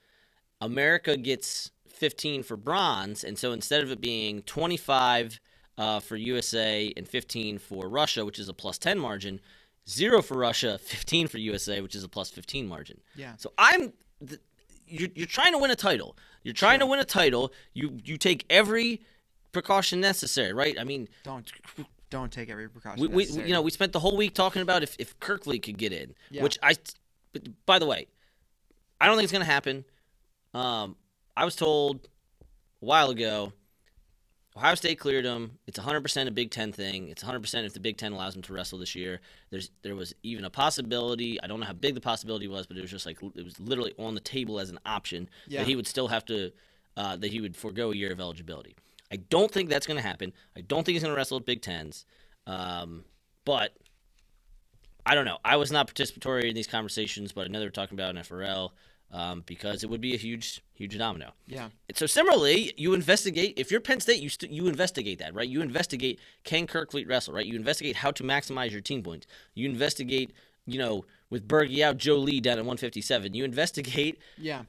America 0.62 1.18
gets 1.18 1.72
15 1.88 2.44
for 2.44 2.58
bronze, 2.58 3.24
and 3.24 3.38
so 3.38 3.52
instead 3.52 3.84
of 3.84 3.92
it 3.92 4.02
being 4.02 4.42
25 4.44 5.40
uh, 5.78 6.00
for 6.00 6.16
USA 6.16 6.94
and 6.96 7.08
15 7.08 7.58
for 7.58 7.88
Russia, 7.90 8.26
which 8.26 8.40
is 8.40 8.50
a 8.50 8.54
plus 8.54 8.78
10 8.78 9.00
margin, 9.00 9.40
zero 9.88 10.22
for 10.22 10.38
Russia, 10.38 10.78
15 10.82 11.28
for 11.28 11.38
USA, 11.38 11.82
which 11.82 11.96
is 11.96 12.04
a 12.04 12.10
plus 12.10 12.30
15 12.30 12.68
margin. 12.68 13.00
Yeah. 13.16 13.34
So 13.38 13.54
I'm 13.58 13.94
you're, 14.90 15.10
you're 15.16 15.28
trying 15.28 15.54
to 15.54 15.58
win 15.58 15.72
a 15.72 15.76
title. 15.76 16.18
You're 16.44 16.54
trying 16.54 16.80
sure. 16.80 16.88
to 16.88 16.92
win 16.92 17.00
a 17.00 17.06
title. 17.06 17.54
You 17.74 17.98
you 18.04 18.18
take 18.18 18.46
every 18.50 19.02
precaution 19.52 20.00
necessary, 20.02 20.54
right? 20.54 20.78
I 20.80 20.84
mean, 20.84 21.08
Don't 21.24 21.52
don't 22.10 22.32
take 22.32 22.50
every 22.50 22.70
precaution. 22.70 23.02
we, 23.02 23.08
we 23.08 23.24
necessary. 23.24 23.48
you 23.48 23.54
know 23.54 23.62
we 23.62 23.72
spent 23.72 23.92
the 23.94 24.00
whole 24.00 24.18
week 24.18 24.34
talking 24.34 24.62
about 24.62 24.84
if 24.84 24.96
if 25.00 25.20
Kirkley 25.20 25.60
could 25.60 25.78
get 25.78 25.92
in, 25.94 26.16
Yeah. 26.30 26.44
which 26.44 26.58
I. 26.64 26.76
By 27.66 27.78
the 27.78 27.86
way, 27.86 28.08
I 29.00 29.06
don't 29.06 29.16
think 29.16 29.26
it's 29.26 29.32
going 29.32 29.46
to 29.46 29.52
happen. 29.52 29.86
Um, 30.54 30.96
I 31.38 31.46
was 31.46 31.56
told 31.56 32.08
a 32.82 32.86
while 32.86 33.10
ago. 33.12 33.54
Ohio 34.58 34.76
State 34.76 35.00
cleared 35.00 35.26
him. 35.26 35.60
It's 35.68 35.78
100% 35.80 36.28
a 36.28 36.32
Big 36.32 36.52
Ten 36.52 36.72
thing. 36.72 37.08
It's 37.10 37.24
100% 37.24 37.66
if 37.66 37.74
the 37.74 37.80
Big 37.80 37.98
Ten 37.98 38.12
allows 38.12 38.36
him 38.36 38.42
to 38.44 38.54
wrestle 38.54 38.80
this 38.80 38.96
year. 38.96 39.22
There's 39.52 39.70
there 39.84 39.96
was 39.96 40.14
even 40.24 40.44
a 40.44 40.50
possibility. 40.50 41.42
I 41.42 41.48
don't 41.48 41.60
know 41.60 41.66
how 41.68 41.74
big 41.74 41.94
the 41.96 42.02
possibility 42.02 42.48
was, 42.48 42.66
but 42.66 42.76
it 42.76 42.82
was 42.82 42.92
just 42.92 43.06
like 43.06 43.20
it 43.36 43.44
was 43.46 43.60
literally 43.60 43.94
on 44.00 44.16
the 44.16 44.22
table 44.22 44.60
as 44.60 44.70
an 44.70 44.80
option 44.86 45.30
Yeah. 45.48 45.60
that 45.62 45.68
he 45.68 45.76
would 45.76 45.88
still 45.88 46.08
have 46.08 46.26
to 46.26 46.52
uh, 46.98 47.16
that 47.18 47.32
he 47.32 47.40
would 47.42 47.56
forego 47.56 47.92
a 47.92 47.96
year 47.96 48.12
of 48.12 48.20
eligibility. 48.20 48.76
I 49.12 49.16
don't 49.18 49.52
think 49.52 49.70
that's 49.70 49.88
going 49.88 49.98
to 49.98 50.04
happen. 50.08 50.34
I 50.58 50.62
don't 50.62 50.84
think 50.84 50.94
he's 50.96 51.04
going 51.04 51.14
to 51.14 51.18
wrestle 51.18 51.38
at 51.38 51.46
Big 51.46 51.62
Tens. 51.62 52.06
Um, 52.46 53.06
but 53.46 53.76
I 55.06 55.16
don't 55.16 55.26
know. 55.26 55.38
I 55.46 55.56
was 55.56 55.72
not 55.72 55.88
participatory 55.94 56.50
in 56.50 56.56
these 56.56 56.68
conversations, 56.68 57.32
but 57.32 57.46
I 57.46 57.48
know 57.50 57.60
they 57.60 57.66
were 57.66 57.72
talking 57.72 57.96
about 57.98 58.16
an 58.16 58.22
FRL 58.22 58.72
um, 59.12 59.44
because 59.46 59.84
it 59.84 59.90
would 59.90 60.02
be 60.02 60.14
a 60.14 60.18
huge, 60.18 60.62
huge 60.74 60.98
domino. 60.98 61.32
Yeah. 61.48 61.70
And 61.88 61.98
so 61.98 62.06
similarly, 62.06 62.74
you 62.78 62.94
investigate. 62.94 63.54
If 63.58 63.72
you're 63.72 63.82
Penn 63.82 64.00
State, 64.00 64.22
you 64.22 64.30
st- 64.30 64.52
you 64.52 64.68
investigate 64.68 65.20
that, 65.20 65.34
right? 65.34 65.48
You 65.50 65.62
investigate 65.62 66.20
can 66.44 66.68
Kirkley 66.68 67.06
wrestle, 67.06 67.34
right? 67.34 67.46
You 67.46 67.56
investigate 67.56 67.96
how 67.98 68.12
to 68.12 68.24
maximize 68.24 68.72
your 68.72 68.82
team 68.82 69.02
points. 69.04 69.26
You 69.56 69.68
investigate, 69.70 70.32
you 70.66 70.78
know, 70.80 71.06
with 71.30 71.48
Bergie 71.48 71.82
out, 71.84 71.98
Joe 71.98 72.18
Lee 72.18 72.40
down 72.40 72.54
at 72.60 72.66
157. 72.66 73.34
You 73.34 73.44
investigate 73.46 74.20
Yeah. 74.38 74.64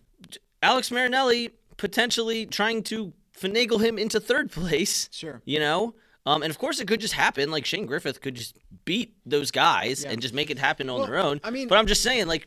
Alex 0.63 0.91
Marinelli 0.91 1.51
potentially 1.77 2.45
trying 2.47 2.83
to 2.85 3.13
finagle 3.39 3.81
him 3.81 3.99
into 3.99 4.21
third 4.21 4.51
place. 4.51 5.09
Sure. 5.13 5.41
You 5.45 5.59
know? 5.61 5.95
Um, 6.27 6.43
and 6.43 6.51
of 6.51 6.59
course, 6.59 6.79
it 6.81 6.87
could 6.87 7.01
just 7.01 7.15
happen. 7.15 7.51
Like 7.51 7.65
Shane 7.65 7.87
Griffith 7.87 8.21
could 8.21 8.35
just 8.35 8.55
beat 8.85 9.15
those 9.25 9.51
guys 9.51 10.03
Yeah. 10.05 10.11
and 10.11 10.21
just 10.21 10.35
make 10.35 10.51
it 10.51 10.59
happen 10.59 10.91
on 10.91 10.99
Well, 10.99 11.07
their 11.07 11.17
own. 11.19 11.41
I 11.43 11.51
mean- 11.51 11.69
but 11.69 11.79
I'm 11.79 11.87
just 11.87 12.03
saying, 12.03 12.27
like, 12.27 12.47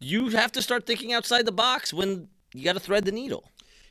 you 0.00 0.28
have 0.30 0.50
to 0.52 0.62
start 0.62 0.86
thinking 0.86 1.12
outside 1.12 1.46
the 1.46 1.52
box 1.52 1.92
when 1.92 2.28
you 2.54 2.64
got 2.64 2.72
to 2.72 2.80
thread 2.80 3.04
the 3.04 3.12
needle. 3.12 3.44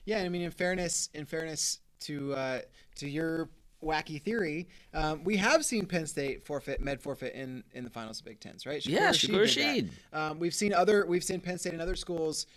Yeah, 0.06 0.20
I 0.20 0.30
mean, 0.30 0.42
in 0.42 0.52
fairness, 0.52 1.10
in 1.14 1.26
fairness 1.26 1.80
to 2.02 2.34
uh, 2.34 2.60
to 2.96 3.08
your 3.08 3.50
wacky 3.84 4.22
theory, 4.22 4.68
um, 4.94 5.24
we 5.24 5.38
have 5.38 5.64
seen 5.64 5.86
Penn 5.86 6.06
State 6.06 6.46
forfeit, 6.46 6.82
med 6.82 7.00
forfeit 7.00 7.34
in, 7.34 7.64
in 7.74 7.84
the 7.84 7.90
finals 7.90 8.20
of 8.20 8.26
Big 8.26 8.40
Tens, 8.40 8.66
right? 8.66 8.86
Yeah, 8.86 9.12
Shakur 9.12 9.44
Shakur. 9.44 9.90
Um, 10.12 10.40
we've 10.40 10.54
seen 10.54 10.74
other, 10.74 11.06
we've 11.06 11.24
seen 11.24 11.40
Penn 11.40 11.58
State 11.58 11.74
and 11.74 11.82
other 11.82 11.96
schools 11.96 12.48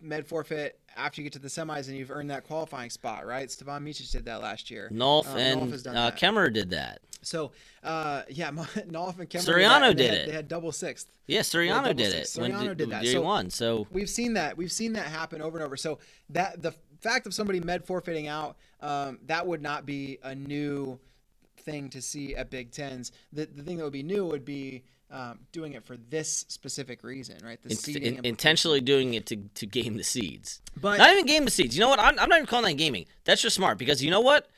med 0.00 0.26
forfeit 0.26 0.78
after 0.96 1.20
you 1.20 1.24
get 1.24 1.32
to 1.32 1.38
the 1.38 1.48
semis 1.48 1.88
and 1.88 1.96
you've 1.96 2.10
earned 2.10 2.30
that 2.30 2.44
qualifying 2.44 2.90
spot, 2.90 3.26
right? 3.26 3.50
Stevan 3.50 3.84
Micic 3.84 4.10
did 4.10 4.24
that 4.24 4.40
last 4.42 4.70
year. 4.70 4.88
Nolf 4.92 5.26
Um, 5.30 5.36
and 5.38 5.60
Nolf 5.72 5.86
uh, 5.86 5.92
that. 5.92 6.16
Kemerer 6.18 6.52
did 6.52 6.70
that. 6.70 7.00
So, 7.22 7.52
uh, 7.82 8.22
yeah, 8.28 8.50
Nolf 8.50 9.18
and 9.18 9.28
Kemmer 9.28 9.44
Suriano 9.44 9.88
did, 9.88 9.96
that, 9.96 9.96
did 9.96 10.10
had- 10.10 10.18
it. 10.20 10.26
They 10.26 10.32
had 10.32 10.48
double 10.48 10.72
sixth. 10.72 11.08
Yeah, 11.26 11.40
Suriano 11.40 11.94
did 11.94 12.14
it. 12.14 12.26
six. 12.28 12.38
when 12.38 12.52
Suriano 12.52 12.76
did 12.76 12.90
that. 12.90 13.02
He 13.02 13.12
So- 13.12 13.22
won. 13.22 13.50
So 13.50 13.86
We've 13.90 14.08
seen 14.10 14.34
that. 14.34 14.56
We've 14.56 14.72
seen 14.72 14.92
that 14.94 15.06
happen 15.06 15.42
over 15.42 15.58
and 15.58 15.64
over. 15.66 15.76
So 15.76 15.98
that 16.30 16.62
the 16.62 16.72
fact 17.00 17.26
of 17.26 17.34
somebody 17.34 17.60
med 17.60 17.84
forfeiting 17.84 18.26
out, 18.28 18.56
um, 18.80 19.18
that 19.26 19.46
would 19.46 19.60
not 19.62 19.84
be 19.86 20.18
a 20.22 20.34
new 20.34 20.98
thing 21.58 21.88
to 21.90 22.00
see 22.00 22.34
at 22.36 22.48
Big 22.50 22.70
Tens. 22.70 23.12
The 23.32 23.46
the 23.46 23.62
thing 23.62 23.76
that 23.78 23.84
would 23.84 23.92
be 23.92 24.02
new 24.04 24.24
would 24.26 24.44
be 24.44 24.82
um, 25.10 25.38
doing 25.52 25.74
it 25.74 25.84
for 25.84 25.96
this 25.96 26.44
specific 26.48 27.02
reason, 27.04 27.36
right? 27.44 27.62
The 27.62 27.96
in- 27.96 28.02
in- 28.16 28.24
intentionally 28.24 28.80
doing 28.80 29.14
it 29.14 29.26
to, 29.26 29.36
to 29.36 29.66
game 29.66 29.96
the 29.96 30.04
seeds. 30.04 30.60
But- 30.80 30.98
not 30.98 31.10
even 31.12 31.26
game 31.26 31.44
the 31.44 31.50
seeds. 31.50 31.76
You 31.76 31.80
know 31.80 31.88
what? 31.88 32.00
I'm, 32.00 32.18
I'm 32.18 32.28
not 32.28 32.36
even 32.38 32.46
calling 32.46 32.64
that 32.76 32.82
gaming. 32.82 33.06
That's 33.24 33.40
just 33.40 33.54
smart 33.56 33.78
because 33.78 34.02
you 34.02 34.10
know 34.10 34.20
what? 34.20 34.48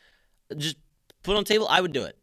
Just 0.57 0.77
put 1.23 1.37
on 1.37 1.45
the 1.45 1.49
table. 1.49 1.67
I 1.69 1.81
would 1.81 1.93
do 1.93 2.05
it. 2.05 2.17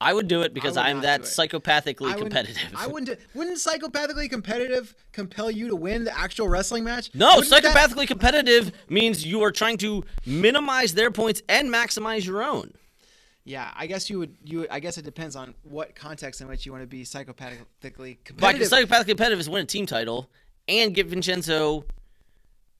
I 0.00 0.12
would 0.12 0.28
do 0.28 0.42
it 0.42 0.52
because 0.52 0.76
I'm 0.76 1.00
that 1.02 1.22
psychopathically 1.22 2.10
I 2.12 2.18
competitive. 2.18 2.62
I 2.76 2.86
wouldn't. 2.88 3.18
Wouldn't 3.34 3.56
psychopathically 3.56 4.28
competitive 4.28 4.94
compel 5.12 5.50
you 5.50 5.68
to 5.68 5.76
win 5.76 6.04
the 6.04 6.16
actual 6.18 6.48
wrestling 6.48 6.84
match? 6.84 7.10
no, 7.14 7.36
Wouldn't 7.36 7.50
that- 7.50 7.64
psychopathically 7.74 8.06
competitive 8.06 8.72
means 8.88 9.24
you 9.24 9.42
are 9.42 9.52
trying 9.52 9.78
to 9.78 10.04
minimize 10.26 10.94
their 10.94 11.10
points 11.10 11.42
and 11.48 11.70
maximize 11.72 12.26
your 12.26 12.42
own. 12.42 12.74
Yeah, 13.44 13.70
I 13.76 13.86
guess 13.86 14.08
you 14.08 14.18
would. 14.20 14.36
You. 14.44 14.66
I 14.70 14.80
guess 14.80 14.96
it 14.96 15.04
depends 15.04 15.36
on 15.36 15.54
what 15.64 15.94
context 15.94 16.40
in 16.40 16.48
which 16.48 16.64
you 16.64 16.72
want 16.72 16.82
to 16.82 16.86
be 16.86 17.02
psychopathically 17.04 18.16
But 18.16 18.24
competitive. 18.24 18.68
psychopathically 18.68 19.06
competitive 19.08 19.38
is 19.40 19.48
win 19.50 19.62
a 19.64 19.66
team 19.66 19.84
title 19.86 20.30
and 20.66 20.94
get 20.94 21.06
Vincenzo. 21.06 21.84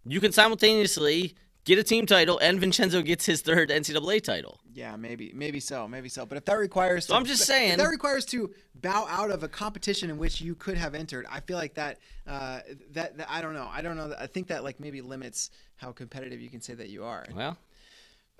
You 0.06 0.20
can 0.20 0.32
simultaneously 0.32 1.34
get 1.64 1.78
a 1.78 1.82
team 1.82 2.06
title 2.06 2.38
and 2.38 2.58
Vincenzo 2.60 3.02
gets 3.02 3.26
his 3.26 3.42
third 3.42 3.70
NCAA 3.70 4.22
title. 4.22 4.60
Yeah, 4.74 4.96
maybe, 4.96 5.32
maybe 5.34 5.60
so, 5.60 5.86
maybe 5.88 6.08
so. 6.08 6.26
But 6.26 6.36
if 6.38 6.44
that 6.46 6.58
requires, 6.58 7.06
So 7.06 7.14
I'm 7.14 7.24
just 7.24 7.42
if 7.42 7.46
saying- 7.46 7.78
that 7.78 7.88
requires 7.88 8.24
to 8.26 8.52
bow 8.82 9.06
out 9.08 9.30
of 9.30 9.42
a 9.42 9.48
competition 9.48 10.10
in 10.10 10.18
which 10.18 10.40
you 10.40 10.54
could 10.54 10.76
have 10.76 10.94
entered. 10.94 11.24
I 11.30 11.40
feel 11.40 11.56
like 11.56 11.74
that, 11.74 11.98
uh, 12.26 12.60
that, 12.92 13.16
that 13.18 13.30
I 13.30 13.40
don't 13.40 13.54
know. 13.54 13.68
I 13.72 13.80
don't 13.82 13.96
know. 13.96 14.14
I 14.18 14.26
think 14.26 14.48
that 14.48 14.62
like 14.64 14.78
maybe 14.80 15.00
limits 15.00 15.50
how 15.76 15.92
competitive 15.92 16.40
you 16.40 16.50
can 16.50 16.60
say 16.60 16.74
that 16.74 16.88
you 16.90 17.04
are. 17.04 17.24
Well, 17.34 17.56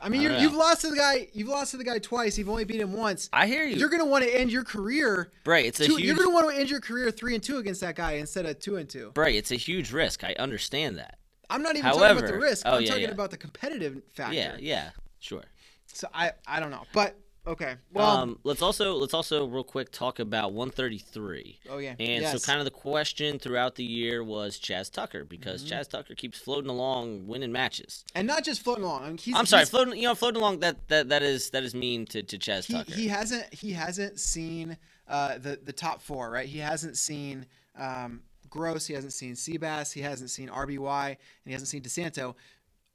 I 0.04 0.10
mean, 0.10 0.20
I 0.20 0.36
you 0.36 0.42
you've 0.42 0.54
lost 0.54 0.82
to 0.82 0.90
the 0.90 0.96
guy. 0.96 1.28
You've 1.32 1.48
lost 1.48 1.70
to 1.70 1.78
the 1.78 1.84
guy 1.84 1.98
twice. 1.98 2.36
You've 2.36 2.50
only 2.50 2.64
beat 2.64 2.80
him 2.80 2.92
once. 2.92 3.30
I 3.32 3.46
hear 3.46 3.64
you. 3.64 3.76
You're 3.76 3.88
gonna 3.88 4.04
want 4.04 4.22
to 4.22 4.38
end 4.38 4.52
your 4.52 4.62
career. 4.62 5.32
Bray, 5.44 5.66
it's 5.66 5.80
a 5.80 5.86
two, 5.86 5.96
huge 5.96 6.04
You're 6.04 6.16
gonna 6.16 6.30
want 6.30 6.50
to 6.50 6.60
end 6.60 6.68
your 6.68 6.80
career 6.80 7.10
three 7.10 7.34
and 7.34 7.42
two 7.42 7.56
against 7.56 7.80
that 7.80 7.96
guy 7.96 8.12
instead 8.12 8.44
of 8.44 8.58
two 8.58 8.76
and 8.76 8.86
two. 8.86 9.12
Bray, 9.14 9.38
it's 9.38 9.50
a 9.50 9.56
huge 9.56 9.92
risk. 9.92 10.22
I 10.22 10.34
understand 10.38 10.98
that. 10.98 11.18
I'm 11.48 11.62
not 11.62 11.76
even 11.76 11.90
talking 11.90 12.18
about 12.18 12.26
the 12.26 12.38
risk. 12.38 12.66
oh, 12.66 12.76
I'm 12.76 12.82
yeah, 12.82 12.88
talking 12.88 13.02
yeah. 13.04 13.10
about 13.12 13.30
the 13.30 13.38
competitive 13.38 14.02
factor. 14.12 14.34
Yeah, 14.34 14.56
yeah, 14.58 14.90
sure. 15.20 15.44
So 15.86 16.08
I, 16.12 16.32
I 16.46 16.60
don't 16.60 16.70
know, 16.70 16.82
but 16.92 17.18
okay. 17.46 17.74
Well, 17.92 18.16
um, 18.18 18.38
let's 18.44 18.62
also 18.62 18.94
let's 18.96 19.14
also 19.14 19.46
real 19.46 19.64
quick 19.64 19.90
talk 19.92 20.18
about 20.18 20.52
133. 20.52 21.60
Oh, 21.70 21.78
yeah. 21.78 21.90
And 21.98 22.22
Yes. 22.22 22.32
so 22.32 22.38
kind 22.46 22.58
of 22.58 22.64
the 22.64 22.70
question 22.70 23.38
throughout 23.38 23.74
the 23.76 23.84
year 23.84 24.22
was 24.24 24.58
Chaz 24.58 24.90
Tucker 24.92 25.24
because 25.24 25.64
Mm-hmm. 25.64 25.74
Chaz 25.74 25.88
Tucker 25.88 26.14
keeps 26.14 26.38
floating 26.38 26.70
along, 26.70 27.26
winning 27.26 27.52
matches. 27.52 28.04
and 28.14 28.26
not 28.26 28.44
just 28.44 28.62
floating 28.62 28.84
along. 28.84 29.02
I 29.04 29.08
mean, 29.08 29.18
he's, 29.18 29.34
I'm 29.34 29.46
sorry, 29.46 29.60
he's- 29.60 29.70
floating. 29.70 29.96
You 29.96 30.08
know, 30.08 30.14
floating 30.14 30.40
along. 30.40 30.60
That 30.60 30.88
that 30.88 31.08
that 31.08 31.22
is 31.22 31.50
that 31.50 31.62
is 31.62 31.74
mean 31.74 32.06
to 32.06 32.22
to 32.22 32.38
Chaz 32.38 32.66
he, 32.66 32.74
Tucker. 32.74 32.92
he 32.92 33.08
hasn't 33.08 33.52
he 33.54 33.72
hasn't 33.72 34.18
seen 34.20 34.76
uh, 35.08 35.38
the 35.38 35.58
the 35.62 35.72
top 35.72 36.02
four 36.02 36.30
right 36.30 36.48
he 36.48 36.58
hasn't 36.58 36.96
seen 36.96 37.46
um, 37.78 38.22
Gross 38.48 38.86
he 38.86 38.94
hasn't 38.94 39.12
seen 39.12 39.34
Seabass 39.34 39.92
he 39.92 40.00
hasn't 40.00 40.30
seen 40.30 40.48
RBY 40.48 41.08
and 41.08 41.16
he 41.44 41.52
hasn't 41.52 41.68
seen 41.68 41.82
DeSanto 41.82 42.34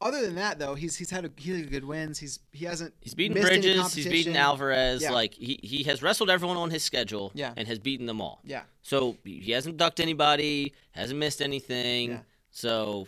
other 0.02 0.22
than 0.22 0.36
that 0.36 0.58
though 0.60 0.76
he's 0.76 0.96
he's 0.96 1.10
had 1.10 1.26
a, 1.26 1.32
he's 1.36 1.58
had 1.58 1.70
good 1.70 1.84
wins 1.84 2.18
he's 2.20 2.40
he 2.52 2.66
hasn't 2.66 2.94
He's 3.02 3.14
beaten 3.14 3.40
Bridges. 3.42 3.94
He's 3.94 4.08
beaten. 4.08 4.36
Alvarez. 4.36 5.02
Yeah. 5.02 5.12
Like 5.12 5.34
he, 5.34 5.60
he 5.62 5.84
has 5.84 6.02
wrestled 6.02 6.30
everyone 6.30 6.58
on 6.58 6.70
his 6.70 6.84
schedule. 6.84 7.32
Yeah. 7.34 7.54
And 7.58 7.68
has 7.68 7.80
beaten 7.80 8.06
them 8.06 8.22
all. 8.22 8.40
yeah 8.46 8.62
So 8.82 9.18
he 9.26 9.52
hasn't 9.52 9.78
ducked 9.78 10.00
anybody. 10.00 10.74
Hasn't 10.92 11.20
missed 11.20 11.42
anything. 11.42 12.12
Yeah. 12.12 12.20
So 12.52 13.08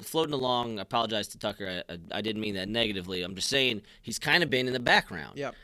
floating 0.00 0.34
along. 0.34 0.78
I 0.78 0.82
apologize 0.82 1.28
to 1.28 1.38
Tucker. 1.38 1.82
I, 1.88 1.92
I, 1.92 1.98
I 2.18 2.20
didn't 2.20 2.42
mean 2.42 2.54
that 2.54 2.68
negatively. 2.68 3.22
I'm 3.22 3.34
just 3.34 3.48
saying 3.48 3.82
he's 4.02 4.18
kind 4.18 4.42
of 4.42 4.50
been 4.50 4.66
in 4.66 4.72
the 4.72 4.80
background. 4.80 5.38
yep 5.38 5.54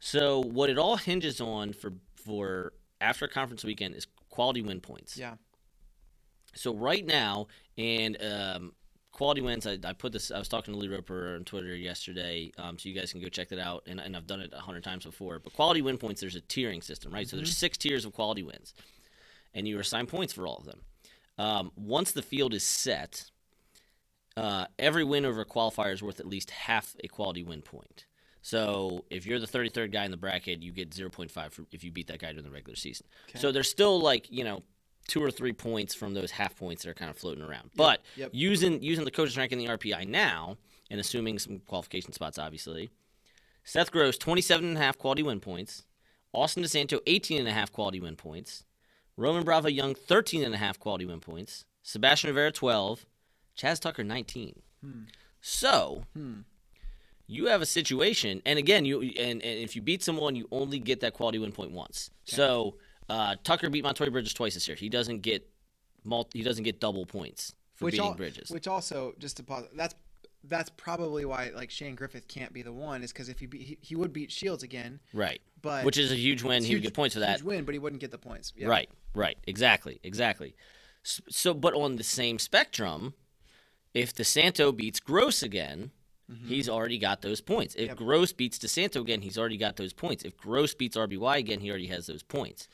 So 0.00 0.40
what 0.40 0.68
it 0.70 0.78
all 0.78 0.96
hinges 0.96 1.40
on 1.40 1.72
for 1.72 1.92
for 2.16 2.72
after 3.00 3.26
conference 3.28 3.64
weekend 3.64 3.94
is 3.94 4.06
quality 4.30 4.62
win 4.62 4.80
points. 4.80 5.16
yeah 5.16 5.34
So 6.54 6.74
right 6.74 7.04
now, 7.06 7.46
and 7.78 8.16
um, 8.22 8.72
quality 9.12 9.40
wins. 9.40 9.66
I, 9.66 9.78
I 9.84 9.92
put 9.92 10.12
this. 10.12 10.30
I 10.30 10.38
was 10.38 10.48
talking 10.48 10.74
to 10.74 10.80
Lee 10.80 10.88
Roper 10.88 11.36
on 11.36 11.44
Twitter 11.44 11.74
yesterday, 11.76 12.50
um, 12.58 12.78
so 12.78 12.88
you 12.88 12.94
guys 12.94 13.12
can 13.12 13.20
go 13.20 13.28
check 13.28 13.48
that 13.50 13.58
out. 13.58 13.84
And, 13.86 14.00
and 14.00 14.16
I've 14.16 14.26
done 14.26 14.40
it 14.40 14.52
a 14.52 14.60
hundred 14.60 14.82
times 14.82 15.04
before. 15.04 15.38
But 15.38 15.52
quality 15.52 15.82
win 15.82 15.98
points. 15.98 16.20
There's 16.20 16.36
a 16.36 16.40
tiering 16.40 16.82
system, 16.82 17.12
right? 17.12 17.28
So 17.28 17.36
there's 17.36 17.56
six 17.56 17.78
tiers 17.78 18.04
of 18.04 18.12
quality 18.12 18.42
wins, 18.42 18.74
and 19.54 19.68
you 19.68 19.78
assign 19.78 20.06
points 20.06 20.32
for 20.32 20.46
all 20.46 20.56
of 20.56 20.64
them. 20.64 20.80
Um, 21.38 21.72
once 21.76 22.12
the 22.12 22.22
field 22.22 22.54
is 22.54 22.64
set, 22.64 23.30
uh, 24.36 24.66
every 24.78 25.04
win 25.04 25.24
over 25.24 25.42
a 25.42 25.46
qualifier 25.46 25.92
is 25.92 26.02
worth 26.02 26.20
at 26.20 26.26
least 26.26 26.50
half 26.50 26.96
a 27.04 27.08
quality 27.08 27.42
win 27.42 27.62
point. 27.62 28.06
So 28.42 29.04
if 29.08 29.24
you're 29.24 29.38
the 29.38 29.46
33rd 29.46 29.92
guy 29.92 30.04
in 30.04 30.10
the 30.10 30.16
bracket, 30.16 30.62
you 30.62 30.72
get 30.72 30.90
0.5 30.90 31.52
for, 31.52 31.64
if 31.70 31.84
you 31.84 31.92
beat 31.92 32.08
that 32.08 32.18
guy 32.18 32.32
during 32.32 32.44
the 32.44 32.50
regular 32.50 32.74
season. 32.74 33.06
So 33.36 33.52
there's 33.52 33.70
still 33.70 34.00
like 34.00 34.30
you 34.30 34.42
know 34.42 34.62
two 35.08 35.22
or 35.22 35.30
three 35.30 35.52
points 35.52 35.94
from 35.94 36.14
those 36.14 36.30
half 36.30 36.56
points 36.56 36.82
that 36.82 36.90
are 36.90 36.94
kind 36.94 37.10
of 37.10 37.16
floating 37.16 37.42
around. 37.42 37.70
But 37.76 38.02
yep. 38.16 38.30
using 38.32 38.82
using 38.82 39.04
the 39.04 39.10
coaches 39.10 39.36
rank 39.36 39.52
in 39.52 39.58
the 39.58 39.66
RPI 39.66 40.08
now 40.08 40.56
and 40.90 41.00
assuming 41.00 41.38
some 41.38 41.58
qualification 41.60 42.12
spots, 42.12 42.38
obviously, 42.38 42.90
Seth 43.64 43.90
Gross 43.90 44.18
27 44.18 44.64
and 44.64 44.76
a 44.76 44.80
half 44.80 44.98
quality 44.98 45.22
win 45.22 45.40
points, 45.40 45.84
Austin 46.32 46.62
DeSanto 46.62 47.00
18 47.06 47.38
and 47.38 47.48
a 47.48 47.52
half 47.52 47.72
quality 47.72 48.00
win 48.00 48.16
points, 48.16 48.64
Roman 49.16 49.44
Bravo 49.44 49.68
Young 49.68 49.94
13 49.94 50.42
and 50.44 50.54
a 50.54 50.58
half 50.58 50.78
quality 50.78 51.06
win 51.06 51.20
points, 51.20 51.64
Sebastian 51.82 52.28
Rivera 52.28 52.52
12, 52.52 53.06
Chaz 53.56 53.80
Tucker 53.80 54.04
19. 54.04 54.60
Hmm. 54.82 54.90
So 55.40 56.04
hmm. 56.14 56.40
you 57.26 57.46
have 57.46 57.62
a 57.62 57.66
situation, 57.66 58.42
and 58.46 58.58
again, 58.58 58.84
you 58.84 59.02
and, 59.02 59.42
and 59.42 59.42
if 59.42 59.76
you 59.76 59.82
beat 59.82 60.02
someone, 60.02 60.36
you 60.36 60.48
only 60.50 60.78
get 60.78 61.00
that 61.00 61.14
quality 61.14 61.38
win 61.38 61.52
point 61.52 61.72
once. 61.72 62.10
So 62.24 62.76
uh, 63.08 63.36
Tucker 63.44 63.70
beat 63.70 63.84
Montoya 63.84 64.10
Bridges 64.10 64.34
twice 64.34 64.54
this 64.54 64.66
year. 64.68 64.76
He 64.76 64.88
doesn't 64.88 65.20
get 65.22 65.48
multi, 66.04 66.38
he 66.38 66.44
doesn't 66.44 66.64
get 66.64 66.80
double 66.80 67.06
points 67.06 67.54
for 67.74 67.86
which 67.86 67.92
beating 67.94 68.06
al- 68.08 68.14
Bridges. 68.14 68.50
which 68.50 68.66
also 68.68 69.14
just 69.18 69.36
to 69.38 69.42
pause 69.42 69.64
that's 69.74 69.94
that's 70.44 70.70
probably 70.76 71.24
why 71.24 71.52
like 71.54 71.70
Shane 71.70 71.94
Griffith 71.94 72.26
can't 72.26 72.52
be 72.52 72.62
the 72.62 72.72
one 72.72 73.02
is 73.04 73.12
because 73.12 73.28
if 73.28 73.38
he, 73.38 73.46
be, 73.46 73.58
he 73.58 73.78
he 73.80 73.94
would 73.96 74.12
beat 74.12 74.30
Shields 74.32 74.62
again, 74.64 74.98
Right. 75.12 75.40
but 75.60 75.84
Which 75.84 75.98
is 75.98 76.10
a 76.10 76.16
huge 76.16 76.42
win. 76.42 76.64
He 76.64 76.74
would 76.74 76.78
huge- 76.82 76.82
get 76.90 76.94
points 76.94 77.14
for 77.14 77.20
that. 77.20 77.36
huge 77.38 77.42
win, 77.44 77.64
but 77.64 77.74
he 77.74 77.78
wouldn't 77.78 78.00
get 78.00 78.10
the 78.10 78.18
points. 78.18 78.52
Yeah. 78.56 78.66
Right, 78.66 78.90
right, 79.14 79.38
exactly, 79.46 80.00
exactly. 80.02 80.56
S- 81.04 81.20
So, 81.28 81.54
but 81.54 81.74
on 81.74 81.94
the 81.96 82.02
same 82.04 82.40
spectrum, 82.40 83.14
if 83.94 84.12
DeSanto 84.14 84.74
beats 84.76 84.98
Gross 85.00 85.42
again, 85.44 85.92
he's 86.46 86.68
already 86.68 86.98
got 86.98 87.20
those 87.22 87.40
points. 87.42 87.74
If 87.76 87.88
Yep. 87.88 87.96
Gross 87.98 88.32
beats 88.32 88.58
DeSanto 88.58 89.00
again, 89.02 89.20
he's 89.22 89.36
already 89.38 89.58
got 89.58 89.76
those 89.76 89.92
points. 89.92 90.24
If 90.24 90.36
Gross 90.36 90.74
beats 90.74 90.96
RBY 90.96 91.36
again, 91.38 91.60
he 91.60 91.68
already 91.70 91.88
has 91.88 92.06
those 92.06 92.22
points. 92.22 92.68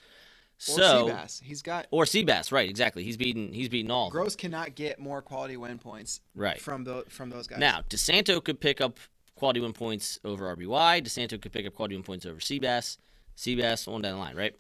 Or 0.58 0.72
So, 0.74 1.06
Seabass. 1.08 1.42
He's 1.42 1.62
got 1.62 1.86
or 1.92 2.04
Seabass, 2.04 2.50
right? 2.50 2.68
Exactly. 2.68 3.04
He's 3.04 3.16
beaten. 3.16 3.52
He's 3.52 3.68
beaten 3.68 3.90
all. 3.92 4.10
Gross 4.10 4.34
cannot 4.34 4.74
get 4.74 4.98
more 4.98 5.22
quality 5.22 5.56
win 5.56 5.78
points 5.78 6.20
Right. 6.34 6.60
from 6.60 6.82
the 6.84 7.04
from 7.08 7.30
those 7.30 7.46
guys. 7.46 7.60
Now, 7.60 7.82
DeSanto 7.82 8.42
could 8.42 8.60
pick 8.60 8.80
up 8.80 8.98
quality 9.36 9.60
win 9.60 9.72
points 9.72 10.18
over 10.24 10.46
RBY. 10.56 11.00
DeSanto 11.02 11.40
could 11.40 11.52
pick 11.52 11.64
up 11.66 11.74
quality 11.74 11.94
win 11.94 12.02
points 12.02 12.26
over 12.26 12.40
Seabass. 12.40 12.98
Seabass 13.36 13.86
on 13.86 14.02
down 14.02 14.14
the 14.14 14.18
line, 14.18 14.34
right? 14.34 14.56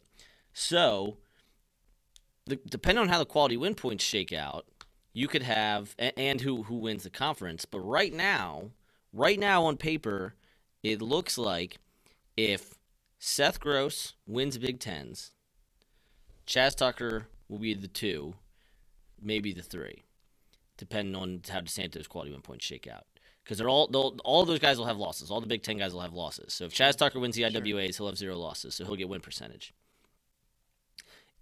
So, 0.52 1.16
the, 2.46 2.60
depending 2.70 3.02
on 3.02 3.08
how 3.08 3.18
the 3.18 3.26
quality 3.26 3.56
win 3.56 3.74
points 3.74 4.04
shake 4.04 4.32
out, 4.32 4.66
you 5.12 5.26
could 5.26 5.42
have 5.42 5.96
and 5.98 6.40
who 6.42 6.62
who 6.64 6.76
wins 6.76 7.02
the 7.02 7.10
conference. 7.10 7.64
But 7.64 7.80
right 7.80 8.12
now, 8.12 8.70
right 9.12 9.38
now 9.38 9.64
on 9.64 9.76
paper, 9.78 10.34
it 10.84 11.02
looks 11.02 11.36
like 11.36 11.78
if 12.36 12.74
Seth 13.18 13.58
Gross 13.58 14.14
wins 14.28 14.58
Big 14.58 14.78
Tens, 14.78 15.32
Chaz 16.48 16.74
Tucker 16.74 17.28
will 17.48 17.58
be 17.58 17.74
the 17.74 17.86
two, 17.86 18.34
maybe 19.22 19.52
the 19.52 19.62
three 19.62 20.02
depending 20.78 21.14
on 21.16 21.42
how 21.50 21.60
DeSanto's 21.60 22.06
quality 22.06 22.32
win 22.32 22.40
points 22.40 22.64
shake 22.64 22.86
out. 22.86 23.04
Because 23.44 23.58
they're 23.58 23.68
all 23.68 23.88
they'll, 23.88 24.16
all 24.24 24.44
those 24.44 24.58
guys 24.58 24.78
will 24.78 24.86
have 24.86 24.96
losses. 24.96 25.30
All 25.30 25.40
the 25.40 25.46
Big 25.46 25.62
Ten 25.62 25.78
guys 25.78 25.92
will 25.92 26.00
have 26.00 26.12
losses. 26.12 26.52
So 26.52 26.64
if 26.64 26.74
Chaz 26.74 26.96
Tucker 26.96 27.18
wins 27.18 27.34
the 27.34 27.42
EIWAs, 27.42 27.96
he'll 27.96 28.06
have 28.06 28.18
zero 28.18 28.36
losses, 28.36 28.74
so 28.74 28.84
he'll 28.84 28.96
get 28.96 29.08
win 29.08 29.20
percentage. 29.20 29.74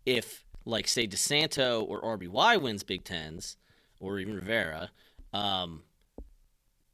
If 0.05 0.45
like 0.65 0.89
say 0.89 1.07
DeSanto 1.07 1.87
or 1.87 2.01
RBY 2.03 2.61
wins 2.61 2.83
Big 2.83 3.05
Tens, 3.05 3.57
or 4.01 4.19
even 4.19 4.35
Rivera, 4.37 4.91
um, 5.33 5.83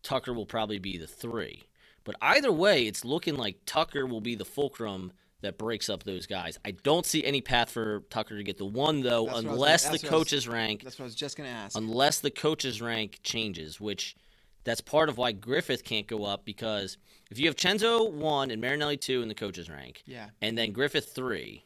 Tucker 0.03 0.33
will 0.33 0.47
probably 0.47 0.79
be 0.79 0.97
the 0.97 1.07
three. 1.07 1.65
But 2.05 2.17
either 2.21 2.51
way, 2.51 2.87
it's 2.87 3.05
looking 3.05 3.37
like 3.37 3.59
Tucker 3.67 4.07
will 4.07 4.21
be 4.23 4.35
the 4.35 4.45
fulcrum 4.45 5.13
that 5.43 5.59
breaks 5.59 5.89
up 5.91 6.05
those 6.05 6.27
guys. 6.27 6.59
I 6.65 6.71
don't 6.71 7.05
see 7.05 7.23
any 7.25 7.41
path 7.41 7.71
for 7.71 8.01
Tucker 8.11 8.37
to 8.37 8.43
get 8.45 8.59
the 8.59 8.65
one 8.65 9.03
though, 9.03 9.27
That's 9.27 9.35
what 9.37 9.45
I 9.45 9.49
was- 9.49 9.55
unless 9.55 9.83
the 9.85 9.89
I 9.89 9.93
was- 9.93 10.03
coaches 10.03 10.49
rank 10.49 10.83
that's 10.85 10.99
what 10.99 11.05
I 11.05 11.07
was 11.07 11.15
just 11.15 11.37
gonna 11.37 11.49
ask. 11.51 11.77
unless 11.77 12.21
the 12.21 12.31
coaches 12.31 12.81
rank 12.81 13.21
changes, 13.23 13.81
which 13.81 14.17
that's 14.65 14.81
part 14.81 15.09
of 15.09 15.19
why 15.19 15.33
Griffith 15.33 15.85
can't 15.85 16.07
go 16.07 16.25
up 16.25 16.45
because 16.45 16.97
if 17.31 17.39
you 17.39 17.47
have 17.47 17.57
Chenzo 17.57 18.11
one 18.11 18.51
and 18.51 18.61
Marinelli 18.61 18.97
two 18.97 19.21
in 19.23 19.29
the 19.29 19.35
coaches 19.35 19.69
rank, 19.69 20.03
yeah. 20.07 20.31
and 20.41 20.57
then 20.57 20.71
Griffith 20.73 21.13
three, 21.15 21.65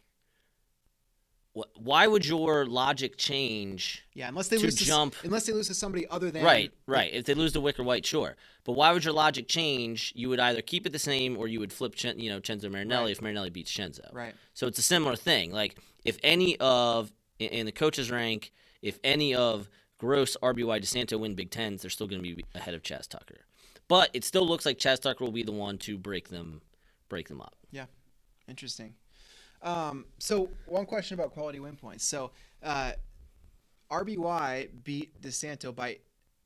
why 1.77 2.07
would 2.07 2.27
your 2.27 2.67
logic 2.67 3.17
change? 3.17 4.05
Yeah, 4.15 4.29
unless 4.29 4.49
they 4.49 4.59
to 4.59 4.65
lose 4.65 4.75
jump- 4.77 5.13
to, 5.15 5.19
s- 5.21 5.25
unless 5.25 5.47
they 5.47 5.53
lose 5.53 5.69
to 5.69 5.75
somebody 5.75 6.07
other 6.09 6.31
than 6.31 6.45
Right, 6.45 6.71
right. 6.87 7.13
If 7.15 7.25
they 7.25 7.35
lose 7.35 7.53
to 7.55 7.61
Wicker 7.61 7.83
White, 7.83 8.05
sure. 8.05 8.37
But 8.65 8.73
why 8.73 8.93
would 8.93 9.05
your 9.05 9.15
logic 9.15 9.49
change? 9.49 10.13
You 10.15 10.29
would 10.29 10.41
either 10.41 10.61
keep 10.61 10.87
it 10.87 10.93
the 10.93 10.99
same 10.99 11.37
or 11.39 11.49
you 11.49 11.59
would 11.61 11.73
flip, 11.73 11.95
Chen, 11.95 12.19
you 12.19 12.29
know, 12.31 12.41
Chenzo 12.41 12.71
Marinelli 12.71 13.05
Right. 13.05 13.11
if 13.13 13.23
Marinelli 13.23 13.51
beats 13.51 13.73
Chenzo. 13.73 14.13
Right. 14.13 14.35
So 14.55 14.67
it's 14.67 14.79
a 14.79 14.83
similar 14.83 15.17
thing. 15.17 15.51
Like 15.53 15.77
if 16.05 16.19
any 16.23 16.57
of 16.59 17.13
in- 17.39 17.51
in 17.51 17.67
the 17.67 17.73
coaches 17.73 18.11
rank, 18.11 18.53
if 18.83 18.99
any 19.05 19.35
of 19.35 19.69
Gross, 19.99 20.37
RBY, 20.43 20.81
DeSanto 20.83 21.19
win 21.19 21.35
Big 21.35 21.51
Tens, 21.51 21.81
they're 21.81 21.91
still 21.91 22.07
going 22.07 22.23
to 22.23 22.35
be 22.37 22.45
ahead 22.55 22.75
of 22.75 22.83
Chaz 22.83 23.09
Tucker. 23.09 23.47
But 23.89 24.11
it 24.13 24.25
still 24.25 24.47
looks 24.47 24.67
like 24.67 24.79
Chaz 24.79 25.01
Tucker 25.01 25.25
will 25.25 25.33
be 25.33 25.43
the 25.43 25.53
one 25.53 25.79
to 25.79 25.97
break 25.97 26.29
them, 26.29 26.61
break 27.09 27.29
them 27.29 27.41
up. 27.41 27.57
Yeah, 27.71 27.87
interesting. 28.47 28.95
Um, 29.67 30.05
so 30.19 30.49
one 30.67 30.87
question 30.87 31.19
about 31.19 31.33
quality 31.33 31.59
win 31.59 31.77
points. 31.77 32.05
So 32.05 32.31
uh, 32.62 32.93
RBY 33.91 34.69
beat 34.85 35.21
DeSanto 35.21 35.75
by 35.75 35.99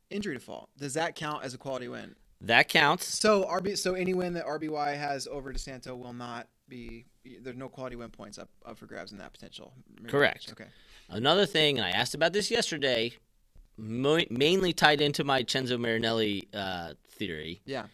injury 0.09 0.35
default. 0.35 0.71
Does 0.79 0.95
that 0.95 1.14
count 1.14 1.45
as 1.45 1.53
a 1.53 1.59
quality 1.59 1.89
win? 1.89 2.14
That 2.41 2.68
counts. 2.68 3.07
So 3.07 3.45
RB, 3.45 3.77
so 3.77 3.95
any 3.95 4.14
win 4.14 4.33
that 4.33 4.47
RBY 4.47 4.97
has 4.97 5.27
over 5.27 5.53
DeSanto 5.53 5.97
will 5.97 6.14
not 6.14 6.49
be. 6.68 7.05
There's 7.43 7.57
no 7.57 7.68
quality 7.68 7.97
win 7.97 8.09
points 8.09 8.39
up, 8.39 8.49
up 8.64 8.79
for 8.79 8.87
grabs 8.87 9.12
in 9.12 9.18
that 9.18 9.33
potential. 9.33 9.75
Correct. 10.07 10.49
match. 10.49 10.53
Okay. 10.53 10.71
Another 11.11 11.45
thing, 11.45 11.77
and 11.77 11.87
I 11.87 11.91
asked 11.91 12.14
about 12.14 12.33
this 12.33 12.51
yesterday, 12.51 13.12
mo- 13.77 14.25
mainly 14.31 14.73
tied 14.73 15.03
into 15.03 15.23
my 15.23 15.43
Chenzo 15.43 15.79
Marinelli 15.79 16.49
uh, 16.55 16.95
theory. 17.11 17.61
Yeah. 17.66 17.87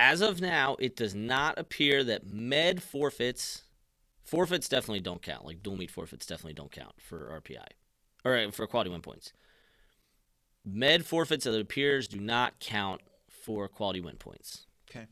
As 0.00 0.22
of 0.22 0.40
now, 0.40 0.76
it 0.78 0.96
does 0.96 1.14
not 1.14 1.58
appear 1.58 2.02
that 2.04 2.26
med 2.26 2.82
forfeits, 2.82 3.64
forfeits 4.24 4.66
definitely 4.66 5.00
don't 5.00 5.20
count. 5.20 5.44
Like 5.44 5.62
dual 5.62 5.76
meet 5.76 5.90
forfeits 5.90 6.24
definitely 6.24 6.54
don't 6.54 6.72
count 6.72 6.94
for 6.98 7.38
RPI 7.38 7.66
or 8.24 8.34
uh, 8.34 8.50
for 8.50 8.66
quality 8.66 8.88
win 8.88 9.02
points. 9.02 9.34
Med 10.64 11.04
forfeits, 11.04 11.44
it 11.44 11.60
appears, 11.60 12.08
do 12.08 12.18
not 12.18 12.60
count 12.60 13.02
for 13.28 13.68
quality 13.68 14.00
win 14.00 14.16
points. 14.16 14.66
Okay. 14.90 15.06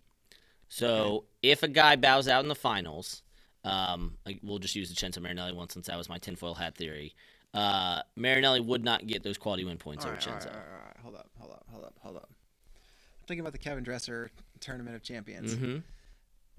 So 0.68 1.24
if 1.42 1.62
a 1.62 1.68
guy 1.68 1.96
bows 1.96 2.26
out 2.26 2.42
in 2.42 2.48
the 2.48 2.54
finals, 2.54 3.22
um, 3.64 4.16
like, 4.24 4.40
we'll 4.42 4.58
just 4.58 4.74
use 4.74 4.88
the 4.88 4.94
Chenzo 4.94 5.20
Marinelli 5.20 5.52
one 5.52 5.68
since 5.68 5.88
that 5.88 5.98
was 5.98 6.08
my 6.08 6.16
tinfoil 6.16 6.54
hat 6.54 6.76
theory. 6.76 7.14
Uh, 7.52 8.00
Marinelli 8.16 8.60
would 8.60 8.84
not 8.84 9.06
get 9.06 9.22
those 9.22 9.36
quality 9.36 9.64
win 9.64 9.76
points 9.76 10.06
All 10.06 10.12
over 10.12 10.18
right, 10.18 10.28
All 10.28 10.34
right, 10.34 10.46
all 10.46 10.52
right, 10.52 10.66
all 10.70 10.86
right. 10.86 10.96
Hold 11.02 11.14
up, 11.14 11.30
hold 11.38 11.52
up, 11.52 11.66
hold 11.70 11.84
up, 11.84 11.94
hold 12.00 12.16
up. 12.16 12.30
I'm 12.30 13.26
thinking 13.26 13.40
about 13.40 13.52
the 13.52 13.58
Kevin 13.58 13.84
Dresser 13.84 14.30
Tournament 14.60 14.96
of 14.96 15.02
Champions. 15.02 15.54
hmm 15.54 15.78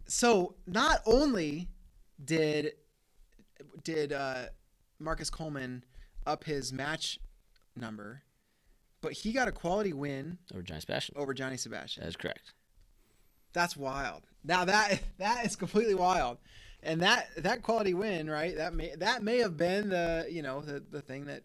So 0.07 0.55
not 0.65 1.01
only 1.05 1.67
did 2.23 2.73
did 3.83 4.13
uh, 4.13 4.45
Marcus 4.99 5.29
Coleman 5.29 5.83
up 6.25 6.43
his 6.43 6.71
match 6.73 7.19
number, 7.75 8.23
but 9.01 9.13
he 9.13 9.31
got 9.31 9.47
a 9.47 9.51
quality 9.51 9.93
win 9.93 10.37
Over 10.53 10.61
Johnny 10.63 10.81
Sebastian. 10.81 11.15
over 11.17 11.33
Johnny 11.33 11.57
Sebastian. 11.57 12.03
That 12.03 12.09
is 12.09 12.15
correct. 12.15 12.53
That's 13.53 13.75
wild. 13.75 14.23
Now 14.43 14.65
that 14.65 14.99
that 15.17 15.45
is 15.45 15.55
completely 15.55 15.95
wild, 15.95 16.37
and 16.83 17.01
that 17.01 17.27
that 17.37 17.61
quality 17.63 17.93
win, 17.93 18.29
right? 18.29 18.55
That 18.55 18.73
may 18.73 18.93
that 18.95 19.23
may 19.23 19.37
have 19.39 19.57
been 19.57 19.89
the 19.89 20.27
you 20.29 20.41
know 20.41 20.61
the 20.61 20.79
the 20.91 21.01
thing 21.01 21.25
that 21.25 21.43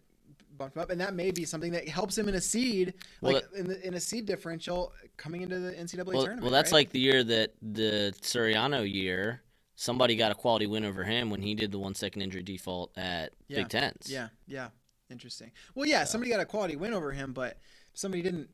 bumped 0.57 0.75
him 0.75 0.81
up, 0.81 0.89
and 0.89 0.99
that 1.01 1.13
may 1.13 1.31
be 1.31 1.45
something 1.45 1.71
that 1.71 1.87
helps 1.87 2.17
him 2.17 2.27
in 2.27 2.35
a 2.35 2.41
seed, 2.41 2.93
Well, 3.21 3.33
like 3.33 3.45
in, 3.55 3.67
the, 3.67 3.87
in 3.87 3.93
a 3.95 3.99
seed 3.99 4.25
differential 4.25 4.93
coming 5.17 5.41
into 5.41 5.59
the 5.59 5.71
NCAA 5.71 6.05
Well, 6.05 6.21
tournament. 6.23 6.41
well, 6.43 6.51
that's 6.51 6.71
right? 6.71 6.79
like 6.79 6.91
the 6.91 6.99
year 6.99 7.23
that 7.23 7.53
the 7.61 8.13
Suriano 8.21 8.89
year, 8.91 9.41
somebody 9.75 10.15
got 10.15 10.31
a 10.31 10.35
quality 10.35 10.67
win 10.67 10.85
over 10.85 11.03
him 11.03 11.29
when 11.29 11.41
he 11.41 11.55
did 11.55 11.71
the 11.71 11.79
one 11.79 11.93
second 11.95 12.21
injury 12.21 12.43
default 12.43 12.97
at 12.97 13.33
Yeah. 13.47 13.57
Big 13.57 13.69
Tens. 13.69 14.07
Yeah, 14.09 14.29
yeah. 14.47 14.69
Interesting. 15.09 15.51
Well, 15.75 15.87
yeah, 15.87 16.03
somebody 16.03 16.31
got 16.31 16.39
a 16.39 16.45
quality 16.45 16.75
win 16.75 16.93
over 16.93 17.11
him, 17.11 17.31
but 17.33 17.59
somebody 17.93 18.23
didn't 18.23 18.49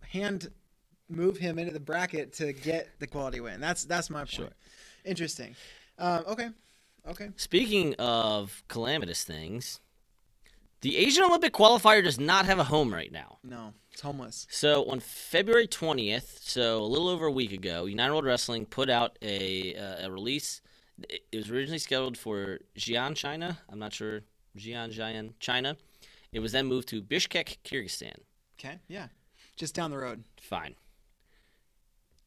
hand 0.00 0.50
move 1.08 1.36
him 1.36 1.58
into 1.58 1.72
the 1.72 1.80
bracket 1.80 2.32
to 2.32 2.52
get 2.52 2.88
the 2.98 3.06
quality 3.06 3.38
win. 3.40 3.60
That's 3.60 3.84
that's 3.84 4.10
my 4.10 4.20
point. 4.20 4.30
Sure. 4.30 4.48
Interesting. 5.04 5.54
Um, 5.98 6.24
okay. 6.26 6.48
Okay. 7.08 7.28
Speaking 7.36 7.94
of 7.98 8.62
calamitous 8.68 9.24
things, 9.24 9.80
the 10.82 10.96
Asian 10.98 11.24
Olympic 11.24 11.52
qualifier 11.52 12.02
does 12.04 12.20
not 12.20 12.44
have 12.44 12.58
a 12.58 12.64
home 12.64 12.92
right 12.92 13.10
now. 13.10 13.38
No, 13.42 13.72
it's 13.90 14.00
homeless. 14.00 14.46
So 14.50 14.84
on 14.90 15.00
February 15.00 15.68
20th, 15.68 16.40
so 16.42 16.82
a 16.82 16.84
little 16.84 17.08
over 17.08 17.26
a 17.26 17.32
week 17.32 17.52
ago, 17.52 17.86
United 17.86 18.12
World 18.12 18.24
Wrestling 18.24 18.66
put 18.66 18.90
out 18.90 19.16
a, 19.22 19.74
uh, 19.76 20.06
a 20.06 20.10
release. 20.10 20.60
It 21.08 21.22
was 21.34 21.50
originally 21.50 21.78
scheduled 21.78 22.18
for 22.18 22.58
Xi'an, 22.76 23.14
China. 23.14 23.58
I'm 23.70 23.78
not 23.78 23.94
sure. 23.94 24.20
Xi'an, 24.58 24.92
Xi'an, 24.92 25.32
China. 25.40 25.76
It 26.32 26.40
was 26.40 26.52
then 26.52 26.66
moved 26.66 26.88
to 26.88 27.00
Bishkek, 27.00 27.58
Kyrgyzstan. 27.64 28.16
Okay. 28.58 28.78
Yeah. 28.88 29.08
Just 29.56 29.74
down 29.74 29.90
the 29.90 29.98
road. 29.98 30.24
Fine. 30.40 30.74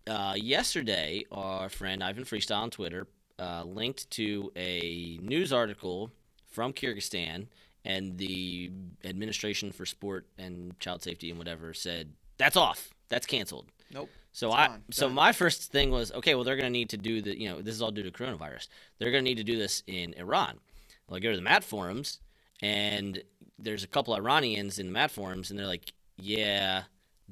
Uh, 0.08 0.36
yesterday, 0.38 1.26
our 1.32 1.68
friend 1.70 2.04
Ivan 2.04 2.24
Freestyle 2.24 2.62
on 2.62 2.70
Twitter 2.70 3.08
uh, 3.40 3.64
linked 3.64 4.10
to 4.12 4.52
a 4.56 5.20
news 5.22 5.52
article 5.52 6.12
from 6.48 6.74
Kyrgyzstan, 6.74 7.48
and 7.86 8.18
the 8.18 8.72
Administration 9.06 9.72
for 9.72 9.86
Sport 9.86 10.26
and 10.38 10.78
Child 10.80 11.04
Safety 11.04 11.30
and 11.30 11.38
whatever 11.40 11.74
said 11.74 12.14
that's 12.38 12.58
off, 12.58 12.90
that's 13.08 13.26
canceled. 13.26 13.68
Nope. 13.94 14.10
So 14.34 14.48
It's 14.48 14.56
I, 14.58 14.68
gone. 14.68 14.84
so 14.92 15.06
Done. 15.08 15.16
my 15.16 15.32
first 15.32 15.72
thing 15.72 15.92
was 15.92 16.12
okay. 16.12 16.36
Well, 16.36 16.44
they're 16.44 16.58
going 16.58 16.66
to 16.66 16.78
need 16.80 16.90
to 16.90 16.98
do 16.98 17.22
the, 17.22 17.40
you 17.40 17.48
know, 17.48 17.62
this 17.62 17.74
is 17.74 17.82
all 17.82 17.92
due 17.92 18.04
to 18.04 18.12
coronavirus. 18.12 18.68
They're 19.00 19.12
going 19.12 19.24
to 19.24 19.30
need 19.30 19.38
to 19.38 19.44
do 19.46 19.58
this 19.58 19.84
in 19.88 20.14
Iran. 20.16 20.60
Well, 21.08 21.16
I 21.16 21.20
go 21.22 21.30
to 21.32 21.38
the 21.38 21.42
mat 21.44 21.64
forums, 21.64 22.20
and 22.62 23.22
there's 23.58 23.84
a 23.84 23.88
couple 23.88 24.14
Iranians 24.14 24.80
in 24.80 24.88
the 24.88 24.92
mat 24.92 25.12
forums, 25.12 25.50
and 25.50 25.58
they're 25.58 25.68
like, 25.68 25.94
yeah, 26.18 26.84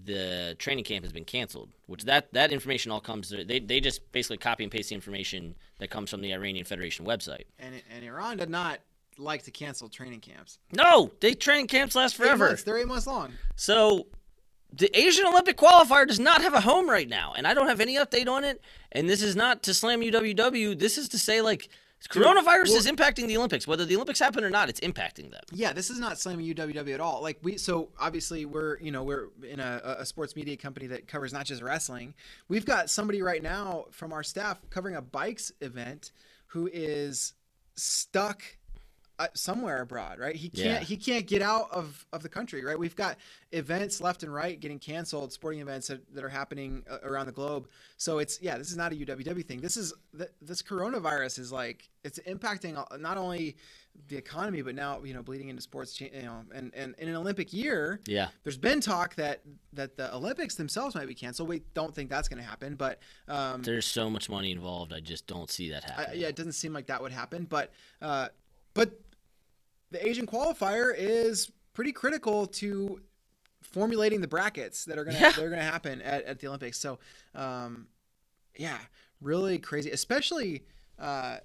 the 0.01 0.55
training 0.59 0.85
camp 0.85 1.03
has 1.03 1.11
been 1.11 1.25
canceled. 1.25 1.71
Which 1.87 2.03
that 2.05 2.31
that 2.33 2.51
information 2.53 2.91
all 2.91 3.01
comes. 3.01 3.29
They 3.29 3.59
they 3.59 3.79
just 3.81 4.11
basically 4.11 4.37
copy 4.37 4.63
and 4.63 4.71
paste 4.71 4.89
the 4.89 4.95
information 4.95 5.55
that 5.79 5.89
comes 5.89 6.09
from 6.11 6.21
the 6.21 6.33
Iranian 6.33 6.65
Federation 6.65 7.05
website. 7.05 7.45
And 7.59 7.75
and 7.93 8.05
Iran 8.05 8.37
did 8.37 8.49
not 8.49 8.79
like 9.17 9.43
to 9.43 9.51
cancel 9.51 9.89
training 9.89 10.19
camps. 10.21 10.59
No, 10.75 11.11
they 11.19 11.33
training 11.33 11.67
camps 11.67 11.95
last 11.95 12.13
Eight 12.15 12.23
forever. 12.23 12.47
months, 12.47 12.63
They're 12.63 12.77
eight 12.77 12.87
months 12.87 13.07
long. 13.07 13.33
So 13.55 14.07
the 14.71 14.89
Asian 14.97 15.25
Olympic 15.25 15.57
qualifier 15.57 16.07
does 16.07 16.19
not 16.19 16.41
have 16.41 16.53
a 16.53 16.61
home 16.61 16.89
right 16.89 17.07
now, 17.07 17.33
and 17.37 17.45
I 17.47 17.53
don't 17.53 17.67
have 17.67 17.79
any 17.79 17.95
update 17.97 18.27
on 18.27 18.43
it. 18.43 18.61
And 18.91 19.09
this 19.09 19.21
is 19.21 19.35
not 19.35 19.63
to 19.63 19.73
slam 19.73 20.01
UWW. 20.01 20.77
This 20.77 20.97
is 20.97 21.09
to 21.09 21.19
say 21.19 21.41
like 21.41 21.69
coronavirus 22.09 22.69
well- 22.69 22.77
is 22.77 22.87
impacting 22.87 23.27
the 23.27 23.37
Olympics. 23.37 23.65
Whether 23.67 23.85
the 23.85 23.95
Olympics 23.95 24.19
happen 24.19 24.43
or 24.43 24.49
not, 24.49 24.67
it's 24.69 24.79
impacting 24.81 25.31
them. 25.31 25.41
Yeah, 25.53 25.71
this 25.73 25.89
is 25.89 25.99
not 25.99 26.19
slamming 26.19 26.45
UWW 26.53 26.93
at 26.93 26.99
all. 26.99 27.21
Like 27.21 27.37
we, 27.43 27.57
so 27.57 27.89
obviously 27.99 28.45
we're, 28.45 28.77
you 28.79 28.91
know, 28.91 29.03
we're 29.03 29.29
in 29.47 29.59
a, 29.61 29.97
a 29.99 30.05
sports 30.05 30.35
media 30.35 30.57
company 30.57 30.87
that 30.87 31.07
covers 31.07 31.31
not 31.31 31.45
just 31.45 31.61
wrestling. 31.61 32.13
We've 32.49 32.65
got 32.65 32.89
somebody 32.89 33.21
right 33.21 33.41
now 33.41 33.85
from 33.91 34.11
our 34.11 34.21
staff 34.23 34.59
covering 34.69 34.95
a 34.95 35.01
bikes 35.01 35.51
event 35.61 36.11
who 36.47 36.69
is 36.73 37.33
stuck 37.75 38.43
uh, 39.19 39.27
somewhere 39.35 39.81
abroad, 39.81 40.17
right? 40.19 40.35
He 40.35 40.49
can't, 40.49 40.65
Yeah. 40.65 40.79
he 40.79 40.97
can't 40.97 41.27
get 41.27 41.41
out 41.41 41.69
of, 41.71 42.05
of 42.11 42.23
the 42.23 42.29
country, 42.29 42.63
right? 42.63 42.77
We've 42.77 42.95
got 42.95 43.17
events 43.51 44.01
left 44.01 44.23
and 44.23 44.33
right 44.33 44.59
getting 44.59 44.79
canceled, 44.79 45.31
sporting 45.31 45.61
events 45.61 45.87
that, 45.87 46.01
that 46.15 46.23
are 46.23 46.29
happening 46.29 46.83
uh, 46.89 46.97
around 47.03 47.27
the 47.27 47.31
globe. 47.31 47.67
So 47.97 48.17
it's, 48.19 48.41
yeah, 48.41 48.57
this 48.57 48.71
is 48.71 48.77
not 48.77 48.91
a 48.91 48.95
UWW 48.95 49.45
thing. 49.45 49.61
This 49.61 49.77
is, 49.77 49.93
th- 50.17 50.31
this 50.41 50.61
coronavirus 50.63 51.37
is 51.39 51.51
like, 51.51 51.89
it's 52.03 52.17
impacting 52.27 52.73
not 52.99 53.17
only 53.17 53.55
the 54.07 54.17
economy, 54.17 54.63
but 54.63 54.73
now, 54.73 55.03
you 55.03 55.13
know, 55.13 55.21
bleeding 55.21 55.49
into 55.49 55.61
sports, 55.61 56.01
you 56.01 56.09
know, 56.23 56.41
and, 56.53 56.73
and 56.73 56.95
in 56.97 57.07
an 57.07 57.15
Olympic 57.15 57.53
year, 57.53 58.01
Yeah. 58.07 58.29
there's 58.43 58.57
been 58.57 58.81
talk 58.81 59.13
that, 59.15 59.41
that 59.73 59.95
the 59.95 60.13
Olympics 60.15 60.55
themselves 60.55 60.95
might 60.95 61.07
be 61.07 61.13
canceled. 61.13 61.47
We 61.47 61.61
don't 61.75 61.93
think 61.93 62.09
that's 62.09 62.27
going 62.27 62.41
to 62.41 62.47
happen, 62.49 62.73
but, 62.73 62.99
um, 63.27 63.61
There's 63.61 63.85
so 63.85 64.09
much 64.09 64.27
money 64.27 64.51
involved. 64.51 64.91
I 64.91 64.99
just 65.01 65.27
don't 65.27 65.51
see 65.51 65.69
that 65.69 65.83
I, 65.87 65.91
happening. 66.01 66.21
yeah, 66.21 66.27
it 66.29 66.35
doesn't 66.35 66.53
seem 66.53 66.73
like 66.73 66.87
that 66.87 67.01
would 67.03 67.11
happen, 67.11 67.45
but 67.47 67.71
uh, 68.01 68.29
but 68.73 68.99
the 69.91 70.05
Asian 70.07 70.25
qualifier 70.25 70.93
is 70.95 71.51
pretty 71.73 71.91
critical 71.91 72.47
to 72.47 72.99
formulating 73.61 74.21
the 74.21 74.27
brackets 74.27 74.85
that 74.85 74.97
are 74.97 75.03
gonna 75.05 75.17
Yeah. 75.19 75.31
that 75.31 75.43
are 75.43 75.49
gonna 75.49 75.63
happen 75.63 76.01
at, 76.01 76.23
at 76.25 76.39
the 76.39 76.47
Olympics. 76.47 76.79
So, 76.79 76.99
um, 77.35 77.87
yeah, 78.57 78.77
really 79.21 79.57
crazy, 79.59 79.91
especially 79.91 80.63
uh, 80.99 81.37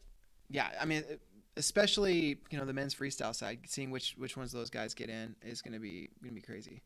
yeah, 0.51 0.69
I 0.81 0.85
mean. 0.85 1.05
Especially, 1.57 2.39
you 2.53 2.57
know, 2.59 2.65
the 2.65 2.73
men's 2.73 2.95
freestyle 2.95 3.35
side, 3.35 3.59
seeing 3.67 3.91
which 3.91 4.15
which 4.17 4.37
ones 4.37 4.55
of 4.55 4.61
those 4.61 4.71
guys 4.71 4.95
get 4.95 5.11
in 5.11 5.35
is 5.43 5.61
going 5.61 5.73
to 5.73 5.81
be 5.81 6.09
going 6.23 6.33
to 6.33 6.35
be 6.37 6.41
crazy. 6.41 6.83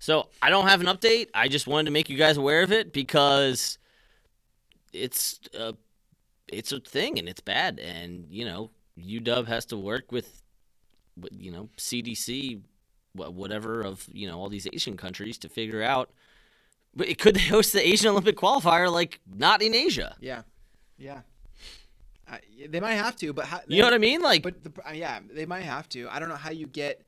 So 0.00 0.26
I 0.42 0.50
don't 0.50 0.66
have 0.66 0.80
an 0.80 0.88
update. 0.88 1.28
I 1.34 1.46
just 1.46 1.68
wanted 1.68 1.84
to 1.84 1.92
make 1.92 2.10
you 2.10 2.16
guys 2.18 2.36
aware 2.36 2.64
of 2.64 2.72
it 2.72 2.92
because 2.92 3.78
it's 4.92 5.38
a 5.56 5.74
it's 6.48 6.72
a 6.72 6.80
thing 6.80 7.20
and 7.20 7.28
it's 7.28 7.40
bad. 7.40 7.78
And 7.78 8.26
you 8.28 8.44
know, 8.44 8.72
UW 9.04 9.46
has 9.46 9.64
to 9.66 9.76
work 9.76 10.12
with, 10.12 10.42
you 11.30 11.50
know, 11.50 11.68
CDC, 11.76 12.60
whatever 13.14 13.82
of 13.82 14.06
you 14.12 14.28
know 14.28 14.38
all 14.38 14.48
these 14.48 14.68
Asian 14.72 14.96
countries 14.96 15.38
to 15.38 15.48
figure 15.48 15.82
out. 15.82 16.10
But 16.94 17.18
could 17.18 17.34
they 17.34 17.40
host 17.48 17.72
the 17.72 17.86
Asian 17.86 18.08
Olympic 18.08 18.36
qualifier 18.36 18.90
like 18.90 19.20
not 19.32 19.62
in 19.62 19.74
Asia? 19.74 20.16
Yeah, 20.20 20.42
yeah, 20.98 21.22
uh, 22.30 22.36
they 22.68 22.80
might 22.80 22.94
have 22.94 23.16
to, 23.16 23.32
but 23.32 23.46
how, 23.46 23.60
You 23.66 23.80
know 23.80 23.86
what 23.86 23.94
I 23.94 23.98
mean? 23.98 24.20
Like, 24.20 24.42
But 24.42 24.62
the, 24.62 24.72
uh, 24.88 24.92
yeah, 24.92 25.20
they 25.32 25.46
might 25.46 25.62
have 25.64 25.88
to. 25.90 26.08
I 26.08 26.20
don't 26.20 26.28
know 26.28 26.36
how 26.36 26.50
you 26.50 26.66
get 26.66 27.04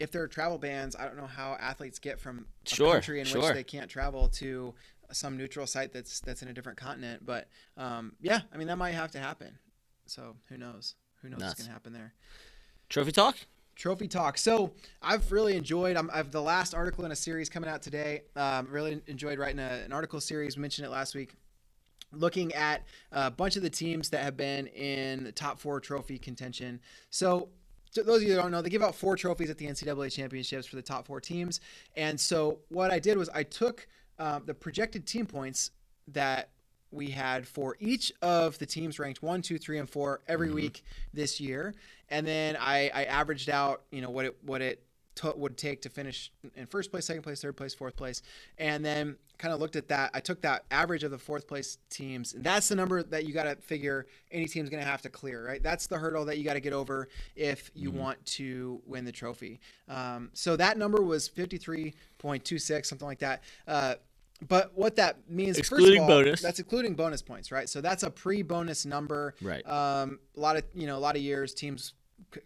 if 0.00 0.10
there 0.10 0.22
are 0.22 0.28
travel 0.28 0.58
bans. 0.58 0.96
I 0.96 1.04
don't 1.04 1.16
know 1.16 1.26
how 1.26 1.56
athletes 1.60 1.98
get 1.98 2.18
from 2.18 2.46
a 2.66 2.68
Sure, 2.68 2.94
country 2.94 3.20
in 3.20 3.28
which 3.28 3.52
they 3.52 3.64
can't 3.64 3.88
travel 3.88 4.28
to 4.28 4.74
some 5.12 5.36
neutral 5.36 5.66
site 5.66 5.92
that's 5.92 6.20
that's 6.20 6.42
in 6.42 6.48
a 6.48 6.52
different 6.52 6.78
continent. 6.78 7.24
But 7.24 7.48
um, 7.76 8.14
yeah, 8.20 8.40
I 8.52 8.56
mean 8.56 8.66
that 8.68 8.78
might 8.78 8.94
have 8.94 9.12
to 9.12 9.18
happen. 9.18 9.58
So 10.06 10.36
who 10.48 10.58
knows? 10.58 10.94
Who 11.22 11.28
knows 11.30 11.40
Nuts. 11.40 11.50
what's 11.50 11.62
gonna 11.62 11.72
happen 11.72 11.92
there? 11.92 12.14
trophy 12.88 13.12
talk. 13.12 13.36
Trophy 13.76 14.08
talk. 14.08 14.38
So 14.38 14.72
I've 15.02 15.30
really 15.30 15.56
enjoyed. 15.56 15.96
I'm, 15.96 16.10
I've 16.12 16.32
the 16.32 16.42
last 16.42 16.74
article 16.74 17.04
in 17.04 17.12
a 17.12 17.16
series 17.16 17.48
coming 17.48 17.70
out 17.70 17.80
today. 17.82 18.22
Um, 18.34 18.66
really 18.70 19.00
enjoyed 19.06 19.38
writing 19.38 19.60
a, 19.60 19.82
an 19.84 19.92
article 19.92 20.20
series. 20.20 20.56
Mentioned 20.56 20.86
it 20.86 20.90
last 20.90 21.14
week. 21.14 21.34
Looking 22.12 22.52
at 22.54 22.86
a 23.12 23.30
bunch 23.30 23.56
of 23.56 23.62
the 23.62 23.70
teams 23.70 24.08
that 24.10 24.22
have 24.24 24.36
been 24.36 24.66
in 24.68 25.22
the 25.22 25.30
top 25.32 25.60
four 25.60 25.78
trophy 25.78 26.18
contention. 26.18 26.80
So 27.10 27.50
those 27.94 28.22
of 28.22 28.22
you 28.22 28.34
that 28.34 28.42
don't 28.42 28.50
know, 28.50 28.62
they 28.62 28.70
give 28.70 28.82
out 28.82 28.94
four 28.94 29.14
trophies 29.16 29.50
at 29.50 29.58
the 29.58 29.66
NCAA 29.66 30.10
championships 30.12 30.66
for 30.66 30.76
the 30.76 30.82
top 30.82 31.06
four 31.06 31.20
teams. 31.20 31.60
And 31.96 32.18
so 32.18 32.58
what 32.70 32.90
I 32.90 32.98
did 32.98 33.16
was 33.18 33.28
I 33.28 33.42
took 33.42 33.86
um, 34.18 34.42
the 34.46 34.54
projected 34.54 35.06
team 35.06 35.26
points 35.26 35.70
that 36.08 36.48
we 36.90 37.10
had 37.10 37.46
for 37.46 37.76
each 37.80 38.12
of 38.22 38.58
the 38.58 38.66
teams 38.66 38.98
ranked 38.98 39.22
one, 39.22 39.42
two, 39.42 39.58
three, 39.58 39.78
and 39.78 39.88
four 39.88 40.20
every 40.26 40.50
week 40.50 40.82
this 41.12 41.40
year, 41.40 41.74
and 42.08 42.26
then 42.26 42.56
I, 42.58 42.90
I 42.94 43.04
averaged 43.04 43.50
out, 43.50 43.82
you 43.90 44.00
know, 44.00 44.10
what 44.10 44.24
it 44.24 44.36
what 44.42 44.62
it 44.62 44.82
t- 45.14 45.28
would 45.36 45.56
take 45.56 45.82
to 45.82 45.88
finish 45.88 46.32
in 46.54 46.66
first 46.66 46.90
place, 46.90 47.06
second 47.06 47.22
place, 47.22 47.42
third 47.42 47.56
place, 47.56 47.74
fourth 47.74 47.96
place, 47.96 48.22
and 48.56 48.84
then 48.84 49.16
kind 49.36 49.54
of 49.54 49.60
looked 49.60 49.76
at 49.76 49.86
that. 49.88 50.10
I 50.14 50.20
took 50.20 50.40
that 50.42 50.64
average 50.70 51.04
of 51.04 51.10
the 51.10 51.18
fourth 51.18 51.46
place 51.46 51.78
teams, 51.90 52.34
and 52.34 52.42
that's 52.42 52.68
the 52.68 52.74
number 52.74 53.02
that 53.02 53.24
you 53.24 53.32
got 53.32 53.44
to 53.44 53.54
figure 53.56 54.06
any 54.32 54.46
team's 54.46 54.68
going 54.68 54.82
to 54.82 54.88
have 54.88 55.02
to 55.02 55.08
clear, 55.08 55.46
right? 55.46 55.62
That's 55.62 55.86
the 55.86 55.98
hurdle 55.98 56.24
that 56.24 56.38
you 56.38 56.44
got 56.44 56.54
to 56.54 56.60
get 56.60 56.72
over 56.72 57.08
if 57.36 57.70
you 57.74 57.90
want 57.90 58.24
to 58.26 58.80
win 58.86 59.04
the 59.04 59.12
trophy. 59.12 59.60
Um, 59.88 60.30
so 60.32 60.56
that 60.56 60.78
number 60.78 61.02
was 61.02 61.28
fifty 61.28 61.58
three 61.58 61.94
point 62.18 62.44
two 62.44 62.58
six, 62.58 62.88
something 62.88 63.06
like 63.06 63.20
that. 63.20 63.42
Uh, 63.66 63.94
but 64.46 64.72
what 64.76 64.96
that 64.96 65.28
means, 65.28 65.56
first 65.56 65.72
Excluding 65.72 66.02
of 66.04 66.10
all, 66.10 66.22
bonus. 66.22 66.40
that's 66.42 66.58
including 66.60 66.94
bonus 66.94 67.22
points, 67.22 67.50
right? 67.50 67.68
So 67.68 67.80
that's 67.80 68.04
a 68.04 68.10
pre-bonus 68.10 68.86
number. 68.86 69.34
Right. 69.42 69.66
Um, 69.68 70.20
a 70.36 70.40
lot 70.40 70.56
of 70.56 70.64
you 70.74 70.86
know, 70.86 70.96
a 70.96 71.00
lot 71.00 71.16
of 71.16 71.22
years 71.22 71.54
teams, 71.54 71.94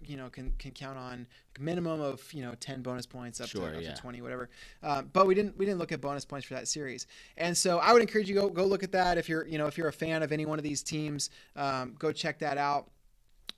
you 0.06 0.16
know, 0.16 0.30
can 0.30 0.52
can 0.58 0.70
count 0.70 0.96
on 0.96 1.26
minimum 1.60 2.00
of 2.00 2.22
you 2.32 2.42
know 2.42 2.54
ten 2.60 2.80
bonus 2.80 3.04
points 3.04 3.40
up, 3.40 3.48
Sure, 3.48 3.70
to, 3.70 3.76
up 3.76 3.82
yeah. 3.82 3.92
to 3.92 4.00
twenty, 4.00 4.22
whatever. 4.22 4.48
Um, 4.82 5.10
but 5.12 5.26
we 5.26 5.34
didn't 5.34 5.58
we 5.58 5.66
didn't 5.66 5.78
look 5.78 5.92
at 5.92 6.00
bonus 6.00 6.24
points 6.24 6.46
for 6.46 6.54
that 6.54 6.66
series, 6.66 7.06
and 7.36 7.56
so 7.56 7.78
I 7.78 7.92
would 7.92 8.00
encourage 8.00 8.28
you 8.28 8.34
go 8.34 8.48
go 8.48 8.64
look 8.64 8.82
at 8.82 8.92
that 8.92 9.18
if 9.18 9.28
you're 9.28 9.46
you 9.46 9.58
know 9.58 9.66
if 9.66 9.76
you're 9.76 9.88
a 9.88 9.92
fan 9.92 10.22
of 10.22 10.32
any 10.32 10.46
one 10.46 10.58
of 10.58 10.62
these 10.64 10.82
teams, 10.82 11.28
um, 11.56 11.94
go 11.98 12.10
check 12.10 12.38
that 12.38 12.56
out 12.56 12.88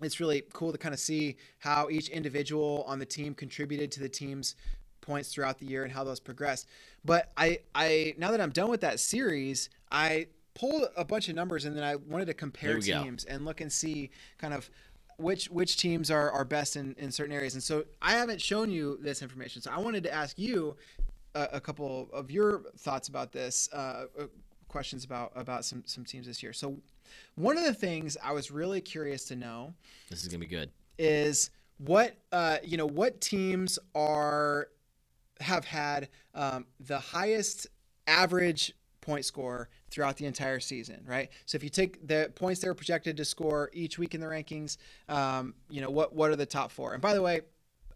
it's 0.03 0.21
really 0.21 0.43
cool 0.53 0.73
to 0.73 0.79
kind 0.79 0.93
of 0.93 0.99
see 0.99 1.37
how 1.59 1.89
each 1.91 2.09
individual 2.09 2.85
on 2.87 2.99
the 2.99 3.07
team 3.07 3.35
contributed 3.35 3.93
to 3.93 4.01
the 4.01 4.09
team's 4.09 4.57
points 5.05 5.29
throughout 5.33 5.59
the 5.59 5.67
year 5.67 5.85
and 5.85 5.93
how 5.93 6.03
those 6.05 6.21
progressed. 6.21 6.67
But 7.05 7.31
I, 7.37 7.59
I 7.75 8.15
now 8.19 8.31
that 8.31 8.41
I'm 8.41 8.51
done 8.51 8.71
with 8.71 8.81
that 8.81 8.99
series, 9.01 9.69
I 9.93 10.27
pulled 10.55 10.85
a 10.97 11.05
bunch 11.05 11.29
of 11.29 11.35
numbers 11.35 11.65
and 11.65 11.77
then 11.77 11.85
I 11.85 11.97
wanted 11.97 12.27
to 12.27 12.35
compare 12.35 12.77
we 12.77 12.87
go. 12.87 13.03
teams 13.03 13.25
and 13.25 13.45
look 13.45 13.61
and 13.61 13.71
see 13.73 14.11
kind 14.39 14.55
of 14.55 14.71
which 15.19 15.47
which 15.51 15.77
teams 15.77 16.11
are, 16.11 16.31
are 16.31 16.45
best 16.45 16.77
in, 16.77 16.95
in 16.99 17.11
certain 17.11 17.35
areas. 17.35 17.55
And 17.55 17.63
so 17.63 17.85
I 18.01 18.13
haven't 18.13 18.41
shown 18.41 18.71
you 18.71 18.99
this 19.03 19.23
information. 19.23 19.63
So 19.63 19.71
I 19.71 19.79
wanted 19.79 20.03
to 20.05 20.15
ask 20.15 20.39
you 20.39 20.77
a, 21.35 21.49
a 21.55 21.61
couple 21.61 22.09
of 22.13 22.31
your 22.31 22.63
thoughts 22.79 23.09
about 23.09 23.33
this, 23.33 23.69
uh, 23.73 24.07
uh, 24.19 24.27
questions 24.69 25.05
about 25.05 25.33
about 25.37 25.65
some 25.65 25.83
some 25.87 26.05
teams 26.05 26.27
this 26.27 26.43
year. 26.43 26.53
So 26.53 26.77
one 27.37 27.57
of 27.59 27.65
the 27.65 27.75
things 27.75 28.17
I 28.23 28.33
was 28.33 28.51
really 28.51 28.81
curious 28.81 29.25
to 29.27 29.37
know 29.37 29.75
This 30.11 30.23
is 30.23 30.29
gonna 30.29 30.41
be 30.41 30.47
good. 30.47 30.71
is 30.99 31.51
what 31.79 32.17
uh, 32.33 32.59
you 32.65 32.77
know 32.77 32.87
what 32.87 33.21
teams 33.21 33.79
are 33.95 34.69
have 35.41 35.65
had 35.65 36.09
um, 36.35 36.67
the 36.81 36.99
highest 36.99 37.67
average 38.07 38.73
point 39.01 39.25
score 39.25 39.69
throughout 39.91 40.17
the 40.17 40.27
entire 40.27 40.61
season, 40.61 41.05
right? 41.07 41.29
So 41.47 41.57
if 41.57 41.63
you 41.63 41.71
take 41.71 42.07
the 42.07 42.33
points 42.35 42.61
they 42.61 42.69
were 42.69 42.75
projected 42.75 43.17
to 43.19 43.25
score 43.25 43.71
each 43.73 43.99
week 43.99 44.15
in 44.15 44.21
the 44.21 44.27
rankings, 44.27 44.77
um, 45.09 45.55
you 45.69 45.81
know 45.81 45.91
what 45.91 46.15
what 46.15 46.31
are 46.31 46.37
the 46.37 46.47
top 46.47 46.71
four? 46.71 46.95
And 46.95 47.03
by 47.03 47.15
the 47.15 47.23
way, 47.23 47.43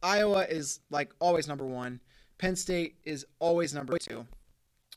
Iowa 0.03 0.45
is 0.45 0.81
like 0.91 1.13
always 1.19 1.49
number 1.49 1.65
one. 1.65 2.01
Penn 2.39 2.55
State 2.55 2.97
is 3.05 3.27
always 3.41 3.75
number 3.75 3.99
two. 3.99 4.27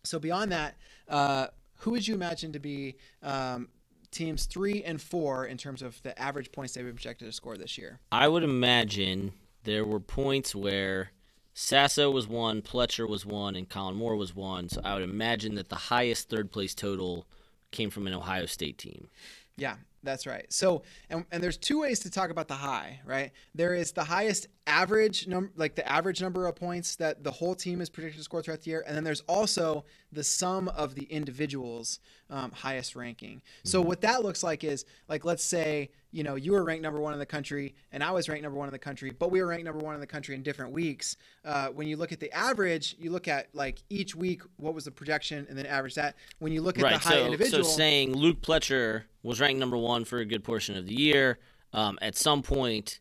So 0.03 0.19
beyond 0.19 0.51
that, 0.51 0.75
uh, 1.07 1.47
who 1.77 1.91
would 1.91 2.07
you 2.07 2.13
imagine 2.13 2.53
to 2.53 2.59
be 2.59 2.97
um, 3.23 3.69
teams 4.11 4.45
three 4.45 4.83
and 4.83 5.01
four 5.01 5.45
in 5.45 5.57
terms 5.57 5.81
of 5.81 6.01
the 6.03 6.19
average 6.21 6.51
points 6.51 6.73
they've 6.73 6.85
been 6.85 6.93
projected 6.93 7.27
to 7.27 7.31
score 7.31 7.57
this 7.57 7.77
year? 7.77 7.99
I 8.11 8.27
would 8.27 8.43
imagine 8.43 9.33
there 9.63 9.85
were 9.85 9.99
points 9.99 10.53
where 10.53 11.11
Sasso 11.53 12.09
was 12.09 12.27
one, 12.27 12.61
Pletcher 12.61 13.07
was 13.07 13.25
one, 13.25 13.55
and 13.55 13.67
Kollin 13.67 13.95
Moore 13.95 14.15
was 14.15 14.35
one. 14.35 14.69
So 14.69 14.81
I 14.83 14.93
would 14.93 15.03
imagine 15.03 15.55
that 15.55 15.69
the 15.69 15.75
highest 15.75 16.29
third 16.29 16.51
place 16.51 16.73
total 16.73 17.25
came 17.71 17.89
from 17.89 18.07
an 18.07 18.13
Ohio 18.13 18.45
State 18.45 18.77
team. 18.77 19.09
Yeah, 19.57 19.75
that's 20.03 20.25
right. 20.25 20.51
So, 20.51 20.83
and, 21.09 21.25
and 21.31 21.43
there's 21.43 21.57
two 21.57 21.81
ways 21.81 21.99
to 21.99 22.09
talk 22.09 22.29
about 22.29 22.47
the 22.47 22.55
high, 22.55 23.01
right? 23.05 23.31
There 23.53 23.73
is 23.73 23.91
the 23.91 24.03
highest 24.03 24.47
average 24.67 25.27
number, 25.27 25.51
like 25.55 25.75
the 25.75 25.89
average 25.89 26.21
number 26.21 26.47
of 26.47 26.55
points 26.55 26.95
that 26.97 27.23
the 27.23 27.31
whole 27.31 27.55
team 27.55 27.81
is 27.81 27.89
predicted 27.89 28.19
to 28.19 28.23
score 28.23 28.41
throughout 28.41 28.61
the 28.61 28.69
year, 28.69 28.83
and 28.85 28.95
then 28.95 29.03
there's 29.03 29.21
also 29.21 29.85
the 30.11 30.23
sum 30.23 30.67
of 30.69 30.95
the 30.95 31.03
individuals' 31.03 31.99
um, 32.29 32.51
highest 32.51 32.95
ranking. 32.95 33.41
So, 33.63 33.81
what 33.81 34.01
that 34.01 34.23
looks 34.23 34.43
like 34.43 34.63
is, 34.63 34.85
like, 35.07 35.25
let's 35.25 35.43
say 35.43 35.89
you 36.11 36.23
know 36.23 36.35
you 36.35 36.51
were 36.51 36.63
ranked 36.63 36.83
number 36.83 36.99
one 36.99 37.13
in 37.13 37.19
the 37.19 37.25
country, 37.25 37.75
and 37.91 38.03
I 38.03 38.11
was 38.11 38.29
ranked 38.29 38.43
number 38.43 38.57
one 38.57 38.67
in 38.67 38.71
the 38.71 38.79
country, 38.79 39.11
but 39.11 39.31
we 39.31 39.41
were 39.41 39.47
ranked 39.47 39.65
number 39.65 39.83
one 39.83 39.95
in 39.95 40.01
the 40.01 40.07
country 40.07 40.35
in 40.35 40.43
different 40.43 40.71
weeks. 40.71 41.17
Uh, 41.43 41.69
when 41.69 41.87
you 41.87 41.97
look 41.97 42.11
at 42.11 42.19
the 42.19 42.31
average, 42.31 42.95
you 42.99 43.11
look 43.11 43.27
at 43.27 43.47
like 43.53 43.81
each 43.89 44.15
week 44.15 44.41
what 44.57 44.73
was 44.73 44.85
the 44.85 44.91
projection, 44.91 45.45
and 45.49 45.57
then 45.57 45.65
average 45.65 45.95
that. 45.95 46.15
When 46.39 46.51
you 46.51 46.61
look 46.61 46.77
at 46.77 46.83
right. 46.83 46.93
the 46.93 46.99
high 46.99 47.15
So, 47.15 47.25
individual, 47.25 47.63
so 47.63 47.69
saying 47.69 48.15
Luke 48.15 48.41
Pletcher 48.41 49.03
was 49.23 49.39
ranked 49.39 49.59
number 49.59 49.77
one 49.77 50.05
for 50.05 50.19
a 50.19 50.25
good 50.25 50.43
portion 50.43 50.77
of 50.77 50.85
the 50.87 50.95
year. 50.95 51.39
Um, 51.73 51.97
at 52.01 52.17
some 52.17 52.41
point, 52.41 52.99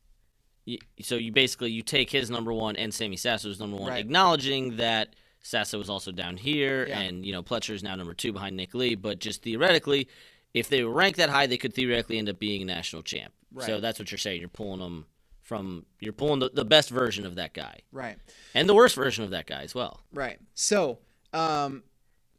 so 1.02 1.16
you 1.16 1.32
basically 1.32 1.70
you 1.70 1.82
take 1.82 2.10
his 2.10 2.30
number 2.30 2.52
one 2.52 2.76
and 2.76 2.92
Sammy 2.92 3.16
Sasso's 3.16 3.58
number 3.60 3.76
one, 3.76 3.90
Right. 3.90 4.00
acknowledging 4.00 4.76
that 4.76 5.14
Sasso 5.42 5.78
was 5.78 5.88
also 5.90 6.12
down 6.12 6.36
here, 6.36 6.86
Yeah. 6.86 7.00
and 7.00 7.24
you 7.24 7.32
know 7.32 7.42
Pletcher 7.42 7.74
is 7.74 7.82
now 7.82 7.94
number 7.96 8.14
two 8.14 8.32
behind 8.32 8.56
Nick 8.56 8.74
Lee. 8.74 8.94
But 8.94 9.18
just 9.18 9.42
theoretically, 9.42 10.08
if 10.54 10.68
they 10.68 10.84
were 10.84 10.92
ranked 10.92 11.16
that 11.18 11.30
high, 11.30 11.46
they 11.46 11.56
could 11.58 11.72
theoretically 11.74 12.18
end 12.18 12.28
up 12.28 12.38
being 12.38 12.62
a 12.62 12.64
national 12.66 13.02
champ. 13.02 13.32
So 13.58 13.80
that's 13.80 13.98
what 13.98 14.10
you're 14.12 14.18
saying. 14.18 14.40
You're 14.40 14.48
pulling 14.48 14.80
them 14.80 15.06
from. 15.42 15.86
You're 15.98 16.12
pulling 16.12 16.38
the, 16.40 16.50
the 16.52 16.64
best 16.64 16.90
version 16.90 17.26
of 17.26 17.34
that 17.36 17.52
guy 17.54 17.80
Right. 17.90 18.16
and 18.54 18.68
the 18.68 18.74
worst 18.74 18.94
version 18.94 19.24
of 19.24 19.30
that 19.30 19.46
guy 19.46 19.62
as 19.62 19.74
well. 19.74 20.00
Right. 20.12 20.38
So, 20.54 20.98
um, 21.32 21.82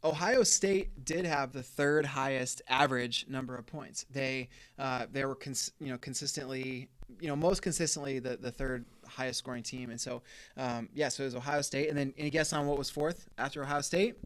Ohio 0.03 0.41
State 0.43 1.03
did 1.05 1.25
have 1.25 1.51
the 1.53 1.61
third 1.61 2.05
highest 2.05 2.61
average 2.67 3.25
number 3.27 3.55
of 3.55 3.65
points. 3.67 4.05
They 4.09 4.49
uh, 4.79 5.05
they 5.11 5.25
were 5.25 5.35
cons- 5.35 5.71
you 5.79 5.87
know 5.89 5.97
consistently 5.97 6.87
you 7.19 7.27
know 7.27 7.35
most 7.35 7.61
consistently 7.61 8.19
the, 8.19 8.37
the 8.37 8.51
third 8.51 8.85
highest 9.07 9.39
scoring 9.39 9.63
team, 9.63 9.89
and 9.89 9.99
so 9.99 10.21
um, 10.57 10.89
yeah, 10.93 11.09
so 11.09 11.23
it 11.23 11.27
was 11.27 11.35
Ohio 11.35 11.61
State. 11.61 11.89
And 11.89 11.97
then 11.97 12.13
any 12.17 12.29
guess 12.29 12.53
on 12.53 12.67
what 12.67 12.77
was 12.77 12.89
fourth 12.89 13.27
after 13.37 13.63
Ohio 13.63 13.81
State? 13.81 14.17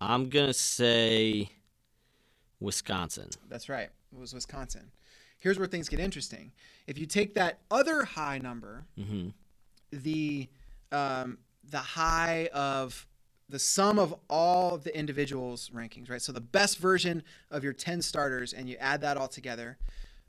I'm 0.00 0.28
gonna 0.28 0.54
say 0.54 1.50
Wisconsin. 2.60 3.30
That's 3.48 3.68
right. 3.68 3.88
It 4.12 4.18
was 4.18 4.32
Wisconsin. 4.34 4.90
Here's 5.40 5.58
where 5.58 5.68
things 5.68 5.88
get 5.88 6.00
interesting. 6.00 6.52
If 6.86 6.98
you 6.98 7.06
take 7.06 7.34
that 7.34 7.58
other 7.70 8.04
high 8.04 8.38
number, 8.38 8.84
hmm 8.96 9.28
the 9.90 10.48
um, 10.92 11.38
the 11.70 11.78
high 11.78 12.48
of 12.52 13.06
the 13.48 13.58
sum 13.58 13.98
of 13.98 14.14
all 14.28 14.74
of 14.74 14.84
the 14.84 14.96
individuals' 14.96 15.70
rankings, 15.74 16.10
right? 16.10 16.20
So 16.20 16.32
the 16.32 16.40
best 16.40 16.78
version 16.78 17.22
of 17.50 17.64
your 17.64 17.72
10 17.72 18.02
starters, 18.02 18.52
and 18.52 18.68
you 18.68 18.76
add 18.78 19.00
that 19.00 19.16
all 19.16 19.28
together. 19.28 19.78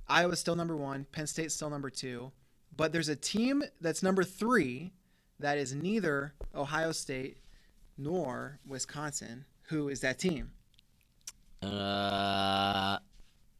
Iowa's 0.07 0.39
still 0.39 0.55
number 0.55 0.75
one, 0.75 1.05
Penn 1.11 1.27
State's 1.27 1.53
still 1.53 1.69
number 1.69 1.89
two, 1.89 2.31
but 2.75 2.91
there's 2.93 3.09
a 3.09 3.15
team 3.15 3.63
that's 3.81 4.01
number 4.01 4.23
three 4.23 4.91
that 5.39 5.57
is 5.57 5.73
neither 5.73 6.33
Ohio 6.55 6.91
State 6.91 7.37
nor 7.97 8.59
Wisconsin. 8.65 9.45
Who 9.63 9.89
is 9.89 9.99
that 10.01 10.17
team? 10.17 10.51
Uh, 11.61 12.97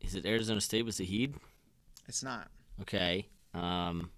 is 0.01 0.15
it 0.15 0.25
Arizona 0.25 0.61
State 0.61 0.85
with 0.85 0.95
Zahid? 0.95 1.35
It's 2.07 2.23
not. 2.23 2.47
Okay. 2.81 3.27
Um, 3.53 4.09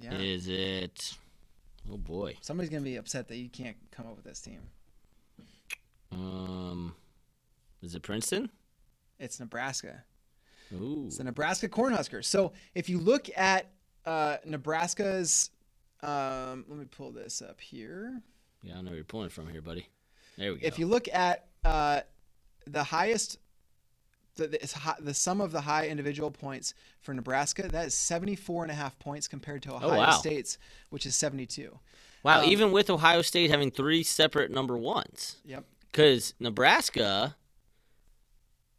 Yeah. 0.00 0.18
is 0.18 0.48
it? 0.48 1.16
Oh 1.90 1.96
boy. 1.96 2.36
Somebody's 2.40 2.70
gonna 2.70 2.82
be 2.82 2.96
upset 2.96 3.28
that 3.28 3.36
you 3.36 3.48
can't 3.48 3.76
come 3.90 4.06
up 4.06 4.16
with 4.16 4.24
this 4.24 4.40
team. 4.40 4.60
Um, 6.12 6.94
is 7.82 7.94
it 7.94 8.02
Princeton? 8.02 8.50
It's 9.18 9.40
Nebraska. 9.40 10.04
Ooh. 10.74 11.04
It's 11.06 11.18
the 11.18 11.24
Nebraska 11.24 11.68
Cornhuskers. 11.68 12.24
So 12.24 12.52
if 12.74 12.88
you 12.88 12.98
look 12.98 13.28
at 13.36 13.70
uh, 14.04 14.36
Nebraska's, 14.44 15.50
um, 16.02 16.64
let 16.68 16.78
me 16.78 16.84
pull 16.84 17.10
this 17.10 17.42
up 17.42 17.60
here. 17.60 18.20
Yeah, 18.62 18.78
I 18.78 18.82
know 18.82 18.90
where 18.90 18.96
you're 18.96 19.04
pulling 19.04 19.28
from 19.28 19.48
here, 19.48 19.62
buddy. 19.62 19.86
There 20.38 20.52
we 20.52 20.60
go. 20.60 20.66
If 20.66 20.78
you 20.78 20.86
look 20.86 21.08
at 21.12 21.46
uh, 21.64 22.00
the 22.66 22.84
highest, 22.84 23.38
the, 24.36 24.48
the, 24.48 24.62
it's 24.62 24.72
hi- 24.72 24.96
the 25.00 25.14
sum 25.14 25.40
of 25.40 25.52
the 25.52 25.60
high 25.62 25.88
individual 25.88 26.30
points 26.30 26.74
for 27.00 27.12
Nebraska, 27.14 27.68
that 27.68 27.86
is 27.86 27.94
74 27.94 28.64
and 28.64 28.72
a 28.72 28.74
half 28.74 28.98
points 28.98 29.28
compared 29.28 29.62
to 29.64 29.74
Ohio 29.74 29.90
Oh, 29.90 29.96
wow. 29.98 30.10
State's, 30.12 30.58
which 30.90 31.06
is 31.06 31.14
72. 31.16 31.78
wow, 32.22 32.40
um, 32.40 32.44
even 32.48 32.72
with 32.72 32.88
Ohio 32.90 33.22
State 33.22 33.50
having 33.50 33.70
three 33.70 34.02
separate 34.02 34.50
number 34.50 34.76
ones, 34.76 35.36
Yep. 35.44 35.64
because 35.90 36.34
Nebraska, 36.40 37.36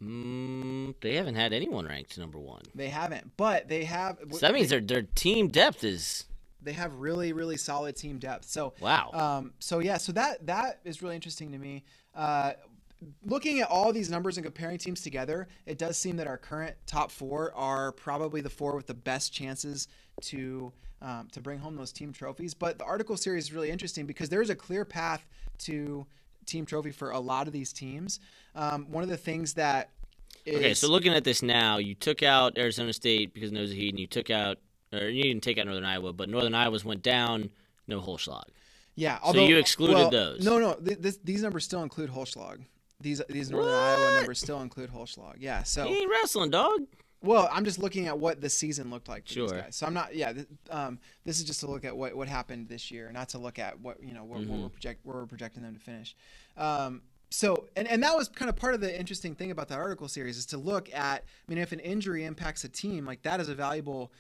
mm, 0.02 0.94
they 1.02 1.16
haven't 1.16 1.36
had 1.36 1.54
anyone 1.54 1.86
ranked 1.86 2.18
number 2.18 2.40
one. 2.40 2.64
They 2.76 2.90
haven't, 2.90 3.32
but 3.38 3.68
they 3.70 3.84
have. 3.86 4.18
So 4.32 4.38
that 4.40 4.54
means 4.54 4.70
their 4.70 4.82
their 4.82 5.04
team 5.04 5.48
depth 5.50 5.84
is 5.84 6.26
they 6.62 6.74
have 6.74 6.94
really 6.96 7.34
really 7.34 7.58
solid 7.58 7.96
team 7.96 8.18
depth. 8.20 8.46
So 8.46 8.74
wow. 8.80 9.12
Um, 9.14 9.54
so 9.60 9.80
yeah, 9.80 9.98
so 9.98 10.12
that 10.14 10.46
that 10.48 10.80
is 10.84 11.02
really 11.02 11.16
interesting 11.16 11.52
to 11.52 11.58
me. 11.58 11.84
Uh, 12.16 12.54
looking 13.26 13.60
at 13.60 13.70
all 13.70 13.94
these 13.94 14.10
numbers 14.10 14.38
and 14.38 14.46
comparing 14.46 14.78
teams 14.78 15.02
together, 15.02 15.48
it 15.66 15.78
does 15.78 15.98
seem 15.98 16.18
that 16.18 16.28
our 16.28 16.38
current 16.38 16.76
top 16.86 17.12
four 17.12 17.54
are 17.56 17.92
probably 17.92 18.42
the 18.42 18.50
four 18.50 18.76
with 18.76 18.88
the 18.88 18.94
best 18.94 19.34
chances 19.34 19.88
to 20.22 20.72
um, 21.02 21.28
to 21.34 21.42
bring 21.42 21.60
home 21.60 21.76
those 21.76 21.92
team 21.92 22.14
trophies. 22.14 22.54
But 22.54 22.78
the 22.78 22.86
article 22.86 23.18
series 23.18 23.46
is 23.46 23.54
really 23.54 23.70
interesting 23.70 24.06
because 24.06 24.30
there's 24.30 24.50
a 24.50 24.56
clear 24.56 24.86
path 24.86 25.28
to 25.60 26.06
team 26.46 26.66
trophy 26.66 26.92
for 26.92 27.12
a 27.12 27.20
lot 27.20 27.48
of 27.48 27.54
these 27.54 27.74
teams. 27.74 28.20
Um, 28.56 28.86
one 28.90 29.04
of 29.04 29.10
the 29.10 29.18
things 29.18 29.54
that 29.56 29.90
is, 30.46 30.58
Okay, 30.58 30.74
so 30.74 30.88
looking 30.88 31.14
at 31.14 31.24
this 31.24 31.42
now, 31.42 31.78
you 31.78 31.96
took 31.96 32.24
out 32.24 32.58
Arizona 32.58 32.94
State 32.94 33.34
because 33.34 33.52
no 33.52 33.66
Zahid, 33.66 33.90
and 33.90 34.00
you 34.00 34.08
took 34.08 34.30
out, 34.30 34.58
or 34.92 35.10
you 35.10 35.24
didn't 35.24 35.44
take 35.44 35.58
out 35.58 35.66
Northern 35.66 35.86
Iowa, 35.86 36.14
but 36.14 36.30
Northern 36.30 36.56
Iowa's 36.56 36.84
went 36.84 37.02
down, 37.02 37.50
no 37.88 38.02
Holschlag. 38.02 38.44
yeah, 38.96 39.20
so 39.32 39.46
you 39.46 39.58
excluded 39.58 39.96
well, 39.96 40.10
those. 40.10 40.44
No, 40.44 40.58
no, 40.58 40.74
th- 40.76 41.00
this, 41.00 41.20
these 41.24 41.42
numbers 41.42 41.64
still 41.64 41.84
include 41.84 42.10
Holschlag. 42.10 42.62
These 43.00 43.22
these 43.30 43.50
Northern 43.50 43.74
What? 43.74 43.80
Iowa 43.82 44.16
numbers 44.16 44.40
still 44.40 44.62
include 44.62 44.92
Holschlag. 44.92 45.36
Yeah, 45.40 45.64
so 45.64 45.86
He 45.86 46.00
ain't 46.00 46.10
wrestling, 46.10 46.52
dog. 46.52 46.82
Well, 47.22 47.48
I'm 47.52 47.64
just 47.64 47.80
looking 47.80 48.08
at 48.08 48.20
what 48.20 48.42
the 48.42 48.50
season 48.50 48.90
looked 48.90 49.08
like 49.08 49.28
for 49.28 49.34
these 49.34 49.52
guys. 49.52 49.76
So 49.78 49.86
I'm 49.86 49.94
not. 49.94 50.14
Yeah, 50.14 50.34
th- 50.34 50.48
um, 50.70 51.00
this 51.24 51.40
is 51.40 51.46
just 51.46 51.62
to 51.62 51.68
look 51.68 51.86
at 51.86 51.96
what, 51.96 52.16
what 52.16 52.28
happened 52.28 52.68
this 52.68 52.92
year, 52.92 53.10
not 53.14 53.30
to 53.30 53.38
look 53.38 53.60
at 53.60 53.80
what 53.80 54.04
you 54.04 54.14
know 54.14 54.26
where, 54.26 54.42
where 54.42 54.60
we're 54.60 54.70
project 54.70 55.00
where 55.04 55.18
we're 55.18 55.26
projecting 55.26 55.64
them 55.64 55.74
to 55.74 55.80
finish. 55.80 56.16
Um, 56.58 57.02
so 57.30 57.70
and 57.78 57.88
and 57.88 58.04
that 58.04 58.14
was 58.16 58.28
kind 58.28 58.50
of 58.50 58.58
part 58.58 58.74
of 58.74 58.82
the 58.82 59.00
interesting 59.00 59.36
thing 59.36 59.52
about 59.52 59.70
the 59.70 59.76
article 59.76 60.10
series 60.10 60.38
is 60.38 60.46
to 60.48 60.58
look 60.58 60.94
at. 60.94 61.24
I 61.24 61.52
mean, 61.52 61.58
if 61.60 61.72
an 61.72 61.80
injury 61.80 62.26
impacts 62.26 62.66
a 62.66 62.70
team, 62.70 63.06
like 63.06 63.24
that 63.24 63.40
is 63.40 63.48
a 63.48 63.56
valuable 63.56 64.12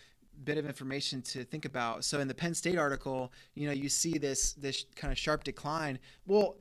bit 0.45 0.57
of 0.57 0.65
information 0.65 1.21
to 1.21 1.43
think 1.43 1.65
about. 1.65 2.03
So 2.05 2.19
in 2.19 2.27
the 2.27 2.33
Penn 2.33 2.53
State 2.53 2.77
article, 2.77 3.31
you 3.53 3.67
know, 3.67 3.73
you 3.73 3.89
see 3.89 4.17
this 4.17 4.53
this 4.53 4.85
kind 4.95 5.11
of 5.11 5.17
sharp 5.17 5.43
decline. 5.43 5.99
Well, 6.25 6.55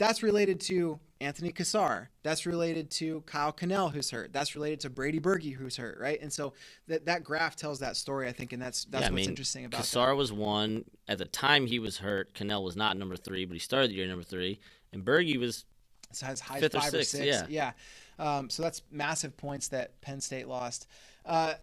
that's 0.00 0.22
related 0.22 0.58
to 0.58 0.98
Anthony 1.20 1.52
Cassar. 1.52 2.08
That's 2.22 2.46
related 2.46 2.90
to 2.92 3.20
Kyle 3.26 3.52
Cannell, 3.52 3.90
who's 3.90 4.10
hurt. 4.10 4.32
That's 4.32 4.54
related 4.54 4.80
to 4.80 4.90
Brady 4.90 5.18
Berge, 5.18 5.52
who's 5.52 5.76
hurt, 5.76 5.98
right? 6.00 6.18
And 6.22 6.32
so 6.32 6.54
that 6.88 7.04
that 7.04 7.22
graph 7.22 7.54
tells 7.54 7.78
that 7.80 7.98
story, 7.98 8.26
I 8.26 8.32
think, 8.32 8.54
and 8.54 8.62
that's 8.62 8.86
that's 8.86 9.02
yeah, 9.02 9.08
I 9.08 9.10
what's 9.10 9.20
mean, 9.20 9.28
interesting 9.28 9.66
about 9.66 9.76
it. 9.76 9.82
Cassar 9.82 10.14
was 10.14 10.32
one. 10.32 10.86
At 11.06 11.18
the 11.18 11.26
time 11.26 11.66
he 11.66 11.78
was 11.78 11.98
hurt, 11.98 12.32
Cannell 12.32 12.64
was 12.64 12.76
not 12.76 12.96
number 12.96 13.14
three, 13.14 13.44
but 13.44 13.52
he 13.52 13.58
started 13.58 13.90
the 13.90 13.96
year 13.96 14.08
number 14.08 14.24
three. 14.24 14.58
And 14.94 15.04
Berge 15.04 15.36
was. 15.36 15.66
So 16.12 16.26
as 16.26 16.40
high 16.40 16.60
fifth 16.60 16.74
or 16.74 16.80
five 16.80 16.94
or 16.94 17.04
sixth, 17.04 17.40
six. 17.40 17.50
yeah. 17.50 17.72
Um, 18.18 18.48
so 18.48 18.62
that's 18.62 18.80
massive 18.90 19.36
points 19.36 19.68
that 19.68 20.00
Penn 20.00 20.20
State 20.22 20.48
lost. 20.48 20.86
Uh, 21.26 21.54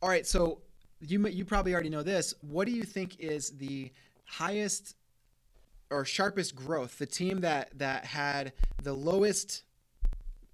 all 0.00 0.08
right, 0.08 0.24
so 0.24 0.60
you 1.00 1.26
you 1.26 1.44
probably 1.44 1.74
already 1.74 1.90
know 1.90 2.04
this. 2.04 2.34
What 2.40 2.66
do 2.66 2.72
you 2.72 2.84
think 2.84 3.18
is 3.18 3.50
the 3.50 3.90
highest 4.26 4.94
or 5.94 6.04
sharpest 6.04 6.54
growth? 6.56 6.98
The 6.98 7.06
team 7.06 7.40
that 7.40 7.78
that 7.78 8.04
had 8.06 8.52
the 8.82 8.92
lowest 8.92 9.62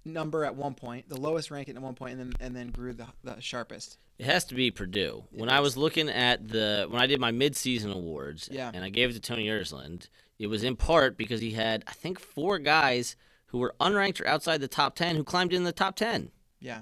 number 0.05 0.43
at 0.45 0.55
one 0.55 0.73
point, 0.73 1.07
the 1.09 1.19
lowest 1.19 1.51
ranking 1.51 1.75
at 1.75 1.81
one 1.81 1.95
point, 1.95 2.19
and 2.19 2.33
then 2.33 2.33
and 2.39 2.55
then 2.55 2.69
grew 2.71 2.93
the, 2.93 3.07
the 3.23 3.39
sharpest. 3.39 3.97
It 4.17 4.25
has 4.25 4.43
to 4.45 4.55
be 4.55 4.69
Purdue. 4.71 5.23
When 5.31 5.49
I 5.49 5.59
was 5.61 5.77
looking 5.77 6.09
at 6.09 6.47
the 6.47 6.87
when 6.89 7.01
I 7.01 7.07
did 7.07 7.19
my 7.19 7.31
midseason 7.31 7.93
awards, 7.93 8.49
Yeah. 8.51 8.71
and 8.73 8.83
I 8.83 8.89
gave 8.89 9.09
it 9.09 9.13
to 9.13 9.19
Tony 9.19 9.47
Ersland, 9.47 10.07
it 10.39 10.47
was 10.47 10.63
in 10.63 10.75
part 10.75 11.17
because 11.17 11.41
he 11.41 11.51
had 11.51 11.83
I 11.87 11.93
think 11.93 12.19
four 12.19 12.59
guys 12.59 13.15
who 13.47 13.57
were 13.59 13.75
unranked 13.81 14.21
or 14.21 14.27
outside 14.27 14.61
the 14.61 14.67
top 14.67 14.95
ten 14.95 15.15
who 15.15 15.23
climbed 15.23 15.53
in 15.53 15.63
the 15.63 15.71
top 15.71 15.95
ten. 15.95 16.31
Yeah, 16.59 16.81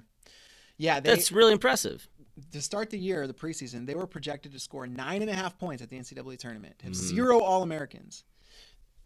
yeah. 0.77 0.99
They, 0.99 1.09
That's 1.11 1.31
really 1.31 1.53
impressive. 1.53 2.07
to 2.51 2.61
start 2.61 2.89
the 2.89 2.99
year, 2.99 3.25
the 3.27 3.33
preseason, 3.33 3.85
they 3.85 3.95
were 3.95 4.05
projected 4.07 4.51
to 4.53 4.59
score 4.59 4.85
nine 4.87 5.21
and 5.21 5.31
a 5.31 5.33
half 5.33 5.57
points 5.57 5.81
at 5.81 5.89
the 5.89 5.97
NCAA 5.97 6.37
tournament, 6.37 6.75
Mm-hmm. 6.77 6.87
have 6.87 6.95
zero 6.95 7.39
All 7.39 7.63
Americans. 7.63 8.23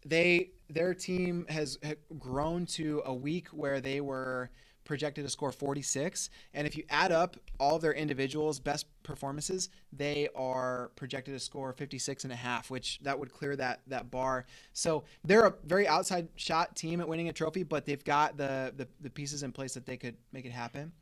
They 0.04 0.50
their 0.68 0.94
team 0.94 1.46
has 1.48 1.78
grown 2.18 2.66
to 2.66 3.02
a 3.04 3.14
week 3.14 3.48
where 3.48 3.80
they 3.80 4.00
were 4.00 4.50
projected 4.84 5.24
to 5.24 5.30
score 5.30 5.50
46 5.50 6.28
and 6.52 6.66
if 6.66 6.76
you 6.76 6.84
add 6.90 7.10
up 7.10 7.38
all 7.58 7.78
their 7.78 7.94
individuals 7.94 8.60
best 8.60 8.84
performances 9.02 9.70
they 9.94 10.28
are 10.36 10.90
projected 10.94 11.32
to 11.32 11.40
score 11.40 11.72
56 11.72 12.24
and 12.24 12.32
a 12.32 12.36
half 12.36 12.70
which 12.70 12.98
that 13.00 13.18
would 13.18 13.32
clear 13.32 13.56
that 13.56 13.80
that 13.86 14.10
bar. 14.10 14.44
So 14.74 15.04
they're 15.24 15.46
a 15.46 15.54
very 15.64 15.88
outside 15.88 16.28
shot 16.36 16.76
team 16.76 17.00
at 17.00 17.08
winning 17.08 17.30
a 17.30 17.32
trophy 17.32 17.62
but 17.62 17.86
they've 17.86 18.04
got 18.04 18.36
the 18.36 18.74
the, 18.76 18.86
the 19.00 19.10
pieces 19.10 19.42
in 19.42 19.52
place 19.52 19.72
that 19.74 19.86
they 19.86 19.96
could 19.96 20.16
make 20.32 20.44
it 20.44 20.52
happen. 20.52 20.92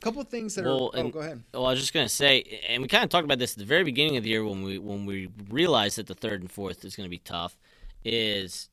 A 0.00 0.02
couple 0.02 0.22
of 0.22 0.28
things 0.28 0.54
that 0.54 0.64
Well, 0.64 0.90
are 0.94 1.00
oh 1.00 1.08
go 1.10 1.18
ahead. 1.20 1.44
Well, 1.52 1.66
I 1.66 1.70
was 1.72 1.80
just 1.80 1.92
gonna 1.92 2.08
say, 2.08 2.60
and 2.68 2.80
we 2.82 2.88
kind 2.88 3.04
of 3.04 3.10
talked 3.10 3.26
about 3.26 3.38
this 3.38 3.52
at 3.52 3.58
the 3.58 3.64
very 3.66 3.84
beginning 3.84 4.16
of 4.16 4.24
the 4.24 4.30
year 4.30 4.44
when 4.44 4.62
we 4.62 4.78
when 4.78 5.04
we 5.04 5.28
realized 5.50 5.98
that 5.98 6.06
the 6.06 6.14
third 6.14 6.40
and 6.40 6.50
fourth 6.50 6.84
is 6.86 6.96
going 6.96 7.04
to 7.04 7.10
be 7.10 7.18
tough. 7.18 7.58
Is 8.04 8.68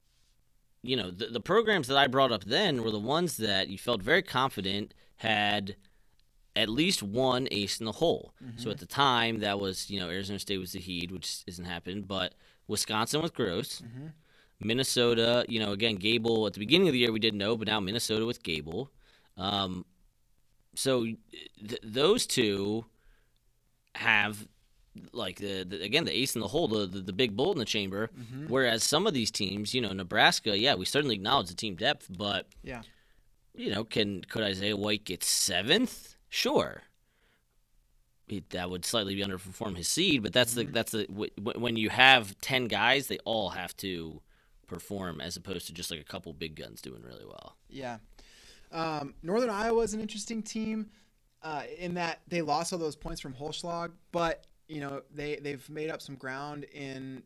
you 0.81 0.95
know 0.95 1.11
the, 1.11 1.27
the 1.27 1.41
programs 1.41 1.87
that 1.87 1.97
I 1.97 2.07
brought 2.07 2.31
up 2.31 2.45
then 2.45 2.83
were 2.83 2.91
the 2.91 2.99
ones 2.99 3.37
that 3.37 3.67
you 3.69 3.77
felt 3.77 4.01
very 4.01 4.21
confident 4.21 4.93
had 5.17 5.75
at 6.55 6.69
least 6.69 7.03
one 7.03 7.47
ace 7.51 7.79
in 7.79 7.85
the 7.85 7.91
hole. 7.93 8.33
So 8.55 8.71
at 8.71 8.79
the 8.79 8.85
time, 8.85 9.39
that 9.39 9.59
was 9.59 9.89
you 9.89 9.99
know 9.99 10.09
Arizona 10.09 10.39
State 10.39 10.57
was 10.59 10.71
the 10.71 10.79
Heat, 10.79 11.11
which 11.11 11.43
isn't 11.45 11.65
happening, 11.65 12.03
but 12.03 12.33
Wisconsin 12.67 13.21
with 13.21 13.33
Gross. 13.33 13.81
Minnesota, 14.59 15.45
you 15.47 15.59
know, 15.59 15.71
again, 15.71 15.95
Gable 15.97 16.47
at 16.47 16.53
the 16.53 16.59
beginning 16.59 16.87
of 16.87 16.93
the 16.93 16.99
year 16.99 17.11
we 17.11 17.19
didn't 17.19 17.37
know, 17.37 17.55
but 17.55 17.67
now 17.67 17.79
Minnesota 17.79 18.25
with 18.25 18.41
Gable. 18.41 18.89
Um, 19.37 19.85
so 20.73 21.03
th- 21.03 21.81
those 21.83 22.25
two 22.25 22.85
have 23.93 24.47
like 25.13 25.37
the, 25.37 25.63
the 25.63 25.81
again 25.83 26.05
the 26.05 26.15
ace 26.17 26.35
in 26.35 26.41
the 26.41 26.47
hole, 26.47 26.67
the, 26.67 26.85
the, 26.85 26.99
the 27.01 27.13
big 27.13 27.35
bull 27.35 27.51
in 27.51 27.57
the 27.57 27.65
chamber. 27.65 28.09
Mm-hmm. 28.17 28.47
Whereas 28.47 28.83
some 28.83 29.07
of 29.07 29.13
these 29.13 29.31
teams, 29.31 29.73
you 29.73 29.81
know, 29.81 29.93
Nebraska, 29.93 30.57
yeah, 30.57 30.75
we 30.75 30.85
certainly 30.85 31.15
acknowledge 31.15 31.47
the 31.47 31.55
team 31.55 31.75
depth, 31.75 32.07
but 32.09 32.47
Yeah. 32.63 32.81
you 33.55 33.71
know, 33.71 33.83
can 33.83 34.23
could 34.23 34.43
Isaiah 34.43 34.77
White 34.77 35.05
get 35.05 35.23
seventh? 35.23 36.15
Sure. 36.29 36.83
He, 38.27 38.43
that 38.49 38.69
would 38.69 38.83
slightly 38.83 39.15
be 39.15 39.23
underperform 39.23 39.77
his 39.77 39.87
seed, 39.87 40.21
but 40.21 40.33
that's 40.33 40.53
the 40.53 40.65
that's 40.65 40.91
the 40.91 41.05
w- 41.05 41.31
when 41.37 41.77
you 41.77 41.89
have 41.89 42.39
ten 42.41 42.65
guys, 42.65 43.07
they 43.07 43.19
all 43.19 43.49
have 43.49 43.75
to 43.77 44.21
perform 44.67 45.21
as 45.21 45.37
opposed 45.37 45.67
to 45.67 45.73
just 45.73 45.89
like 45.91 46.01
a 46.01 46.03
couple 46.03 46.33
big 46.33 46.55
guns 46.55 46.81
doing 46.81 47.01
really 47.03 47.23
well. 47.25 47.55
Yeah. 47.69 47.99
Um, 48.73 49.13
Northern 49.23 49.49
Iowa 49.49 49.81
is 49.83 49.93
an 49.93 50.01
interesting 50.01 50.43
team 50.43 50.89
uh, 51.41 51.63
in 51.79 51.93
that 51.93 52.19
they 52.27 52.41
lost 52.41 52.73
all 52.73 52.79
those 52.79 52.97
points 52.97 53.21
from 53.21 53.33
Holschlag, 53.33 53.91
but 54.11 54.43
you 54.67 54.81
know 54.81 55.01
they 55.13 55.37
they've 55.37 55.67
made 55.69 55.89
up 55.89 56.01
some 56.01 56.15
ground 56.15 56.65
in 56.65 57.23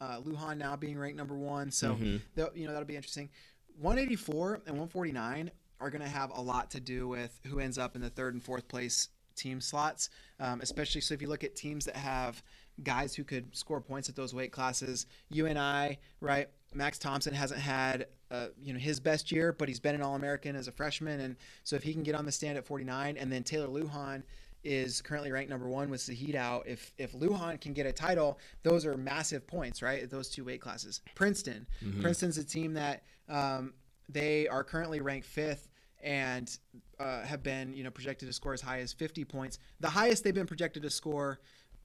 uh, 0.00 0.20
Lujan 0.20 0.58
now 0.58 0.76
being 0.76 0.98
ranked 0.98 1.16
number 1.16 1.34
one. 1.36 1.70
So 1.70 1.94
Mhm. 1.96 2.20
you 2.54 2.66
know 2.66 2.72
that'll 2.72 2.86
be 2.86 2.96
interesting. 2.96 3.30
184 3.78 4.54
and 4.66 4.76
149 4.78 5.50
are 5.80 5.90
going 5.90 6.02
to 6.02 6.08
have 6.08 6.30
a 6.30 6.40
lot 6.40 6.70
to 6.70 6.80
do 6.80 7.08
with 7.08 7.38
who 7.46 7.58
ends 7.58 7.76
up 7.78 7.96
in 7.96 8.02
the 8.02 8.10
third 8.10 8.34
and 8.34 8.42
fourth 8.42 8.68
place 8.68 9.08
team 9.34 9.60
slots, 9.60 10.10
um, 10.38 10.60
especially 10.60 11.00
so 11.00 11.12
if 11.12 11.20
you 11.20 11.28
look 11.28 11.42
at 11.42 11.56
teams 11.56 11.84
that 11.86 11.96
have 11.96 12.42
guys 12.82 13.14
who 13.14 13.24
could 13.24 13.54
score 13.56 13.80
points 13.80 14.08
at 14.08 14.14
those 14.16 14.32
weight 14.34 14.52
classes. 14.52 15.06
You 15.28 15.46
and 15.46 15.58
I, 15.58 15.98
right? 16.20 16.48
Max 16.72 16.98
Thompson 16.98 17.34
hasn't 17.34 17.60
had 17.60 18.06
uh, 18.30 18.48
you 18.60 18.72
know 18.72 18.78
his 18.80 18.98
best 19.00 19.30
year, 19.30 19.52
but 19.52 19.68
he's 19.68 19.78
been 19.80 19.94
an 19.94 20.02
All 20.02 20.14
American 20.16 20.56
as 20.56 20.66
a 20.66 20.72
freshman, 20.72 21.20
and 21.20 21.36
so 21.62 21.76
if 21.76 21.82
he 21.84 21.92
can 21.92 22.02
get 22.02 22.14
on 22.16 22.24
the 22.24 22.32
stand 22.32 22.58
at 22.58 22.64
49, 22.64 23.16
and 23.16 23.30
then 23.30 23.42
Taylor 23.44 23.68
Lujan 23.68 24.22
is 24.64 25.02
currently 25.02 25.30
ranked 25.30 25.50
number 25.50 25.68
one 25.68 25.90
with 25.90 26.00
Zahid 26.00 26.34
out. 26.34 26.66
If 26.66 26.92
if 26.98 27.12
Lujan 27.12 27.60
can 27.60 27.72
get 27.72 27.86
a 27.86 27.92
title, 27.92 28.38
those 28.62 28.86
are 28.86 28.96
massive 28.96 29.46
points, 29.46 29.82
right? 29.82 30.08
Those 30.08 30.28
two 30.28 30.44
weight 30.44 30.60
classes. 30.60 31.00
Princeton, 31.14 31.66
Princeton's 32.00 32.38
a 32.38 32.44
team 32.44 32.74
that 32.74 33.04
um, 33.28 33.74
they 34.08 34.48
are 34.48 34.64
currently 34.64 35.00
ranked 35.00 35.26
fifth 35.26 35.68
and 36.02 36.58
uh, 37.00 37.22
have 37.22 37.42
been 37.42 37.72
you 37.74 37.82
know 37.82 37.90
projected 37.90 38.28
to 38.28 38.32
score 38.32 38.52
as 38.52 38.60
high 38.60 38.80
as 38.80 38.92
50 38.92 39.24
points. 39.24 39.58
The 39.80 39.88
highest 39.88 40.24
they've 40.24 40.34
been 40.34 40.46
projected 40.46 40.82
to 40.82 40.90
score, 40.90 41.40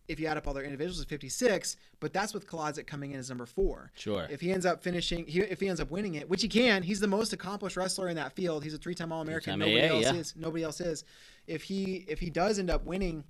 if 0.09 0.19
you 0.19 0.25
add 0.25 0.37
up 0.37 0.47
all 0.47 0.53
their 0.53 0.63
individuals, 0.63 0.99
is 0.99 1.05
56. 1.05 1.77
But 1.99 2.11
that's 2.11 2.33
with 2.33 2.47
Kolodzik 2.47 2.87
coming 2.87 3.11
in 3.11 3.19
as 3.19 3.29
number 3.29 3.45
four. 3.45 3.91
Sure. 3.95 4.27
If 4.29 4.41
he 4.41 4.51
ends 4.51 4.65
up 4.65 4.81
finishing, 4.81 5.25
he, 5.25 5.39
if 5.39 5.59
he 5.59 5.69
ends 5.69 5.79
up 5.79 5.91
winning 5.91 6.15
it, 6.15 6.27
which 6.27 6.41
he 6.41 6.49
can, 6.49 6.81
he's 6.81 6.99
the 6.99 7.07
most 7.07 7.31
accomplished 7.31 7.77
wrestler 7.77 8.09
in 8.09 8.15
that 8.15 8.33
field. 8.33 8.63
He's 8.63 8.73
a 8.73 8.77
three-time 8.77 9.11
All-American. 9.11 9.61
Three-time 9.61 9.73
Nobody 9.73 9.87
AA, 9.87 9.95
else 9.95 10.15
yeah. 10.15 10.19
is. 10.19 10.33
Nobody 10.35 10.63
else 10.63 10.81
is. 10.81 11.03
If 11.47 11.63
he 11.63 12.05
if 12.07 12.19
he 12.19 12.29
does 12.29 12.59
end 12.59 12.69
up 12.69 12.85
winning, 12.85 13.23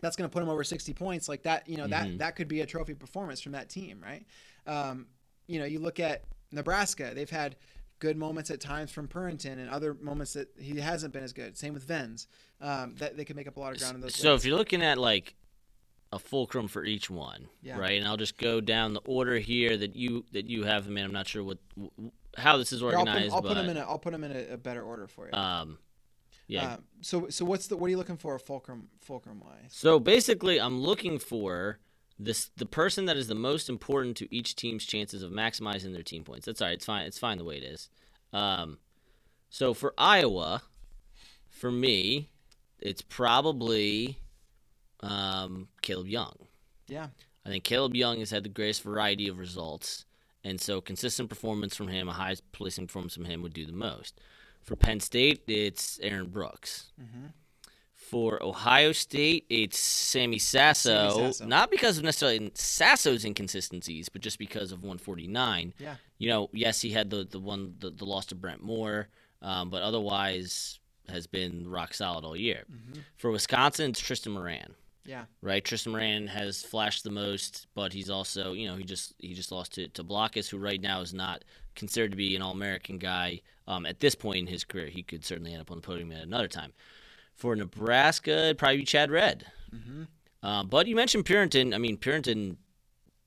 that's 0.00 0.16
going 0.16 0.30
to 0.30 0.32
put 0.32 0.42
him 0.42 0.48
over 0.48 0.62
60 0.62 0.94
points. 0.94 1.28
Like 1.28 1.42
that, 1.42 1.68
you 1.68 1.76
know, 1.76 1.88
that 1.88 2.18
that 2.18 2.36
could 2.36 2.48
be 2.48 2.60
a 2.60 2.66
trophy 2.66 2.94
performance 2.94 3.40
from 3.40 3.52
that 3.52 3.68
team, 3.68 4.00
right? 4.02 4.24
Um, 4.66 5.06
you 5.46 5.58
know, 5.58 5.64
you 5.64 5.80
look 5.80 5.98
at 5.98 6.22
Nebraska; 6.52 7.12
they've 7.12 7.28
had 7.28 7.56
good 7.98 8.16
moments 8.16 8.50
at 8.50 8.60
times 8.60 8.92
from 8.92 9.08
Purinton, 9.08 9.54
and 9.54 9.68
other 9.68 9.94
moments 9.94 10.34
that 10.34 10.48
he 10.58 10.78
hasn't 10.78 11.12
been 11.12 11.24
as 11.24 11.32
good. 11.32 11.56
Same 11.58 11.74
with 11.74 11.86
Venz. 11.86 12.26
Um, 12.60 12.94
that 12.98 13.16
they 13.16 13.24
can 13.24 13.36
make 13.36 13.48
up 13.48 13.56
a 13.56 13.60
lot 13.60 13.72
of 13.72 13.78
ground 13.80 13.96
in 13.96 14.00
those. 14.00 14.14
So 14.14 14.32
ways. 14.32 14.40
if 14.40 14.46
you're 14.46 14.56
looking 14.56 14.82
at 14.82 14.98
like 14.98 15.34
a 16.14 16.18
fulcrum 16.18 16.68
for 16.68 16.84
each 16.84 17.10
one, 17.10 17.48
Yeah. 17.62 17.76
right? 17.76 17.98
And 17.98 18.06
I'll 18.06 18.16
just 18.16 18.38
go 18.38 18.60
down 18.60 18.94
the 18.94 19.00
order 19.04 19.38
here 19.38 19.76
that 19.76 19.96
you 19.96 20.24
that 20.32 20.48
you 20.48 20.62
have 20.64 20.84
them 20.84 20.96
in. 20.96 21.04
I'm 21.04 21.12
not 21.12 21.26
sure 21.26 21.42
what 21.42 21.58
how 22.36 22.56
this 22.56 22.72
is 22.72 22.80
Here, 22.80 22.90
I'll 22.90 23.04
put, 23.04 23.08
organized, 23.08 23.34
I'll 23.34 23.42
put 23.42 23.54
them 23.54 23.68
in. 23.68 23.76
A, 23.76 23.80
I'll 23.80 23.98
put 23.98 24.12
them 24.12 24.24
in 24.24 24.30
a, 24.32 24.52
a 24.54 24.56
better 24.56 24.82
order 24.82 25.06
for 25.08 25.26
you. 25.26 25.32
um, 25.34 25.78
yeah. 26.46 26.64
Uh, 26.64 26.76
so 27.00 27.28
so 27.30 27.44
what's 27.44 27.66
the 27.66 27.76
what 27.76 27.88
are 27.88 27.90
you 27.90 27.96
looking 27.96 28.16
for 28.16 28.34
a 28.36 28.38
fulcrum 28.40 28.88
fulcrum 29.00 29.40
wise? 29.40 29.70
So 29.70 29.98
basically, 29.98 30.60
I'm 30.60 30.80
looking 30.80 31.18
for 31.18 31.78
this 32.18 32.50
the 32.56 32.66
person 32.66 33.06
that 33.06 33.16
is 33.16 33.26
the 33.26 33.34
most 33.34 33.68
important 33.68 34.16
to 34.18 34.32
each 34.32 34.54
team's 34.54 34.84
chances 34.84 35.22
of 35.22 35.32
maximizing 35.32 35.92
their 35.92 36.02
team 36.04 36.22
points. 36.22 36.46
That's 36.46 36.60
all 36.62 36.68
right. 36.68 36.74
It's 36.74 36.84
fine. 36.84 37.06
It's 37.06 37.18
fine 37.18 37.38
the 37.38 37.44
way 37.44 37.56
it 37.56 37.64
is. 37.64 37.88
Um, 38.32 38.78
so 39.50 39.74
for 39.74 39.94
Iowa, 39.98 40.62
for 41.48 41.72
me, 41.72 42.28
it's 42.78 43.02
probably 43.02 44.18
um, 45.00 45.68
Caleb 45.82 46.06
Young. 46.08 46.34
Yeah, 46.88 47.08
I 47.44 47.48
think 47.48 47.64
Caleb 47.64 47.94
Young 47.94 48.18
has 48.20 48.30
had 48.30 48.42
the 48.44 48.48
greatest 48.48 48.82
variety 48.82 49.28
of 49.28 49.38
results, 49.38 50.04
and 50.42 50.60
so 50.60 50.80
consistent 50.80 51.28
performance 51.28 51.74
from 51.76 51.88
him, 51.88 52.08
a 52.08 52.12
high 52.12 52.36
placing 52.52 52.86
performance 52.86 53.14
from 53.14 53.24
him, 53.24 53.42
would 53.42 53.54
do 53.54 53.66
the 53.66 53.72
most. 53.72 54.20
For 54.62 54.76
Penn 54.76 55.00
State, 55.00 55.42
it's 55.46 55.98
Aaron 56.02 56.28
Brooks. 56.28 56.92
For 57.94 58.42
Ohio 58.42 58.92
State, 58.92 59.46
it's 59.48 59.78
Sammy 59.78 60.38
Sasso, 60.38 61.10
Sammy 61.10 61.26
Sasso. 61.32 61.46
not 61.46 61.70
because 61.70 61.96
of 61.98 62.04
necessarily 62.04 62.50
Sasso's 62.54 63.24
inconsistencies, 63.24 64.08
but 64.08 64.20
just 64.20 64.38
because 64.38 64.72
of 64.72 64.80
149. 64.80 65.72
yeah, 65.78 65.94
You 66.18 66.28
know, 66.28 66.50
yes, 66.52 66.82
he 66.82 66.90
had 66.90 67.08
the 67.10 67.24
the 67.24 67.38
one 67.40 67.74
the, 67.78 67.90
the 67.90 68.04
loss 68.04 68.26
to 68.26 68.34
Brent 68.34 68.62
Moore, 68.62 69.08
um, 69.42 69.70
but 69.70 69.82
otherwise 69.82 70.78
has 71.08 71.26
been 71.26 71.66
rock 71.68 71.94
solid 71.94 72.24
all 72.24 72.36
year. 72.36 72.64
For 73.16 73.30
Wisconsin, 73.30 73.90
it's 73.90 74.00
Tristan 74.00 74.32
Moran 74.32 74.74
yeah, 75.04 75.24
right? 75.42 75.64
Tristan 75.64 75.92
Moran 75.92 76.26
has 76.28 76.62
flashed 76.62 77.04
the 77.04 77.10
most, 77.10 77.66
but 77.74 77.92
he's 77.92 78.10
also, 78.10 78.52
you 78.52 78.66
know, 78.66 78.76
he 78.76 78.84
just 78.84 79.14
he 79.18 79.34
just 79.34 79.52
lost 79.52 79.74
to 79.74 79.88
to 79.88 80.04
Blockus, 80.04 80.48
who 80.48 80.58
right 80.58 80.80
now 80.80 81.00
is 81.00 81.12
not 81.12 81.44
considered 81.74 82.10
to 82.12 82.16
be 82.16 82.34
an 82.36 82.42
All 82.42 82.52
American 82.52 82.98
guy 82.98 83.40
um, 83.66 83.86
at 83.86 84.00
this 84.00 84.14
point 84.14 84.38
in 84.38 84.46
his 84.46 84.64
career. 84.64 84.86
He 84.86 85.02
could 85.02 85.24
certainly 85.24 85.52
end 85.52 85.60
up 85.60 85.70
on 85.70 85.78
the 85.78 85.82
podium 85.82 86.12
at 86.12 86.22
another 86.22 86.48
time. 86.48 86.72
For 87.34 87.56
Nebraska, 87.56 88.30
it'd 88.30 88.58
probably 88.58 88.78
be 88.78 88.84
Chad 88.84 89.10
Red. 89.10 89.46
Uh, 90.42 90.62
but 90.62 90.86
you 90.86 90.94
mentioned 90.94 91.24
Purinton. 91.24 91.74
I 91.74 91.78
mean, 91.78 91.96
Purinton 91.96 92.56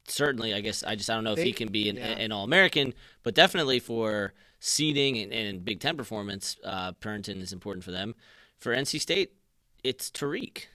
certainly. 0.07 0.53
I 0.53 0.61
guess 0.61 0.83
I 0.83 0.95
just 0.95 1.09
I 1.09 1.15
don't 1.15 1.23
know 1.23 1.33
if 1.33 1.39
he 1.39 1.53
can 1.53 1.71
be 1.71 1.89
an, 1.89 1.97
yeah. 1.97 2.05
an 2.05 2.31
All 2.31 2.43
American, 2.43 2.93
but 3.23 3.35
definitely 3.35 3.79
for 3.79 4.33
seeding 4.59 5.17
and, 5.17 5.31
and 5.31 5.65
Big 5.65 5.79
Ten 5.79 5.97
performance, 5.97 6.57
uh, 6.63 6.93
Purinton 6.93 7.41
is 7.41 7.53
important 7.53 7.83
for 7.83 7.91
them. 7.91 8.15
For 8.57 8.75
NC 8.75 8.99
State, 8.99 9.33
it's 9.83 10.09
Tariq. 10.09 10.65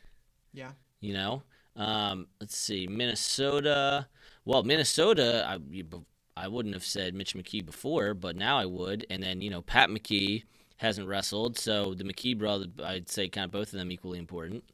yeah. 0.53 0.72
You 1.03 1.12
know, 1.12 1.42
um, 1.76 2.28
let's 2.40 2.57
see, 2.57 2.86
Minnesota. 2.86 4.07
Well, 4.46 4.62
Minnesota, 4.62 5.44
I, 5.46 5.59
you- 5.70 6.07
I 6.36 6.48
wouldn't 6.48 6.74
have 6.74 6.84
said 6.84 7.12
Mitch 7.14 7.34
McKee 7.34 7.64
before, 7.66 8.14
but 8.14 8.36
now 8.36 8.57
I 8.57 8.64
would. 8.64 9.05
And 9.11 9.22
then 9.22 9.42
you 9.42 9.50
know, 9.50 9.61
Pat 9.61 9.90
McKee 9.90 10.44
hasn't 10.78 11.07
wrestled, 11.07 11.59
so 11.59 11.92
the 11.92 12.05
McKee 12.05 12.38
brother, 12.38 12.66
I'd 12.82 13.11
say, 13.11 13.28
kind 13.28 13.44
of 13.44 13.50
both 13.50 13.72
of 13.74 13.78
them 13.78 13.92
equally 13.92 14.18
important. 14.18 14.64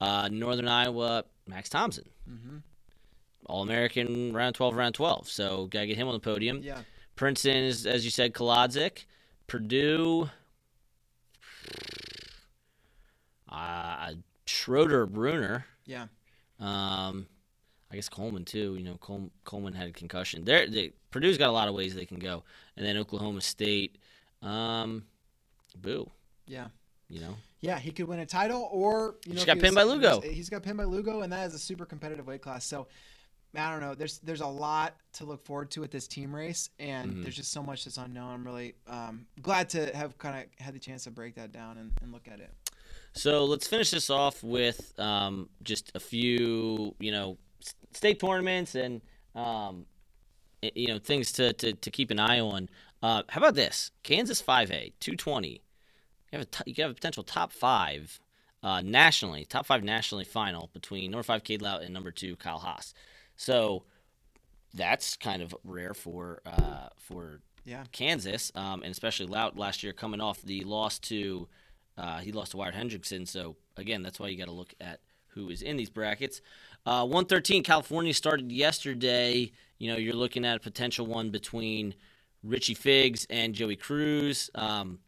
Uh, 0.00 0.28
Northern 0.30 0.68
Iowa, 0.68 1.24
Max 1.46 1.68
Thompson, 1.70 2.04
All 3.46 3.62
American, 3.62 4.32
round 4.34 4.54
twelve, 4.56 4.74
round 4.76 4.94
twelve. 4.94 5.28
So 5.28 5.66
gotta 5.66 5.86
get 5.86 5.96
him 5.96 6.08
on 6.08 6.14
the 6.14 6.20
podium. 6.20 6.60
Yeah. 6.62 6.80
Princeton 7.16 7.56
is, 7.64 7.86
as 7.86 8.04
you 8.04 8.10
said, 8.10 8.34
Kolodzik. 8.34 9.04
Purdue, 9.46 10.28
uh, 13.50 14.12
Schroder, 14.46 15.06
Bruner. 15.06 15.66
Yeah. 15.86 16.06
Um, 16.60 17.26
I 17.90 17.96
guess 17.96 18.08
Coleman 18.08 18.44
too. 18.44 18.76
You 18.76 18.84
know, 18.84 18.96
Col- 18.96 19.30
Coleman 19.44 19.72
had 19.74 19.88
a 19.88 19.92
concussion. 19.92 20.44
There, 20.44 20.68
they, 20.68 20.92
Purdue's 21.10 21.38
got 21.38 21.48
a 21.48 21.52
lot 21.52 21.68
of 21.68 21.74
ways 21.74 21.94
they 21.94 22.06
can 22.06 22.18
go, 22.18 22.42
and 22.76 22.84
then 22.84 22.96
Oklahoma 22.96 23.40
State. 23.40 23.98
Um, 24.42 25.04
boo. 25.76 26.10
Yeah. 26.46 26.66
You 27.08 27.20
know, 27.20 27.36
Yeah, 27.60 27.78
he 27.78 27.90
could 27.92 28.08
win 28.08 28.18
a 28.20 28.26
title, 28.26 28.68
or 28.72 29.16
you 29.26 29.34
know, 29.34 29.40
if 29.40 29.46
got 29.46 29.56
he 29.56 29.62
pinned 29.62 29.76
was- 29.76 29.84
by 29.84 29.90
Lugo. 29.90 30.20
He's, 30.22 30.32
he's 30.32 30.48
got 30.50 30.62
pinned 30.62 30.78
by 30.78 30.84
Lugo, 30.84 31.20
and 31.20 31.32
that 31.32 31.46
is 31.46 31.54
a 31.54 31.58
super 31.58 31.84
competitive 31.84 32.26
weight 32.26 32.40
class. 32.42 32.64
So, 32.64 32.86
I 33.56 33.70
don't 33.70 33.80
know. 33.80 33.94
There's 33.94 34.18
there's 34.18 34.40
a 34.40 34.46
lot 34.46 34.96
to 35.14 35.24
look 35.24 35.44
forward 35.44 35.70
to 35.72 35.84
at 35.84 35.90
this 35.92 36.08
team 36.08 36.34
race, 36.34 36.70
and 36.80 37.10
Mm-hmm. 37.12 37.22
there's 37.22 37.36
just 37.36 37.52
so 37.52 37.62
much 37.62 37.84
that's 37.84 37.98
unknown. 37.98 38.32
I'm 38.34 38.44
really 38.44 38.74
um, 38.88 39.26
glad 39.42 39.68
to 39.70 39.94
have 39.94 40.18
kind 40.18 40.42
of 40.44 40.64
had 40.64 40.74
the 40.74 40.78
chance 40.80 41.04
to 41.04 41.10
break 41.12 41.36
that 41.36 41.52
down 41.52 41.78
and, 41.78 41.92
and 42.02 42.10
look 42.12 42.26
at 42.26 42.40
it. 42.40 42.50
So 43.14 43.44
let's 43.44 43.66
finish 43.68 43.90
this 43.92 44.10
off 44.10 44.42
with 44.42 44.92
um, 44.98 45.48
just 45.62 45.92
a 45.94 46.00
few, 46.00 46.94
you 46.98 47.12
know, 47.12 47.38
state 47.92 48.18
tournaments 48.20 48.74
and 48.74 49.00
um, 49.36 49.86
you 50.74 50.88
know 50.88 50.98
things 50.98 51.32
to, 51.32 51.52
to, 51.54 51.72
to 51.74 51.90
keep 51.90 52.10
an 52.10 52.18
eye 52.18 52.40
on. 52.40 52.68
Uh, 53.02 53.22
how 53.28 53.38
about 53.40 53.54
this? 53.54 53.90
Kansas 54.02 54.42
5A 54.42 54.92
220. 55.00 55.48
You 55.48 55.60
have 56.32 56.42
a 56.42 56.44
t- 56.46 56.72
you 56.72 56.82
have 56.82 56.90
a 56.90 56.94
potential 56.94 57.22
top 57.22 57.52
five 57.52 58.18
uh, 58.62 58.82
nationally, 58.82 59.44
top 59.44 59.66
five 59.66 59.84
nationally 59.84 60.24
final 60.24 60.70
between 60.72 61.10
number 61.10 61.22
five 61.22 61.44
Cade 61.44 61.62
Lout 61.62 61.82
and 61.82 61.94
number 61.94 62.10
two 62.10 62.34
Kyle 62.36 62.58
Haas. 62.58 62.94
So 63.36 63.84
that's 64.72 65.16
kind 65.16 65.42
of 65.42 65.54
rare 65.64 65.94
for 65.94 66.40
uh, 66.46 66.88
for 66.98 67.40
Yeah. 67.64 67.84
Kansas, 67.92 68.50
um, 68.56 68.82
and 68.82 68.90
especially 68.90 69.26
Lout 69.26 69.56
last 69.56 69.82
year 69.84 69.92
coming 69.92 70.20
off 70.20 70.42
the 70.42 70.64
loss 70.64 70.98
to 71.00 71.48
uh, 71.96 72.18
he 72.18 72.32
lost 72.32 72.52
to 72.52 72.56
Wyatt 72.56 72.74
Hendrickson. 72.74 73.26
So 73.26 73.56
again, 73.76 74.02
that's 74.02 74.18
why 74.18 74.28
you 74.28 74.38
got 74.38 74.46
to 74.46 74.52
look 74.52 74.74
at 74.80 75.00
who 75.28 75.48
is 75.48 75.62
in 75.62 75.76
these 75.76 75.90
brackets. 75.90 76.40
Uh, 76.86 77.02
113 77.02 77.62
California 77.62 78.14
started 78.14 78.52
yesterday. 78.52 79.50
You 79.78 79.92
know, 79.92 79.98
you're 79.98 80.14
looking 80.14 80.44
at 80.44 80.56
a 80.56 80.60
potential 80.60 81.06
one 81.06 81.30
between 81.30 81.94
Richie 82.42 82.74
Figs 82.74 83.26
and 83.30 83.54
Joey 83.54 83.76
Cruz. 83.76 84.50
Um, 84.54 84.98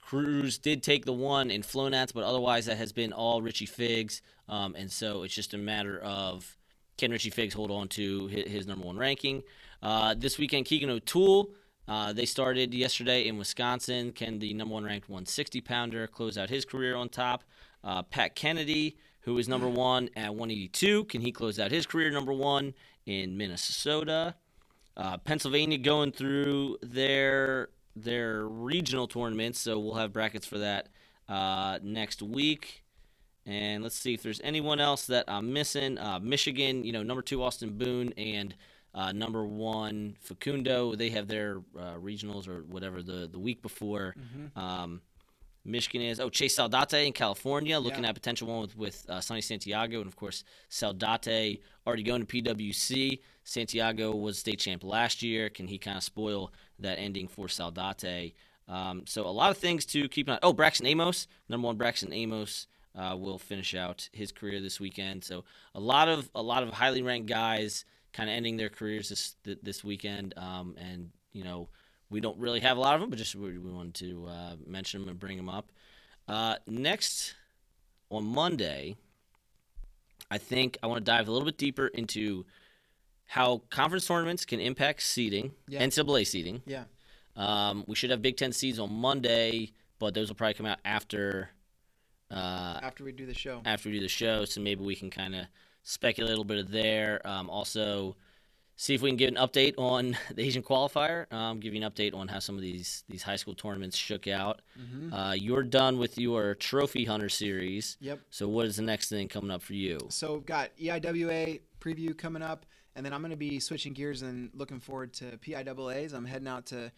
Cruz 0.00 0.58
did 0.58 0.82
take 0.82 1.06
the 1.06 1.12
one 1.12 1.50
in 1.50 1.62
Flonats, 1.62 2.12
but 2.12 2.24
otherwise 2.24 2.66
that 2.66 2.76
has 2.76 2.92
been 2.92 3.12
all 3.12 3.40
Richie 3.40 3.66
Figs. 3.66 4.20
Um, 4.48 4.74
and 4.76 4.92
so 4.92 5.22
it's 5.22 5.34
just 5.34 5.54
a 5.54 5.58
matter 5.58 5.98
of 6.00 6.56
can 6.98 7.10
Richie 7.10 7.30
Figs 7.30 7.54
hold 7.54 7.70
on 7.70 7.88
to 7.88 8.26
his, 8.28 8.50
his 8.50 8.66
number 8.66 8.86
one 8.86 8.98
ranking. 8.98 9.42
Uh, 9.82 10.14
this 10.16 10.38
weekend, 10.38 10.66
Keegan 10.66 10.90
O'Toole. 10.90 11.50
Uh, 11.86 12.12
they 12.12 12.24
started 12.24 12.72
yesterday 12.72 13.26
in 13.26 13.36
Wisconsin. 13.36 14.12
Can 14.12 14.38
the 14.38 14.54
number 14.54 14.74
one 14.74 14.84
ranked 14.84 15.08
160 15.08 15.60
pounder 15.60 16.06
close 16.06 16.38
out 16.38 16.48
his 16.48 16.64
career 16.64 16.96
on 16.96 17.08
top? 17.08 17.44
Uh, 17.82 18.02
Pat 18.02 18.34
Kennedy, 18.34 18.96
who 19.20 19.36
is 19.38 19.48
number 19.48 19.68
one 19.68 20.08
at 20.16 20.34
182, 20.34 21.04
can 21.04 21.20
he 21.20 21.30
close 21.30 21.58
out 21.58 21.70
his 21.70 21.86
career 21.86 22.10
number 22.10 22.32
one 22.32 22.74
in 23.04 23.36
Minnesota? 23.36 24.34
Uh, 24.96 25.18
Pennsylvania 25.18 25.78
going 25.78 26.12
through 26.12 26.78
their 26.82 27.68
their 27.96 28.46
regional 28.46 29.06
tournaments, 29.06 29.60
so 29.60 29.78
we'll 29.78 29.94
have 29.94 30.12
brackets 30.12 30.46
for 30.46 30.58
that 30.58 30.88
uh, 31.28 31.78
next 31.82 32.22
week. 32.22 32.82
And 33.46 33.82
let's 33.82 33.96
see 33.96 34.14
if 34.14 34.22
there's 34.22 34.40
anyone 34.42 34.80
else 34.80 35.06
that 35.06 35.24
I'm 35.28 35.52
missing. 35.52 35.98
Uh, 35.98 36.18
Michigan, 36.20 36.82
you 36.84 36.92
know, 36.92 37.02
number 37.02 37.22
two 37.22 37.42
Austin 37.42 37.76
Boone 37.76 38.12
and 38.16 38.54
uh, 38.94 39.12
number 39.12 39.44
one 39.44 40.16
Facundo. 40.20 40.94
They 40.94 41.10
have 41.10 41.26
their 41.26 41.62
uh, 41.78 41.94
regionals 41.94 42.48
or 42.48 42.62
whatever 42.62 43.02
the 43.02 43.28
the 43.30 43.38
week 43.38 43.62
before. 43.62 44.14
Mm-hmm. 44.18 44.58
Um, 44.58 45.00
Michigan 45.64 46.02
is 46.02 46.20
oh 46.20 46.28
Chase 46.28 46.56
Saldate 46.56 47.06
in 47.06 47.12
California, 47.12 47.78
looking 47.78 48.04
yeah. 48.04 48.10
at 48.10 48.14
potential 48.14 48.48
one 48.48 48.60
with 48.60 48.76
with 48.76 49.06
uh, 49.08 49.20
Sonny 49.20 49.40
Santiago, 49.40 49.98
and 49.98 50.06
of 50.06 50.14
course 50.14 50.44
Saldate 50.70 51.60
already 51.86 52.02
going 52.02 52.24
to 52.24 52.42
PWC. 52.42 53.20
Santiago 53.44 54.14
was 54.14 54.38
state 54.38 54.58
champ 54.58 54.84
last 54.84 55.22
year. 55.22 55.48
Can 55.48 55.66
he 55.66 55.78
kind 55.78 55.96
of 55.96 56.04
spoil 56.04 56.52
that 56.78 56.98
ending 56.98 57.28
for 57.28 57.46
Saldate? 57.46 58.34
Um, 58.68 59.02
so 59.06 59.26
a 59.26 59.28
lot 59.28 59.50
of 59.50 59.58
things 59.58 59.84
to 59.86 60.08
keep 60.08 60.28
an 60.28 60.34
eye. 60.34 60.38
Oh, 60.42 60.52
Braxton 60.52 60.86
Amos, 60.86 61.26
number 61.48 61.66
one 61.66 61.76
Braxton 61.76 62.12
Amos. 62.12 62.66
Uh, 62.96 63.16
will 63.16 63.40
finish 63.40 63.74
out 63.74 64.08
his 64.12 64.30
career 64.30 64.60
this 64.60 64.78
weekend. 64.78 65.24
So 65.24 65.42
a 65.74 65.80
lot 65.80 66.06
of 66.06 66.30
a 66.32 66.40
lot 66.40 66.62
of 66.62 66.72
highly 66.72 67.02
ranked 67.02 67.28
guys 67.28 67.84
kind 68.14 68.30
of 68.30 68.36
ending 68.36 68.56
their 68.56 68.70
careers 68.70 69.10
this 69.10 69.36
this 69.62 69.84
weekend. 69.84 70.32
Um, 70.38 70.76
and 70.78 71.10
you 71.32 71.44
know 71.44 71.68
we 72.08 72.20
don't 72.20 72.38
really 72.38 72.60
have 72.60 72.76
a 72.76 72.80
lot 72.80 72.94
of 72.94 73.00
them, 73.00 73.10
but 73.10 73.18
just 73.18 73.34
we, 73.34 73.58
we 73.58 73.70
wanted 73.70 73.94
to 73.96 74.26
uh, 74.26 74.56
mention 74.66 75.00
them 75.00 75.10
and 75.10 75.18
bring 75.18 75.36
them 75.36 75.48
up. 75.48 75.70
Uh, 76.26 76.54
next 76.66 77.34
on 78.08 78.24
Monday, 78.24 78.96
I 80.30 80.38
think 80.38 80.78
I 80.82 80.86
want 80.86 81.04
to 81.04 81.10
dive 81.10 81.28
a 81.28 81.32
little 81.32 81.44
bit 81.44 81.58
deeper 81.58 81.88
into 81.88 82.46
how 83.26 83.62
conference 83.70 84.06
tournaments 84.06 84.44
can 84.44 84.60
impact 84.60 85.02
seeding, 85.02 85.52
yeah. 85.68 85.82
NCAA 85.84 86.26
seeding. 86.26 86.62
Yeah. 86.66 86.84
Um, 87.36 87.84
we 87.86 87.96
should 87.96 88.10
have 88.10 88.22
Big 88.22 88.36
Ten 88.36 88.52
seeds 88.52 88.78
on 88.78 88.92
Monday, 88.92 89.72
but 89.98 90.14
those 90.14 90.28
will 90.28 90.36
probably 90.36 90.54
come 90.54 90.66
out 90.66 90.78
after. 90.84 91.50
Uh, 92.30 92.78
after 92.82 93.04
we 93.04 93.12
do 93.12 93.26
the 93.26 93.34
show. 93.34 93.60
After 93.64 93.88
we 93.88 93.96
do 93.96 94.00
the 94.00 94.08
show, 94.08 94.44
so 94.44 94.60
maybe 94.60 94.84
we 94.84 94.94
can 94.94 95.10
kind 95.10 95.34
of 95.34 95.46
speculate 95.84 96.30
a 96.30 96.32
little 96.32 96.44
bit 96.44 96.58
of 96.58 96.70
there. 96.70 97.20
Um, 97.24 97.48
also, 97.48 98.16
see 98.76 98.94
if 98.94 99.02
we 99.02 99.10
can 99.10 99.16
get 99.16 99.28
an 99.28 99.36
update 99.36 99.74
on 99.78 100.16
the 100.34 100.42
Asian 100.42 100.62
qualifier. 100.62 101.32
Um, 101.32 101.60
give 101.60 101.74
you 101.74 101.82
an 101.82 101.90
update 101.90 102.14
on 102.14 102.26
how 102.26 102.40
some 102.40 102.56
of 102.56 102.62
these 102.62 103.04
these 103.08 103.22
high 103.22 103.36
school 103.36 103.54
tournaments 103.54 103.96
shook 103.96 104.26
out. 104.26 104.62
Mm-hmm. 104.80 105.12
Uh, 105.12 105.32
you're 105.34 105.62
done 105.62 105.98
with 105.98 106.18
your 106.18 106.56
Trophy 106.56 107.04
Hunter 107.04 107.28
series. 107.28 107.96
Yep. 108.00 108.20
So 108.30 108.48
what 108.48 108.66
is 108.66 108.76
the 108.76 108.82
next 108.82 109.08
thing 109.08 109.28
coming 109.28 109.50
up 109.50 109.62
for 109.62 109.74
you? 109.74 109.98
So 110.08 110.34
we've 110.34 110.46
got 110.46 110.76
EIWA 110.76 111.60
preview 111.80 112.16
coming 112.16 112.42
up, 112.42 112.66
and 112.96 113.04
then 113.04 113.12
I'm 113.12 113.20
going 113.20 113.30
to 113.30 113.36
be 113.36 113.60
switching 113.60 113.92
gears 113.92 114.22
and 114.22 114.50
looking 114.54 114.80
forward 114.80 115.12
to 115.14 115.38
PIAA's. 115.38 116.12
I'm 116.12 116.24
heading 116.24 116.48
out 116.48 116.66
to 116.66 116.90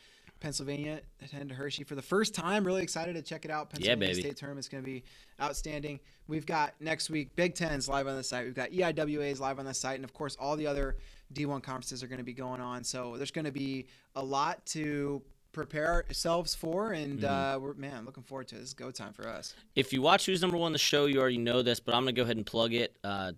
Pennsylvania, 0.46 1.00
heading 1.32 1.48
to 1.48 1.56
Hershey 1.56 1.82
for 1.82 1.96
the 1.96 2.02
first 2.02 2.32
time. 2.32 2.64
Really 2.64 2.84
excited 2.84 3.16
to 3.16 3.22
check 3.22 3.44
it 3.44 3.50
out. 3.50 3.68
Pennsylvania 3.68 4.14
yeah. 4.14 4.20
State 4.20 4.36
Tournament 4.36 4.64
is 4.64 4.68
going 4.68 4.80
to 4.80 4.88
be 4.88 5.02
outstanding. 5.42 5.98
We've 6.28 6.46
got 6.46 6.74
next 6.78 7.10
week 7.10 7.34
Big 7.34 7.56
Tens 7.56 7.88
live 7.88 8.06
on 8.06 8.14
the 8.14 8.22
site. 8.22 8.44
We've 8.44 8.54
got 8.54 8.70
EIWA's 8.70 9.40
live 9.40 9.58
on 9.58 9.64
the 9.64 9.74
site, 9.74 9.96
and 9.96 10.04
of 10.04 10.14
course 10.14 10.36
all 10.38 10.54
the 10.54 10.68
other 10.68 10.98
D1 11.34 11.64
conferences 11.64 12.00
are 12.04 12.06
going 12.06 12.18
to 12.18 12.24
be 12.24 12.32
going 12.32 12.60
on. 12.60 12.84
So 12.84 13.16
there's 13.16 13.32
going 13.32 13.46
to 13.46 13.50
be 13.50 13.86
a 14.14 14.22
lot 14.22 14.64
to 14.66 15.20
prepare 15.50 16.04
ourselves 16.06 16.54
for, 16.54 16.92
and 16.92 17.22
mm-hmm. 17.22 17.56
uh, 17.56 17.58
we're 17.58 17.74
man 17.74 18.04
looking 18.04 18.22
forward 18.22 18.46
to 18.46 18.54
it. 18.54 18.60
This 18.60 18.68
is 18.68 18.74
go 18.74 18.92
time 18.92 19.14
for 19.14 19.26
us. 19.26 19.52
If 19.74 19.92
you 19.92 20.00
watch 20.00 20.26
Who's 20.26 20.42
Number 20.42 20.58
One 20.58 20.70
the 20.70 20.78
show, 20.78 21.06
you 21.06 21.18
already 21.18 21.38
know 21.38 21.62
this, 21.62 21.80
but 21.80 21.92
I'm 21.92 22.04
going 22.04 22.14
to 22.14 22.20
go 22.20 22.22
ahead 22.22 22.36
and 22.36 22.46
plug 22.46 22.72
it. 22.72 22.94
Uh, 23.02 23.32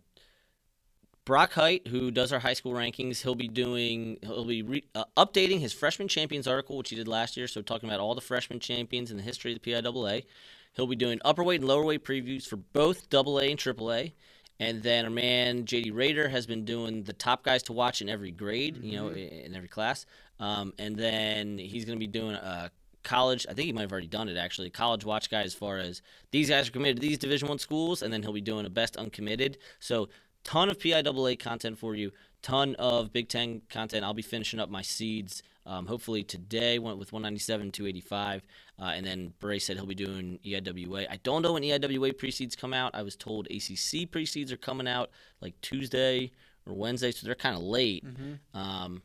Brock 1.28 1.52
Height, 1.52 1.86
who 1.86 2.10
does 2.10 2.32
our 2.32 2.38
high 2.38 2.54
school 2.54 2.72
rankings, 2.72 3.20
he'll 3.20 3.34
be 3.34 3.48
doing 3.48 4.16
he'll 4.22 4.46
be 4.46 4.62
re, 4.62 4.84
uh, 4.94 5.04
updating 5.14 5.60
his 5.60 5.74
freshman 5.74 6.08
champions 6.08 6.48
article, 6.48 6.78
which 6.78 6.88
he 6.88 6.96
did 6.96 7.06
last 7.06 7.36
year. 7.36 7.46
So 7.46 7.60
talking 7.60 7.86
about 7.86 8.00
all 8.00 8.14
the 8.14 8.22
freshman 8.22 8.60
champions 8.60 9.10
in 9.10 9.18
the 9.18 9.22
history 9.22 9.52
of 9.52 9.60
the 9.60 9.70
PIAA. 9.70 10.24
He'll 10.72 10.86
be 10.86 10.96
doing 10.96 11.20
upper 11.26 11.44
weight 11.44 11.60
and 11.60 11.68
lower 11.68 11.84
weight 11.84 12.02
previews 12.02 12.46
for 12.46 12.56
both 12.56 13.14
AA 13.14 13.40
and 13.40 13.58
AAA. 13.58 14.14
And 14.58 14.82
then 14.82 15.04
our 15.04 15.10
man 15.10 15.66
JD 15.66 15.94
Raider 15.94 16.30
has 16.30 16.46
been 16.46 16.64
doing 16.64 17.02
the 17.02 17.12
top 17.12 17.44
guys 17.44 17.62
to 17.64 17.74
watch 17.74 18.00
in 18.00 18.08
every 18.08 18.30
grade, 18.30 18.76
mm-hmm. 18.76 18.86
you 18.86 18.96
know, 18.96 19.08
mm-hmm. 19.08 19.18
in 19.18 19.54
every 19.54 19.68
class. 19.68 20.06
Um, 20.40 20.72
and 20.78 20.96
then 20.96 21.58
he's 21.58 21.84
going 21.84 21.98
to 21.98 22.00
be 22.00 22.10
doing 22.10 22.36
a 22.36 22.70
college. 23.02 23.46
I 23.48 23.52
think 23.52 23.66
he 23.66 23.72
might 23.74 23.82
have 23.82 23.92
already 23.92 24.06
done 24.06 24.30
it 24.30 24.38
actually. 24.38 24.70
College 24.70 25.04
watch 25.04 25.28
guy 25.28 25.42
as 25.42 25.52
far 25.52 25.76
as 25.76 26.00
these 26.30 26.48
guys 26.48 26.68
are 26.68 26.72
committed 26.72 27.02
to 27.02 27.06
these 27.06 27.18
Division 27.18 27.48
One 27.48 27.58
schools, 27.58 28.00
and 28.00 28.10
then 28.10 28.22
he'll 28.22 28.32
be 28.32 28.40
doing 28.40 28.64
a 28.64 28.70
best 28.70 28.96
uncommitted. 28.96 29.58
So 29.78 30.08
ton 30.48 30.70
of 30.70 30.78
PIAA 30.78 31.38
content 31.38 31.78
for 31.78 31.94
you, 31.94 32.10
ton 32.40 32.74
of 32.76 33.12
Big 33.12 33.28
Ten 33.28 33.60
content. 33.68 34.04
I'll 34.04 34.14
be 34.14 34.22
finishing 34.22 34.60
up 34.60 34.70
my 34.70 34.82
seeds 34.82 35.42
um, 35.68 35.84
hopefully 35.84 36.24
today 36.24 36.78
went 36.78 36.96
with 36.96 37.12
197, 37.12 37.72
285, 37.72 38.42
uh, 38.78 38.84
and 38.84 39.04
then 39.04 39.34
Bray 39.38 39.58
said 39.58 39.76
he'll 39.76 39.84
be 39.84 39.94
doing 39.94 40.38
EIWA. 40.42 41.06
I 41.10 41.18
don't 41.22 41.42
know 41.42 41.52
when 41.52 41.62
EIWA 41.62 42.16
pre-seeds 42.16 42.56
come 42.56 42.72
out. 42.72 42.94
I 42.94 43.02
was 43.02 43.16
told 43.16 43.48
ACC 43.50 44.10
pre-seeds 44.10 44.50
are 44.50 44.56
coming 44.56 44.88
out 44.88 45.10
like 45.42 45.60
Tuesday 45.60 46.32
or 46.64 46.72
Wednesday, 46.72 47.10
so 47.10 47.26
they're 47.26 47.34
kind 47.34 47.54
of 47.54 47.62
late. 47.62 48.02
Mm-hmm. 48.02 48.58
Um, 48.58 49.02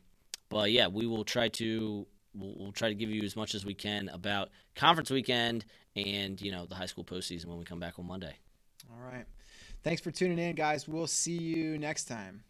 but 0.48 0.72
yeah, 0.72 0.86
we 0.86 1.06
will 1.06 1.24
try 1.24 1.48
to 1.48 2.06
we'll, 2.34 2.54
we'll, 2.56 2.72
try 2.72 2.88
to 2.88 2.94
give 2.94 3.10
you 3.10 3.22
as 3.24 3.36
much 3.36 3.54
as 3.54 3.66
we 3.66 3.74
can 3.74 4.08
about 4.08 4.48
conference 4.74 5.10
weekend 5.10 5.66
and 5.94 6.40
you 6.40 6.50
know 6.50 6.64
the 6.64 6.74
high 6.74 6.86
school 6.86 7.04
postseason 7.04 7.46
when 7.46 7.58
we 7.58 7.64
come 7.64 7.78
back 7.78 7.98
on 7.98 8.06
Monday. 8.06 8.36
All 8.90 9.12
right. 9.12 9.26
Thanks 9.84 10.00
for 10.00 10.10
tuning 10.10 10.38
in, 10.38 10.54
guys. 10.54 10.88
We'll 10.88 11.06
see 11.06 11.36
you 11.36 11.76
next 11.78 12.04
time. 12.04 12.42